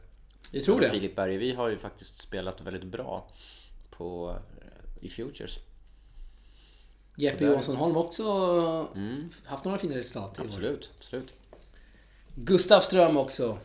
Jag 0.51 0.64
tror 0.64 0.80
det. 0.80 0.91
Filip 0.91 1.16
Bergevi 1.16 1.53
har 1.53 1.68
ju 1.68 1.78
faktiskt 1.78 2.18
spelat 2.18 2.61
väldigt 2.61 2.84
bra 2.84 3.28
på, 3.91 4.36
eh, 4.61 5.05
i 5.05 5.09
Futures 5.09 5.59
Jeppe. 7.16 7.45
Johansson 7.45 7.76
Holm 7.76 7.97
också 7.97 8.24
Mm. 8.95 9.28
haft 9.45 9.64
några 9.64 9.78
fina 9.78 9.97
resultat 9.97 10.39
i 10.39 10.41
år. 10.41 10.45
Absolut, 10.47 10.91
absolut 10.99 11.32
Gustav 12.34 12.80
Ström 12.80 13.16
också. 13.16 13.59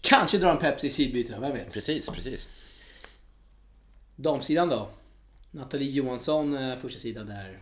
Kanske 0.00 0.38
drar 0.38 0.50
en 0.50 0.58
Pepsi 0.58 0.86
i 0.86 0.90
sidbytena, 0.90 1.40
vem 1.40 1.52
vet? 1.52 1.72
Precis, 1.72 2.08
precis 2.08 2.48
Damsidan 4.22 4.68
då? 4.68 4.88
Nathalie 5.50 5.90
Johansson, 5.90 6.56
eh, 6.56 6.78
första 6.78 6.98
sidan 6.98 7.26
där. 7.26 7.58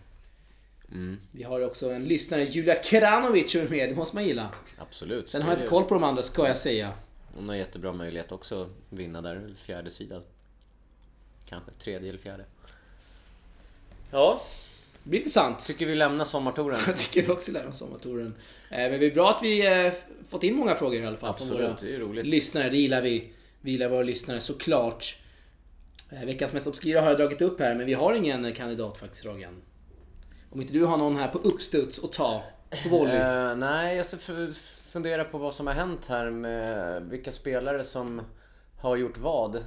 mm. 0.93 1.21
Vi 1.33 1.43
har 1.43 1.61
också 1.61 1.91
en 1.91 2.05
lyssnare, 2.05 2.45
Julia 2.45 2.83
Keranovic, 2.83 3.53
som 3.53 3.61
är 3.61 3.69
med. 3.69 3.89
Det 3.89 3.95
måste 3.95 4.17
man 4.17 4.27
gilla. 4.27 4.49
Absolut 4.79 5.29
Sen 5.31 5.43
har 5.43 5.51
jag 5.51 5.59
inte 5.59 5.69
koll 5.69 5.85
på 5.85 5.95
de 5.95 6.05
andra, 6.05 6.23
ska 6.23 6.49
jag 6.49 6.57
säga. 6.57 6.93
Hon 7.35 7.49
har 7.49 7.57
jättebra 7.57 7.93
möjlighet 7.93 8.33
också 8.33 8.63
att 8.63 8.69
vinna 8.89 9.21
där, 9.23 9.51
fjärde 9.57 9.91
sidan 9.91 10.23
Kanske 11.49 11.71
tredje 11.71 12.09
eller 12.09 12.19
fjärde 12.19 12.45
Ja, 14.11 14.43
Det 15.03 15.11
blir 15.11 15.19
intressant. 15.21 15.67
tycker 15.67 15.87
vi 15.87 15.95
lämnar 15.95 16.25
sommartouren 16.25 16.81
Jag 16.87 16.97
tycker 16.97 17.23
vi 17.23 17.33
också 17.33 17.69
oss 17.69 17.79
sommartouren. 17.79 18.35
Eh, 18.71 18.77
Men 18.91 19.01
det 19.01 19.07
är 19.07 19.15
bra 19.15 19.31
att 19.31 19.43
vi 19.43 19.85
eh, 19.87 19.93
fått 20.29 20.45
in 20.45 20.57
många 20.57 20.75
frågor 20.75 21.03
i 21.03 21.07
alla 21.07 21.17
fall. 21.17 21.37
från 21.37 21.47
Absolut, 21.47 21.83
våra 21.83 21.91
det 21.91 21.95
är 21.95 22.01
roligt 22.01 22.27
lyssnare. 22.27 22.71
Det 22.71 22.77
gillar 22.77 23.03
vi. 23.03 23.33
Vi 23.61 23.71
gillar 23.71 23.89
våra 23.89 24.03
lyssnare 24.03 24.41
såklart. 24.41 25.17
Eh, 26.13 26.25
Veckans 26.27 26.53
mest 26.53 26.67
obskyra 26.67 27.01
har 27.01 27.09
jag 27.09 27.19
dragit 27.19 27.43
upp 27.43 27.61
här, 27.61 27.75
men 27.75 27.87
vi 27.87 27.95
har 27.95 28.15
ingen 28.15 28.53
kandidat 28.53 28.99
faktiskt, 28.99 29.25
Ragan. 29.25 29.63
Om 30.51 30.61
inte 30.61 30.73
du 30.73 30.85
har 30.85 30.97
någon 30.97 31.17
här 31.17 31.29
på 31.29 31.39
uppstuds 31.39 31.99
och 31.99 32.13
ta 32.13 32.43
på 32.83 32.89
volley. 32.89 33.17
Eh, 33.17 33.57
nej, 33.57 33.97
jag 33.97 34.07
ska 34.07 34.17
fundera 34.91 35.25
på 35.25 35.39
vad 35.39 35.55
som 35.55 35.67
har 35.67 35.75
hänt 35.75 36.07
här 36.07 36.31
med 36.31 37.03
vilka 37.03 37.33
spelare 37.33 37.85
som 37.85 38.23
har 38.77 38.97
gjort 38.97 39.19
vad. 39.19 39.57
Eh, 39.57 39.63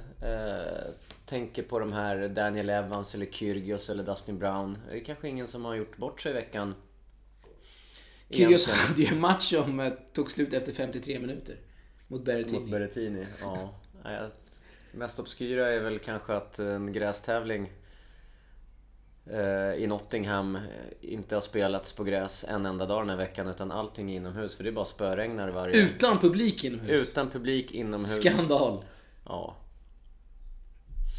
tänker 1.26 1.62
på 1.62 1.78
de 1.78 1.92
här 1.92 2.28
Daniel 2.28 2.70
Evans 2.70 3.14
eller 3.14 3.26
Kyrgios 3.26 3.90
eller 3.90 4.04
Dustin 4.04 4.38
Brown. 4.38 4.78
Det 4.90 4.96
är 4.96 5.04
kanske 5.04 5.28
ingen 5.28 5.46
som 5.46 5.64
har 5.64 5.74
gjort 5.74 5.96
bort 5.96 6.20
sig 6.20 6.30
i 6.30 6.34
veckan. 6.34 6.74
Kyrgios 8.30 8.68
hade 8.68 9.02
ju 9.02 9.08
en 9.08 9.20
match 9.20 9.50
som 9.50 9.92
tog 10.12 10.30
slut 10.30 10.52
efter 10.52 10.72
53 10.72 11.18
minuter. 11.18 11.56
Mot 12.08 12.24
Berrettini. 12.24 12.60
Mot 12.60 12.70
Berrettini, 12.70 13.26
ja. 13.40 13.74
Mest 14.94 15.18
obskyra 15.18 15.72
är 15.72 15.80
väl 15.80 15.98
kanske 15.98 16.34
att 16.34 16.58
en 16.58 16.92
grästävling 16.92 17.72
eh, 19.26 19.74
i 19.74 19.86
Nottingham 19.86 20.56
eh, 20.56 20.62
inte 21.00 21.36
har 21.36 21.40
spelats 21.40 21.92
på 21.92 22.04
gräs 22.04 22.44
en 22.48 22.66
enda 22.66 22.86
dag 22.86 23.02
den 23.02 23.10
här 23.10 23.16
veckan 23.16 23.48
utan 23.48 23.70
allting 23.72 24.10
är 24.10 24.16
inomhus 24.16 24.56
för 24.56 24.64
det 24.64 24.70
är 24.70 24.72
bara 24.72 24.84
spöregnar 24.84 25.48
varje... 25.48 25.76
Utan 25.76 26.18
publik 26.18 26.64
inomhus. 26.64 27.08
Utan 27.08 27.30
publik 27.30 27.72
inomhus. 27.72 28.20
Skandal. 28.24 28.84
Ja. 29.24 29.56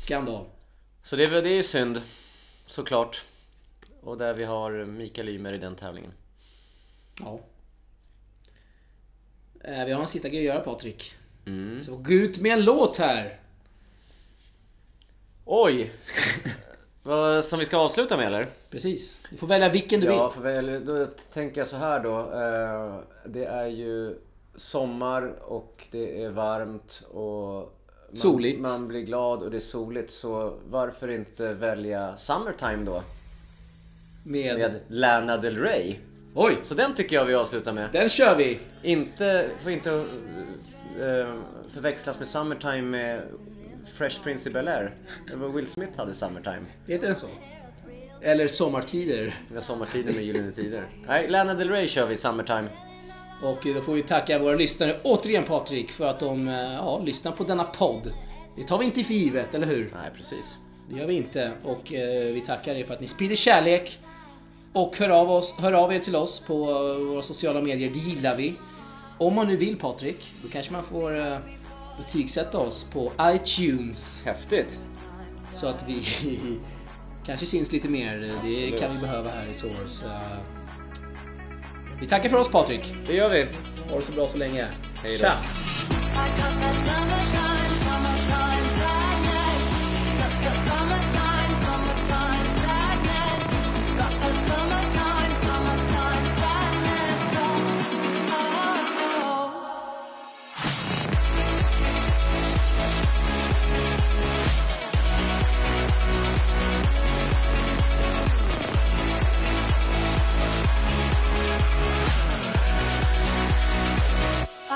Skandal. 0.04 0.46
Så 1.04 1.16
det 1.16 1.42
det 1.42 1.50
är 1.50 1.64
synd, 1.64 2.02
såklart. 2.66 3.26
Och 4.02 4.18
där 4.18 4.34
vi 4.34 4.44
har 4.44 4.86
Mikael 4.86 5.30
Ymer 5.30 5.54
i 5.54 5.58
den 5.58 5.76
tävlingen. 5.76 6.12
Ja. 7.20 7.40
Eh, 9.64 9.86
Vi 9.86 9.92
har 9.92 10.02
en 10.02 10.08
sista 10.08 10.30
grej 10.30 10.40
att 10.40 10.56
göra 10.56 10.64
Patrik. 10.64 11.16
Mm. 11.46 11.84
Så 11.84 11.98
gå 11.98 12.14
ut 12.14 12.40
med 12.40 12.54
en 12.54 12.66
låt 12.66 12.98
här. 12.98 13.40
Oj! 15.46 15.92
Vad 17.04 17.46
som 17.46 17.60
vi 17.60 17.66
ska 17.66 17.78
avsluta 17.78 18.18
med 18.18 18.28
eller? 18.28 18.48
Precis. 18.70 19.20
Du 19.32 19.38
får 19.38 19.48
välja 19.48 19.70
vilken 19.70 20.00
du 20.00 20.08
Ja, 20.08 20.34
vill. 20.36 20.44
väl, 20.44 20.86
då 20.86 21.06
tänker 21.34 21.62
jag 21.62 21.68
så 21.68 21.78
här 21.78 22.00
då. 22.00 22.20
Eh, 22.20 23.00
Det 23.26 23.46
är 23.46 23.68
ju 23.68 24.16
sommar 24.56 25.34
och 25.42 25.88
det 25.92 26.24
är 26.24 26.30
varmt 26.30 27.04
och 27.14 27.54
man, 28.10 28.18
Soligt. 28.18 28.60
man 28.60 28.88
blir 28.88 29.02
glad 29.02 29.44
och 29.44 29.52
det 29.52 29.58
är 29.58 29.60
soligt. 29.60 30.12
Så 30.12 30.54
varför 30.70 31.12
inte 31.12 31.54
välja 31.54 32.18
Summertime 32.18 32.84
då? 32.86 33.04
Med... 34.24 34.58
Med 34.58 34.80
Lana 34.88 35.38
Del 35.38 35.58
Rey. 35.58 35.96
Oj! 36.36 36.58
Så 36.64 36.74
den 36.76 36.94
tycker 36.94 37.16
jag 37.16 37.26
vi 37.26 37.34
avslutar 37.36 37.74
med. 37.74 37.90
Den 37.92 38.10
kör 38.10 38.36
vi! 38.36 38.60
Inte, 38.84 39.50
får 39.64 39.72
inte 39.72 39.90
uh, 39.90 40.06
förväxlas 41.74 42.20
med 42.20 42.28
Summertime 42.28 42.82
med 42.82 43.22
Fresh 43.94 44.24
Prince 44.24 44.50
i 44.50 44.54
Bel-Air. 44.54 44.92
Will 45.54 45.68
Smith 45.68 45.98
hade 45.98 46.14
Summertime. 46.14 46.66
Heter 46.88 47.08
den 47.08 47.16
så? 47.16 47.28
Eller 48.22 48.48
Sommartider. 48.48 49.36
Det 49.48 49.56
var 49.56 49.62
sommartiden 49.62 50.16
med 50.16 50.24
Gyllene 50.24 50.52
Tider. 50.52 50.84
Nej, 51.08 51.28
Lana 51.30 51.54
Del 51.54 51.70
Rey 51.70 51.88
kör 51.88 52.08
vi 52.08 52.18
Summertime. 52.18 52.68
Och 53.42 53.60
då 53.64 53.82
får 53.82 53.94
vi 53.94 54.02
tacka 54.02 54.40
våra 54.40 54.56
lyssnare 54.56 55.00
återigen 55.04 55.44
Patrik 55.44 55.92
för 55.92 56.06
att 56.06 56.20
de 56.20 56.48
eh, 56.48 56.74
ja, 56.74 57.02
lyssnar 57.06 57.32
på 57.32 57.44
denna 57.44 57.64
podd. 57.64 58.14
Det 58.58 58.64
tar 58.64 58.78
vi 58.78 58.86
inte 58.86 59.04
för 59.04 59.14
givet, 59.14 59.56
eller 59.56 59.68
hur? 59.68 59.92
Nej, 59.94 60.12
precis. 60.16 60.58
Det 60.90 61.00
gör 61.00 61.08
vi 61.08 61.14
inte. 61.14 61.52
Och 61.64 61.94
eh, 61.94 62.34
vi 62.34 62.42
tackar 62.42 62.76
er 62.76 62.84
för 62.84 62.94
att 62.94 63.02
ni 63.02 63.08
sprider 63.08 63.36
kärlek. 63.36 64.00
Och 64.74 64.98
hör 64.98 65.10
av, 65.10 65.32
oss, 65.32 65.56
hör 65.58 65.74
av 65.74 65.94
er 65.94 66.00
till 66.00 66.16
oss 66.16 66.40
på 66.40 66.54
eh, 66.54 67.06
våra 67.08 67.22
sociala 67.22 67.62
medier, 67.62 67.92
det 67.94 68.00
gillar 68.00 68.36
vi. 68.36 68.54
Om 69.18 69.36
man 69.36 69.48
nu 69.48 69.58
vill 69.58 69.78
Patrik, 69.78 70.34
då 70.44 70.50
kanske 70.50 70.72
man 70.72 70.84
får 70.84 71.18
eh, 71.18 71.38
betygsätta 71.98 72.58
oss 72.58 72.84
på 72.84 73.12
iTunes. 73.22 74.24
Häftigt. 74.26 74.80
Så 75.56 75.68
att 75.68 75.86
vi 75.88 76.08
kanske 77.26 77.46
syns 77.46 77.72
lite 77.72 77.90
mer. 77.90 78.18
Det 78.18 78.32
Absolut. 78.36 78.80
kan 78.80 78.94
vi 78.96 79.02
behöva 79.02 79.30
här 79.30 79.46
i 79.48 79.54
Source. 79.54 80.06
Eh, 80.06 80.38
Vi 82.00 82.08
tackar 82.08 82.30
för 82.30 82.38
oss 82.38 82.52
Patrik. 82.52 82.94
Det 83.08 83.14
gör 83.14 83.30
vi. 83.30 83.48
Ha 83.92 84.00
det 84.00 84.06
så 84.06 84.12
bra 84.12 84.28
så 84.28 84.38
länge. 84.38 84.68
Hej 85.04 85.18
då. 85.18 85.20
Tja! 85.20 85.34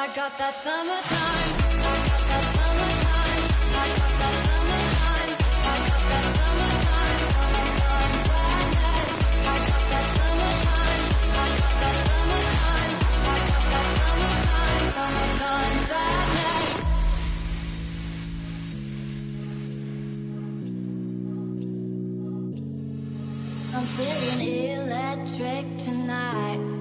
Got 0.08 0.38
that 0.38 0.56
summertime. 0.56 1.04
I 1.10 1.96
got 2.08 2.22
that 2.30 2.44
summertime. 2.56 3.40
I 3.76 3.88
got 4.00 4.14
that 4.20 4.36
summertime. 4.46 5.32
I 5.60 5.78
got 5.90 6.04
that 6.10 6.26
summertime. 6.40 7.20
Summertime 7.36 8.14
sadness. 8.30 9.14
I 9.44 9.58
got 9.68 9.84
that 9.92 10.06
summertime. 10.16 11.04
I 11.10 11.50
got 11.50 11.74
that 11.80 11.96
summertime. 12.00 12.96
I 13.20 13.44
got 13.50 13.66
that 13.72 13.88
summertime. 14.00 14.86
Summertime 14.96 15.78
sadness. 15.90 16.80
I'm 23.76 23.86
feeling 23.98 24.42
electric 24.72 25.66
tonight. 25.78 26.79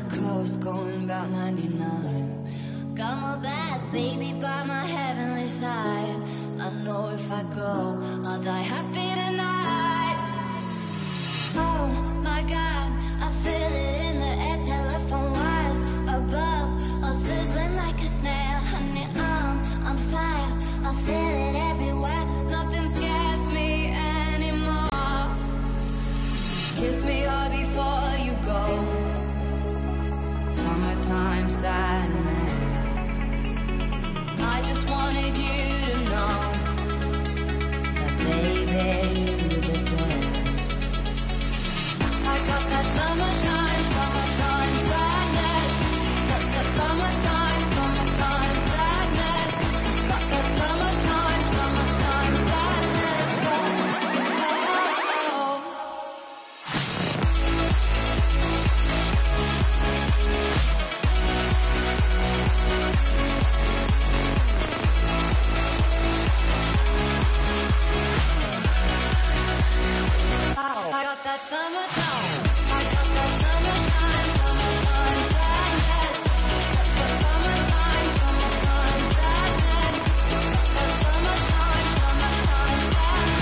The 0.00 0.16
coast, 0.16 0.60
going 0.60 1.04
about 1.04 1.30
99. 1.30 2.94
Got 2.94 3.20
my 3.20 3.36
bad 3.36 3.92
baby 3.92 4.32
by 4.32 4.64
my 4.64 4.84
heavenly 4.86 5.46
side. 5.46 6.16
I 6.58 6.70
know 6.84 7.10
if 7.10 7.30
I 7.30 7.42
go, 7.54 8.00
I'll 8.24 8.40
die 8.40 8.62
happy 8.62 8.89
that 71.30 71.42
summertime. 71.42 72.42
Got 72.70 72.86
that 72.90 73.30
summertime, 73.40 74.30
summertime 74.40 75.76
sadness. 75.86 76.48
That 76.96 77.12
summertime, 77.22 78.08
summertime 78.18 79.04
sadness. 79.14 80.08
That 80.74 80.90
summertime, 81.02 81.86
summertime 82.00 82.82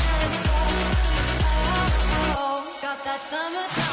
sadness. 0.05 0.53
Oh. 2.37 2.61
Got 2.83 2.99
that 3.05 3.21
summertime. 3.31 3.88